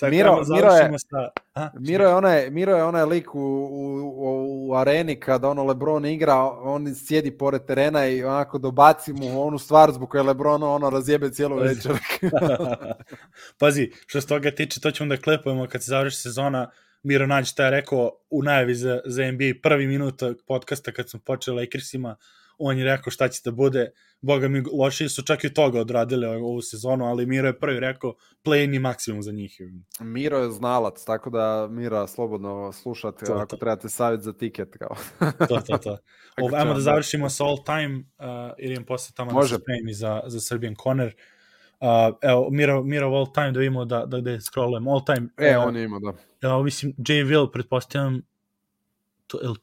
[0.00, 3.84] Tako Miro- Miro je- Sa, a, Miro je onaj, Miro je onaj lik u, u,
[4.16, 9.42] u, u areni kada ono Lebron igra, on sjedi pored terena i onako dobaci mu
[9.42, 11.74] onu stvar zbog koje Lebron ono razjebe cijelu Pazi.
[11.74, 11.92] večer.
[13.60, 16.70] Pazi, što se toga tiče, to ćemo da klepujemo kad se završi sezona.
[17.02, 21.20] Miro Nađ šta je rekao u najavi za, za NBA prvi minut podcasta kad smo
[21.20, 22.16] počeli Lakersima,
[22.58, 23.90] on je rekao šta će da bude.
[24.20, 28.14] Boga mi, lošiji su čak i toga odradili ovu sezonu, ali Miro je prvi rekao
[28.44, 29.60] play ni maksimum za njih.
[30.00, 33.56] Miro je znalac, tako da Mira slobodno slušate To, ako to.
[33.56, 34.76] trebate savjet za tiket.
[34.78, 34.96] Kao.
[35.48, 35.98] To, to, to.
[36.42, 36.82] Ovo, ajmo da dati.
[36.82, 38.24] završimo sa all time, uh,
[38.58, 39.44] idem posle tamo Može.
[39.44, 41.14] da se spremim i za, za Serbian Corner.
[41.80, 41.86] Uh,
[42.22, 44.88] evo, Miro, Miro all time, da vidimo da, da gde scrollujem.
[44.88, 46.12] All time, E, uh, on je imao, da.
[46.42, 47.14] Ja, mislim, J.
[47.14, 48.22] Will, pretpostavljam,
[49.26, 49.54] to, el,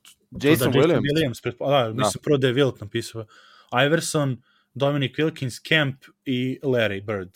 [0.41, 1.01] Jason da, Williams.
[1.01, 3.25] Williams pretpo, da, mislim, prvo da je Wilt napisao.
[3.85, 4.41] Iverson,
[4.73, 5.95] Dominic Wilkins, Kemp
[6.25, 7.31] i Larry Bird.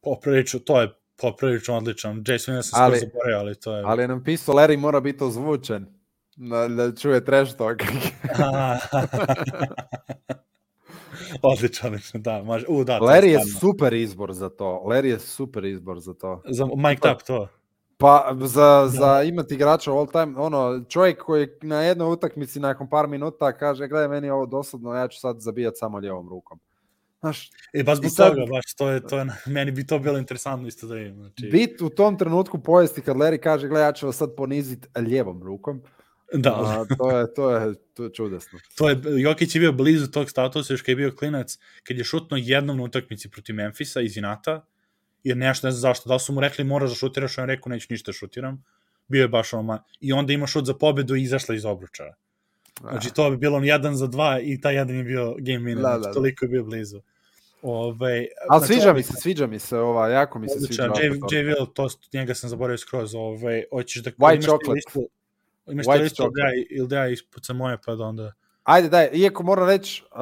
[0.00, 2.24] Poprilično, to je poprilično odličan.
[2.26, 3.82] Jason Williams sam Ali- skoro zaboravio, ali to je...
[3.86, 5.86] Ali je napisao Larry mora biti ozvučen.
[6.36, 7.82] Da, da čuje trash talk.
[11.42, 12.66] odličan, da, može.
[12.68, 13.60] U, da, Larry je stvarno.
[13.60, 14.82] super izbor za to.
[14.86, 16.42] Larry je super izbor za to.
[16.48, 17.48] Za Mike Up, to.
[18.00, 23.08] Pa za, za imati igrača all time, ono, čovjek koji na jednoj utakmici nakon par
[23.08, 26.60] minuta kaže, gledaj, meni je ovo dosadno, ja ću sad zabijat samo lijevom rukom.
[27.20, 29.26] Znaš, E, baš zbog sad- toga, baš, to je, to je,
[29.56, 31.14] meni bi to bilo interesantno isto da vidim.
[31.14, 34.86] Znači, bit u tom trenutku pojesti kad Larry kaže, gledaj, ja ću vas sad ponizit
[34.96, 35.82] lijevom rukom,
[36.32, 38.58] da, a, to, je, to, je, to je čudesno.
[38.76, 42.04] to je, Jokić je bio blizu tog statusa još kad je bio klinac, kad je
[42.04, 44.66] šutno jednom na utakmici protiv Memfisa iz Inata,
[45.24, 47.56] jer nešto ne znam zašto, da li su mu rekli moraš da šutiraš, on je
[47.56, 48.64] rekao neću ništa da šutiram,
[49.08, 52.04] bio je baš ono, ma- i onda ima šut za pobedu i izašla iz obruča.
[52.80, 55.74] Znači to bi bilo on jedan za dva i taj jedan je bio game winner,
[55.74, 56.12] Da, znači, da, da.
[56.12, 57.00] toliko je bio blizu.
[57.62, 60.82] Ove, Ali znači, sviđa mi se, sviđa mi se ova, jako mi se sviđa.
[60.82, 61.44] J, J.
[61.44, 64.70] Will, to, njega sam zaboravio skroz, ove, hoćeš da White imaš chocolate.
[64.72, 65.08] listu,
[65.66, 68.32] imaš White listu ili da ili da ja ispucam moje, pa da onda...
[68.64, 70.18] Ajde, daj, iako moram reći, uh,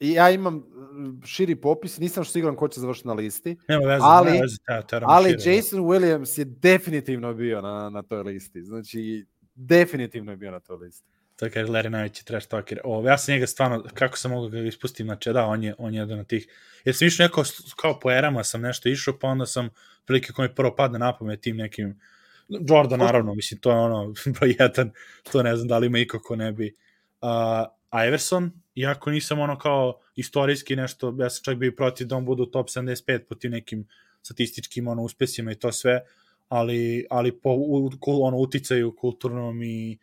[0.00, 4.04] ja imam uh, širi popis, nisam što siguran ko će završiti na listi, Nema veze,
[4.04, 5.50] Ali- nema veze, te, teramo ali šire, da.
[5.50, 8.62] Jason Williams je definitivno bio na, na toj listi.
[8.62, 11.08] Znači, definitivno je bio na toj listi.
[11.36, 12.80] To je kaže Larry najveći trash talker.
[12.84, 15.94] O, ja sam njega stvarno, kako sam mogao ga ispustim, znači da, on je, on
[15.94, 16.46] je jedan od tih.
[16.84, 17.42] Jer sam išao neko,
[17.76, 19.68] kao po erama sam nešto išao, pa onda sam
[20.04, 22.00] prilike koji mi prvo padne na pamet tim nekim
[22.48, 24.90] Jordan, naravno, mislim, to je ono, broj jedan,
[25.32, 26.74] to ne znam da li ima iko ko ne bi.
[27.20, 28.50] Uh, Iverson,
[28.80, 32.46] iako nisam ono kao istorijski nešto, ja sam čak bio protiv da on bude u
[32.46, 33.86] top 75 po tim nekim
[34.22, 36.00] statističkim ono, uspesima i to sve,
[36.48, 39.98] ali, ali po u, ono, uticaju kulturnom i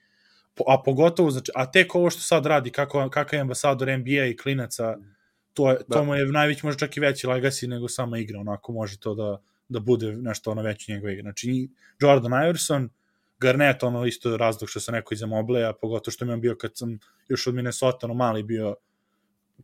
[0.68, 4.38] a pogotovo, znači, a tek ovo što sad radi, kako, kakav je ambasador NBA i
[4.38, 4.98] klinaca,
[5.54, 6.04] to, je, to da.
[6.04, 9.42] mu je najveći, možda čak i veći legacy nego sama igra, onako može to da,
[9.70, 11.22] da bude nešto ono veće njegove igre.
[11.22, 12.90] Znači, Jordan Iverson,
[13.40, 16.78] Garnett, ono isto razlog što sam rekao iza Mobleja, pogotovo što mi je bio kad
[16.78, 18.76] sam još od Minnesota, ono mali bio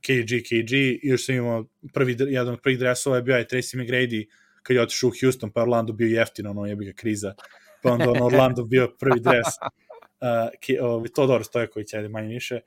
[0.01, 3.77] KG, KG, i još sam imao prvi, jedan od prvih dresova je bio i Tracy
[3.77, 4.25] McGrady,
[4.63, 7.33] kad je otišao u Houston, pa Orlando bio jeftino, ono je ga kriza,
[7.81, 12.27] pa onda ono Orlando bio prvi dres, uh, ke, ovaj, to dobro Stojković, ajde manje
[12.27, 12.59] više,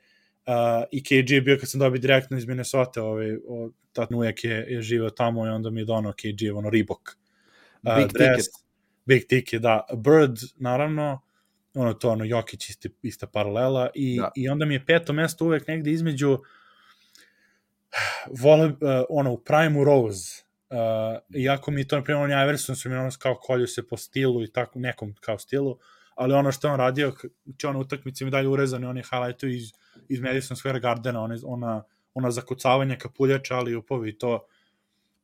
[0.45, 0.53] uh,
[0.91, 4.65] i KG je bio kad sam dobio direktno iz Minnesota, ovaj, o, tat ujak je,
[4.69, 7.09] je živeo tamo i onda mi je donao KG, ono Reebok.
[7.83, 8.66] Uh, Big dres, ticket.
[9.07, 9.85] Big ticket, da.
[9.95, 11.21] Bird, naravno,
[11.73, 14.31] ono to, ono, Jokić ista, ista paralela i, da.
[14.35, 16.39] i onda mi je peto mesto uvek negde između
[18.41, 18.73] vole, uh,
[19.09, 20.77] ono, u Prime Rose, uh,
[21.41, 24.43] iako mi to, na primjer, on Iverson su mi ono kao kolju se po stilu
[24.43, 25.77] i tako, nekom kao stilu,
[26.15, 27.13] ali ono što on radio,
[27.57, 29.71] će ono utakmice mi dalje urezane, on je highlightu iz,
[30.09, 34.47] iz Madison Square Gardena, ona, ona, ona zakucavanja kapuljača, ali upovi to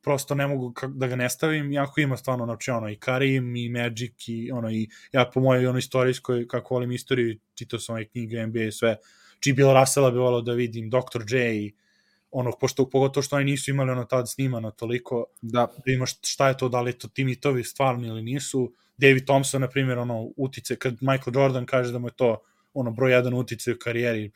[0.04, 3.68] prosto ne mogu da ga ne stavim, iako ima stvarno, znači, ono, i Karim, i
[3.68, 8.08] Magic, i ono, i ja po mojoj ono istorijskoj, kako volim istoriju, čitao sam ove
[8.08, 8.96] knjige, NBA i sve,
[9.40, 11.24] či Bill Russella bi volao da vidim, Dr.
[11.28, 11.70] J,
[12.30, 16.48] ono, pošto, pogotovo što oni nisu imali ono tad snimano toliko, da, da imaš šta
[16.48, 19.98] je to, da li je to ti mitovi stvarni ili nisu, David Thompson, na primjer,
[19.98, 22.42] ono, utice, kad Michael Jordan kaže da mu je to,
[22.74, 24.30] ono, broj jedan utice u karijeri,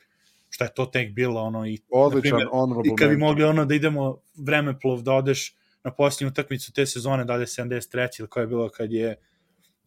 [0.49, 3.65] šta je to tek bilo, ono, i, Odličan, primjer, honorable i kad bi mogli, ono,
[3.65, 8.19] da idemo vremeplov, da odeš na posljednju utakmicu te sezone, da je 73.
[8.19, 9.15] ili koja je bilo kad je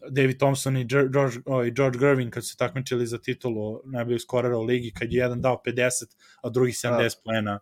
[0.08, 4.58] David Thompson i George, o, i George Gervin kad su takmičili za titulu najboljeg skorera
[4.58, 7.08] u ligi, kad je jedan dao 50, a drugi 70 da.
[7.24, 7.58] plena.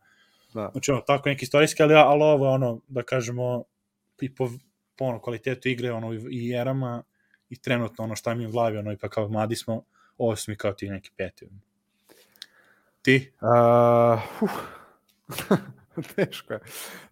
[0.55, 0.69] Da.
[0.73, 3.65] Znači, ono, tako neki istorijski, ali, ali ovo ono, da kažemo,
[4.21, 4.51] i po,
[4.97, 7.03] po ono, kvalitetu igre, ono, i erama,
[7.49, 9.83] i trenutno ono šta mi je u glavi, ono, ipak kao mladi smo,
[10.19, 11.49] ovo su mi kao ti neki peti.
[13.03, 13.33] Ti?
[13.41, 14.51] Uh, uh.
[16.17, 16.61] Teško je.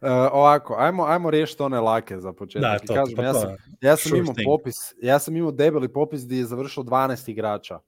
[0.00, 2.70] Uh, ovako, ajmo, ajmo riješiti one lake za početak.
[2.70, 4.46] Da, to, kažem, to, to, ja sam, ja sam imao thing.
[4.46, 7.78] popis, ja sam imao debeli popis gdje je završilo 12 igrača.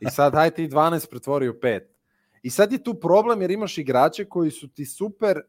[0.00, 1.80] I sad, haj ti 12 pretvori u 5.
[2.42, 5.40] I sad je tu problem jer imaš igrače koji su ti super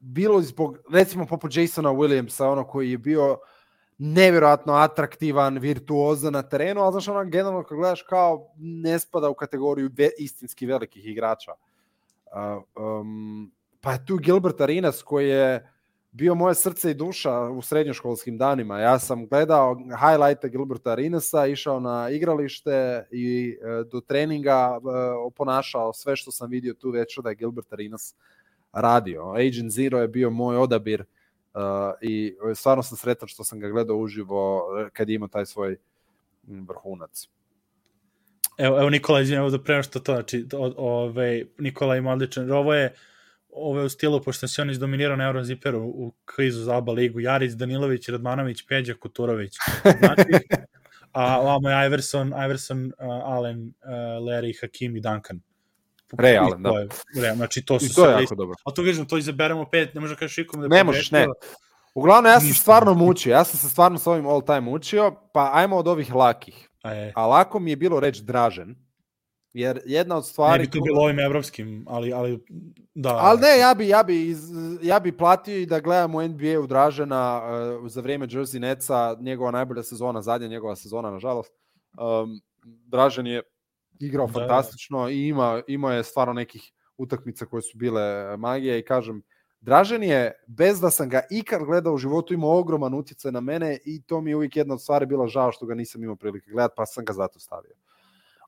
[0.00, 3.38] bilo zbog, recimo poput Jasona Williamsa, ono koji je bio
[3.98, 9.34] nevjerojatno atraktivan, virtuozan na terenu, ali znaš ono generalno kad gledaš kao ne spada u
[9.34, 11.52] kategoriju ve, istinski velikih igrača.
[12.26, 12.62] Uh,
[13.00, 15.68] um, pa je tu Gilbert Arenas koji je
[16.10, 18.78] bio moje srce i duša u srednjoškolskim danima.
[18.78, 25.92] Ja sam gledao highlighte Gilberta Arenasa, išao na igralište i e, do treninga e, oponašao
[25.92, 28.14] sve što sam vidio tu već da je Gilbert Arenas
[28.72, 29.22] radio.
[29.22, 31.04] Agent Zero je bio moj odabir
[32.00, 34.62] i stvarno sam sretan što sam ga gledao uživo
[34.92, 35.76] kad je imao taj svoj
[36.42, 37.28] vrhunac.
[38.58, 42.94] Evo, evo Nikola, izvijem, da prema što to, znači, ove, Nikola ima odličan, ovo je
[43.50, 47.52] ove u stilu, pošto se on izdominirao na Euroziperu u kvizu za ABA ligu, Jarić,
[47.52, 49.54] Danilović, Radmanović, Peđa, Kuturović.
[49.98, 50.46] Znači,
[51.12, 52.92] a ovamo je Iverson, Iverson, uh,
[53.24, 53.90] Allen, uh,
[54.26, 55.40] Larry, Hakim i Duncan.
[56.12, 56.70] Ray Allen, da.
[57.22, 58.56] Re, znači to su I to je jako dobro.
[58.64, 61.26] A to kažem, to izaberemo pet, ne možeš da kažeš ikom da Ne možeš, ne.
[61.94, 65.50] Uglavnom, ja sam stvarno mučio, ja sam se stvarno s ovim all time mučio, pa
[65.54, 66.68] ajmo od ovih lakih.
[66.82, 67.12] A, je.
[67.16, 68.76] A lako mi je bilo reći Dražen,
[69.52, 70.58] jer jedna od stvari...
[70.58, 72.44] Ne bi to bilo ovim evropskim, ali, ali
[72.94, 73.16] da.
[73.16, 74.50] Ali ne, ja bi, ja bi, iz,
[74.82, 77.42] ja bi platio i da gledam u NBA u Dražena
[77.80, 81.52] uh, za vrijeme Jersey Netsa, njegova najbolja sezona, zadnja njegova sezona, nažalost.
[81.98, 83.42] Um, Dražen je
[84.00, 85.10] igrao da, fantastično da.
[85.10, 89.22] i ima, ima je stvarno nekih utakmica koje su bile magije i kažem,
[89.60, 93.78] Dražen je, bez da sam ga ikad gledao u životu, imao ogroman utjecaj na mene
[93.84, 96.50] i to mi je uvijek jedna od stvari bila žao što ga nisam imao prilike
[96.50, 97.74] gledati, pa sam ga zato stavio.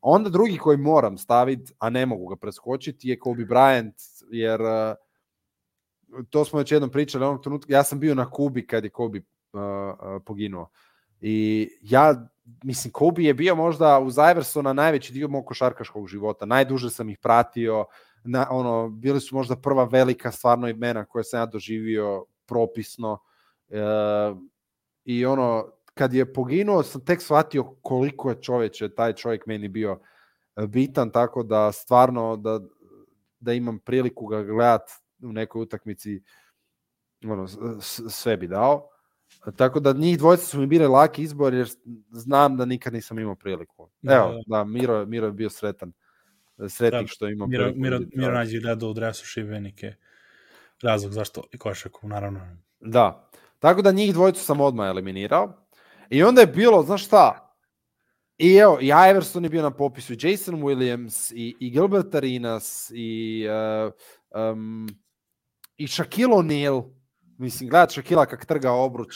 [0.02, 6.24] Onda drugi koji moram staviti, a ne mogu ga preskočiti, je Kobe Bryant, jer uh,
[6.30, 9.18] to smo već jednom pričali onog trenutka, ja sam bio na Kubi kad je Kobe
[9.18, 10.70] uh, uh, poginuo.
[11.20, 12.26] I ja,
[12.64, 16.46] mislim, Kobe je bio možda uz Iversona najveći dio mog košarkaškog života.
[16.46, 17.84] Najduže sam ih pratio,
[18.24, 23.18] na, ono, bili su možda prva velika stvarno imena koje sam ja doživio propisno.
[23.68, 23.80] E,
[25.04, 30.00] I ono, kad je poginuo, sam tek shvatio koliko je čoveče taj čovjek meni bio
[30.56, 32.60] e, bitan, tako da stvarno da,
[33.40, 34.90] da imam priliku ga gledat
[35.22, 36.22] u nekoj utakmici,
[37.24, 37.46] ono,
[38.10, 38.88] sve bi dao.
[39.56, 41.68] Tako da njih dvojica su mi bili laki izbor jer
[42.10, 43.90] znam da nikad nisam imao priliku.
[44.02, 44.42] Da, Evo, da.
[44.46, 45.92] da, Miro, Miro je bio sretan.
[46.68, 49.94] Sretnik Da, što je imao Miro, priliku Miro, Miro nađe gledao u dresu Šibenike.
[50.82, 52.40] Razlog zašto i košaku, naravno.
[52.80, 53.30] Da.
[53.58, 55.66] Tako da njih dvojicu sam odmah eliminirao.
[56.10, 57.50] I onda je bilo, znaš šta,
[58.40, 63.46] i evo, i Iverson je bio na popisu, Jason Williams, i, i Gilbert Arenas, i,
[63.48, 63.92] uh,
[64.52, 64.88] um,
[65.76, 66.99] i Shaquille O'Neal.
[67.40, 69.14] Mislim, gledat Shaquilla kak trga obruč.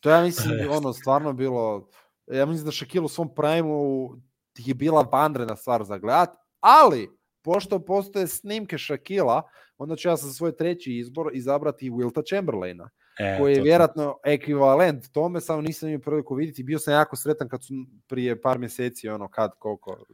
[0.00, 1.88] To ja mislim, ono, stvarno bilo,
[2.26, 4.16] ja mislim da Shaquille u svom primeu
[4.58, 6.30] je bila vanredna stvar za gledat,
[6.60, 7.10] ali,
[7.42, 9.42] pošto postoje snimke Shaquilla,
[9.78, 14.18] onda ću ja za svoj treći izbor izabrati Wilta Chamberlaina E, koji je to- vjerojatno
[14.24, 16.62] ekvivalent tome, samo nisam imao priliku vidjeti.
[16.62, 17.74] Bio sam jako sretan kad su
[18.06, 20.04] prije par mjeseci, ono, kad, koliko,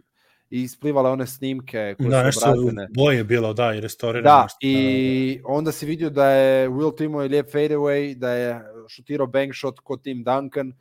[0.53, 2.89] i isplivale one snimke koje Da, su nešto obrađene.
[2.95, 4.37] boje je bilo, da, i restaurirano.
[4.37, 8.61] Da, nešto, i onda si vidio da je Will Timo je lijep fadeaway, da je
[8.89, 10.73] šutirao bank shot kod Tim Duncan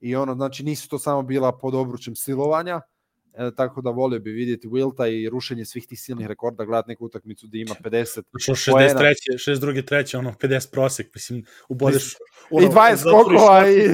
[0.00, 2.80] i ono, znači nisu to samo bila pod obručem silovanja,
[3.34, 7.04] e, tako da volio bi vidjeti Wilta i rušenje svih tih silnih rekorda, gledat neku
[7.04, 9.00] utakmicu gdje ima 50 Što poena.
[9.00, 9.14] 63.
[9.50, 9.84] 62.
[9.84, 12.14] treće, ono, 50 prosek, mislim, ubodeš...
[12.50, 13.88] i 20 zatvoriš skokova i...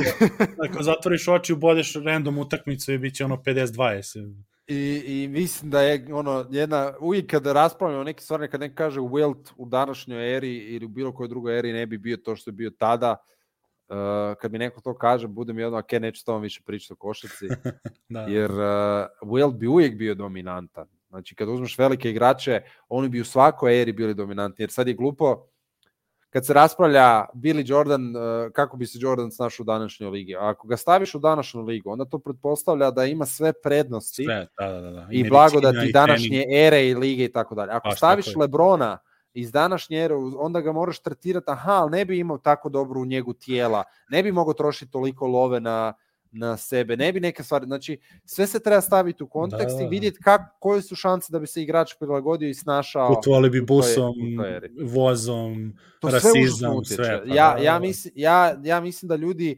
[0.68, 4.53] Ako zatvoriš oči, ubodeš random utakmicu i bit će ono 50-20.
[4.66, 8.74] I, I mislim da je ono jedna, uvijek kada raspravljamo o nekim stvarima, kad neko
[8.74, 12.36] kaže Wilt u današnjoj eri ili u bilo kojoj drugoj eri ne bi bio to
[12.36, 13.16] što je bio tada,
[13.88, 13.96] uh,
[14.40, 17.48] kad mi neko to kaže, budem jedno, ok, neću s tobom više pričati o košarci,
[18.08, 18.20] Da.
[18.20, 18.58] jer uh,
[19.22, 20.88] Wilt bi uvijek bio dominantan.
[21.08, 24.94] Znači, kad uzmeš velike igrače, oni bi u svakoj eri bili dominantni, jer sad je
[24.94, 25.46] glupo,
[26.34, 30.36] kad se raspravlja Billy Jordan, uh, kako bi se Jordan snašao u današnjoj ligi.
[30.36, 34.46] A ako ga staviš u današnju ligu, onda to pretpostavlja da ima sve prednosti Sve,
[34.58, 34.90] da, da, da.
[34.90, 35.00] da.
[35.00, 37.72] i medicina, blagodati i današnje ere i lige i tako dalje.
[37.72, 38.40] Ako Baš staviš tako.
[38.40, 38.98] Lebrona
[39.34, 43.32] iz današnje ere, onda ga moraš tretirati, aha, ali ne bi imao tako dobru njegu
[43.32, 45.94] tijela, ne bi mogao trošiti toliko love na,
[46.34, 49.84] na sebe, ne bi neke stvari, znači sve se treba staviti u kontekst Da, i
[49.84, 49.90] da.
[49.90, 53.14] vidjeti kak, koje su šanse da bi se igrač prilagodio i snašao.
[53.14, 54.14] Putovali bi busom,
[54.82, 56.94] vozom, To sve rasizam, utječe.
[56.94, 57.22] sve.
[57.28, 57.78] pa ja, da, ja, da.
[57.78, 59.50] mislim, ja, ja mislim da ljudi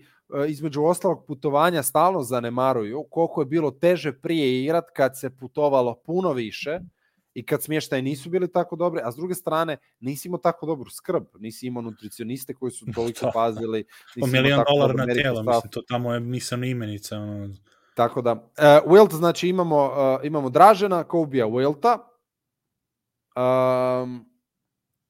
[0.44, 5.94] e, između ostalog putovanja stalno zanemaruju koliko je bilo teže prije igrat kad se putovalo
[5.94, 6.80] puno više
[7.36, 10.90] i kad smještaji nisu bili tako dobri, a s druge strane nisi imao tako dobru
[10.90, 13.30] skrb, nisi imao nutricioniste koji su toliko Da.
[13.34, 13.84] pazili,
[14.20, 17.18] Po nisi milion dolara na tijelo, mislim, to tamo je misalna imenica.
[17.18, 17.54] Ono.
[17.94, 18.38] Tako da, uh,
[18.92, 21.98] Wilt, znači imamo, uh, imamo Dražena, Kobija Wilta,
[23.36, 24.30] um,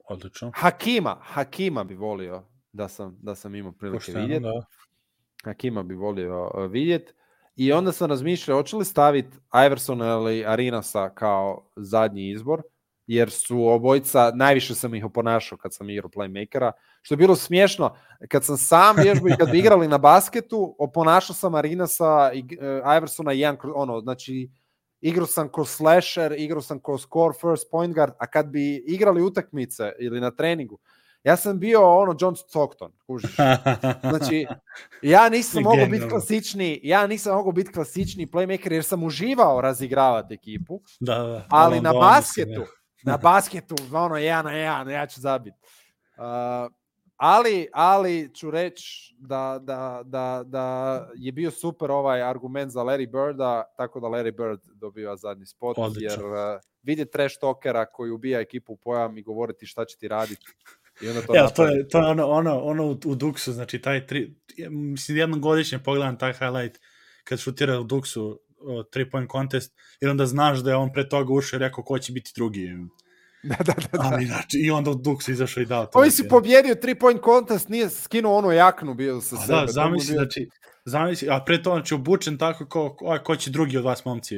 [0.09, 0.53] Odlično.
[0.55, 2.43] Hakima, Hakima bi volio
[2.73, 4.43] da sam, da sam imao prilike Pošteno, vidjeti.
[4.43, 4.65] da.
[5.45, 7.13] Hakima bi volio uh, vidjeti.
[7.57, 12.63] I onda sam razmišljao, hoće li staviti Iversona ili Arinasa kao zadnji izbor,
[13.07, 16.73] jer su obojica, najviše sam ih oponašao kad sam igrao playmakera,
[17.03, 17.97] što je bilo smiješno,
[18.29, 22.97] kad sam sam vježbao i kad bi igrali na basketu, oponašao sam Arinasa i uh,
[22.97, 24.51] Iversona jedan, kroz- ono, znači,
[25.01, 29.23] igrao sam ko slasher, igrao sam ko score first point guard, a kad bi igrali
[29.23, 30.79] utakmice ili na treningu,
[31.27, 33.37] ja sam bio ono John Stockton, kužiš.
[34.11, 34.47] Znači,
[35.03, 40.35] ja nisam mogao biti klasični, ja nisam mogao biti klasični playmaker jer sam uživao razigravati
[40.35, 41.47] ekipu, da, da.
[41.51, 42.67] ali na da, basketu, mislim,
[43.03, 45.57] na basketu, ono jedan na jedan, ja ću zabiti.
[46.17, 46.73] Uh,
[47.17, 53.11] ali, ali ću reći da, da, da, da je bio super ovaj argument za Larry
[53.11, 56.25] Birda, tako da Larry Bird dobiva zadnji spot, Odlično.
[56.25, 60.09] jer uh, vidjeti trash talkera koji ubija ekipu u pojam i govoriti šta će ti
[60.09, 60.47] raditi.
[61.01, 63.79] I onda to Ja, to je, to je ono, ono, ono u, u Duksu, znači
[63.79, 66.81] taj tri, ja, mislim jednom godišnje pogledam taj highlight
[67.25, 71.09] kad šutira u Duksu o, three point contest, jer onda znaš da je on pre
[71.09, 72.69] toga ušao i rekao ko će biti drugi.
[73.43, 73.99] da, da, da, da.
[73.99, 75.99] Ali, znači, i onda u Duksu izašao i dao to.
[75.99, 79.53] Ovi si pobjedio three point contest, nije skinuo onu jaknu bio sa A sebe.
[79.53, 80.49] Da, to zamisli, bio- znači,
[80.85, 84.35] zamisli, a pre toga, znači, obučen tako ko, ko, ko će drugi od vas momci.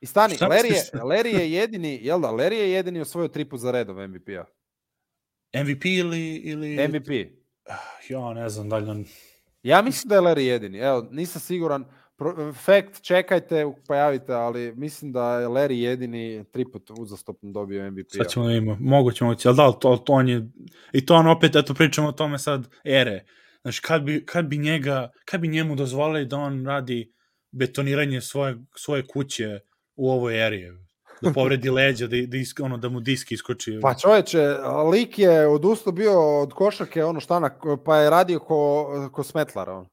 [0.00, 0.84] I stani, Larry je?
[0.92, 4.44] Larry je jedini, jel da, Larry je jedini osvojio tripu za redom MVP-a.
[5.54, 6.34] MVP ili...
[6.36, 6.88] ili...
[6.88, 7.08] MVP.
[8.08, 9.04] Ja, ne znam, dalje on...
[9.62, 10.78] Ja mislim da je Larry jedini.
[10.78, 11.84] Evo, nisam siguran.
[12.54, 18.16] Fact, čekajte, pojavite, ali mislim da je Larry jedini triput uzastopno dobio MVP-a.
[18.16, 20.48] Sad ćemo da imamo, moguće, moguće, ali da, ali to, ali to on je,
[20.92, 23.24] i to on opet, eto, pričamo o tome sad, ere,
[23.62, 27.12] znači, kad bi, kad bi njega, kad bi njemu dozvolili da on radi
[27.52, 29.60] betoniranje svoje, svoje kuće
[29.96, 30.72] u ovoj eri,
[31.22, 33.78] da povredi leđa, da, da, isk, ono, da mu disk iskoči.
[33.82, 34.38] Pa čovječe,
[34.92, 37.50] lik je odustao bio od košarke, ono šta,
[37.84, 39.70] pa je radio ko, ko smetlar.
[39.70, 39.86] On.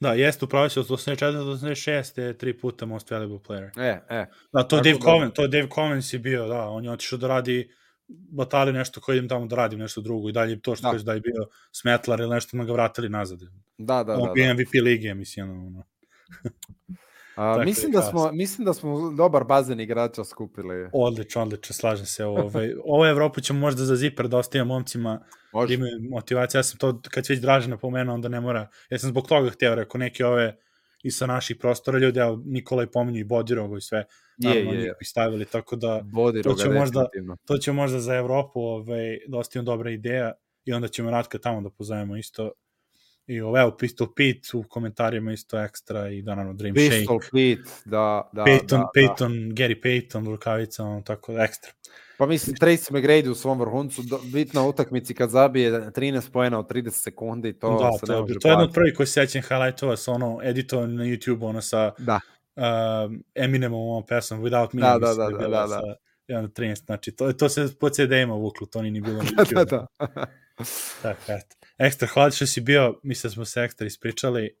[0.00, 1.32] Da, jeste, upravo se od 84.
[1.34, 2.20] do 86.
[2.20, 3.70] je tri puta most valuable player.
[3.80, 4.26] E, e.
[4.52, 7.18] Da, to Dave da- Coven, to je Dave Covens je bio, da, on je otišao
[7.18, 7.70] da radi
[8.08, 10.98] batali nešto koji idem tamo da radim nešto drugo i dalje to što Da.
[10.98, 13.38] da je bio smetlar ili nešto me ga vratili nazad.
[13.78, 14.32] Da, da, On da.
[14.32, 14.54] bio da.
[14.54, 15.82] MVP lige, mislim, ono.
[17.36, 20.88] A, mislim, je da smo, mislim da smo dobar bazen igrača skupili.
[20.92, 22.24] Odlično, odlično, slažem se.
[22.24, 25.74] Ove, ovo Evropu ćemo možda za ziper da ostavimo momcima da Može.
[25.74, 26.58] imaju motivaciju.
[26.58, 28.68] Ja sam to, kad već Dražen napomenuo, onda ne mora.
[28.90, 30.56] Ja sam zbog toga hteo, rekao, neke ove
[31.02, 34.04] i sa naših prostora ljudi, evo, Nikola i pominju i Bodirogo i sve, Je,
[34.48, 34.94] naravno, je, je.
[34.98, 37.06] bi stavili, tako da Bodiroga, to će možda-
[37.46, 40.32] to će možda za Evropu ovaj, da ostavimo dobra ideja
[40.64, 42.50] i onda ćemo Ratka tamo da pozovemo isto.
[43.26, 47.30] I ovo, evo, Pistol Pete u komentarima isto ekstra i da, naravno, Dream Pistol Shake.
[47.32, 48.90] Pete, da, da, Peyton, da, da.
[48.94, 51.72] Peyton, Gary Payton, rukavica, ono, tako da, ekstra.
[52.18, 54.02] Pa mislim, Tracy McGrady u svom vrhuncu,
[54.32, 58.38] bitna utakmici kad zabije 13 poena u 30 sekundi, to da, se to, ne može
[58.38, 61.60] to je jedno od prvih koji se sećam highlightova sa ono editovan na YouTube, ono
[61.60, 62.20] sa Da,
[62.56, 62.62] uh,
[63.34, 65.96] Eminemom ovom pesmom Without Me, Da, da, da, da, da, da.
[66.28, 69.44] 1 do 13, znači to, to se po CD-ima vuklo, to ni nije bilo da,
[69.54, 69.86] da, da.
[71.02, 71.63] Tako, eto.
[71.78, 74.56] Ekstra, hvala što si bio, mislim da smo se ekstra ispričali.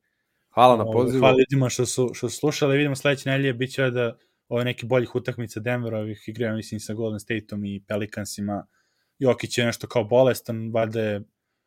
[0.54, 1.20] Hvala na Ovaj, pozivu.
[1.20, 4.16] Hvala ljudima što su, što su slušali, vidimo sledeće nedelje, bit će da
[4.48, 8.66] ove neki boljih utakmica Denverovih igraju, mislim, sa Golden Stateom i Pelicansima.
[9.18, 11.22] Jokić je nešto kao bolestan, valjda, je,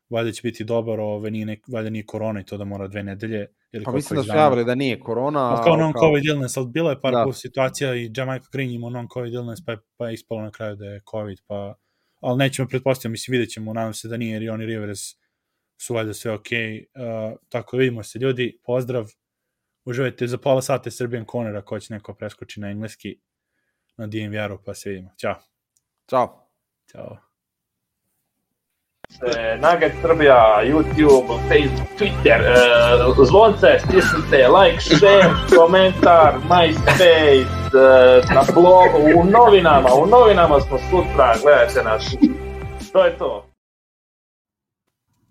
[0.10, 3.04] valjda će biti dobar, ove, nije nek, valjda nije korona i to da mora dve
[3.04, 3.48] nedelje.
[3.72, 5.56] Ili Pa mislim da su javili da nije korona.
[5.56, 7.34] Pa kao non-covid illness, ali bilo je par Da.
[7.34, 10.86] situacija i Jamaica Green imao non-covid illness, pa je, pa je ispalo na kraju da
[10.86, 11.76] je covid, pa
[12.20, 15.00] ali nećemo pretpostaviti, mislim vidjet ćemo, nadam se da nije, jer i oni Rivers
[15.78, 16.42] su valjda sve ok.
[16.42, 19.12] Uh, tako vidimo se ljudi, pozdrav,
[19.86, 23.20] uživajte za pola sata je Serbian Corner ako će neko preskoči na engleski
[23.98, 25.10] na DNVR-u, pa se vidimo.
[25.18, 25.36] Ćao.
[26.10, 26.48] Ćao.
[26.92, 27.18] Ćao.
[29.22, 38.44] E, Nugget Srbija, YouTube, Facebook, Twitter, e, zvonce, stisnite, like, share, komentar, MySpace, e, na
[38.54, 42.16] blogu, u novinama, u novinama smo sutra, gledajte nas.
[42.94, 43.46] To je to.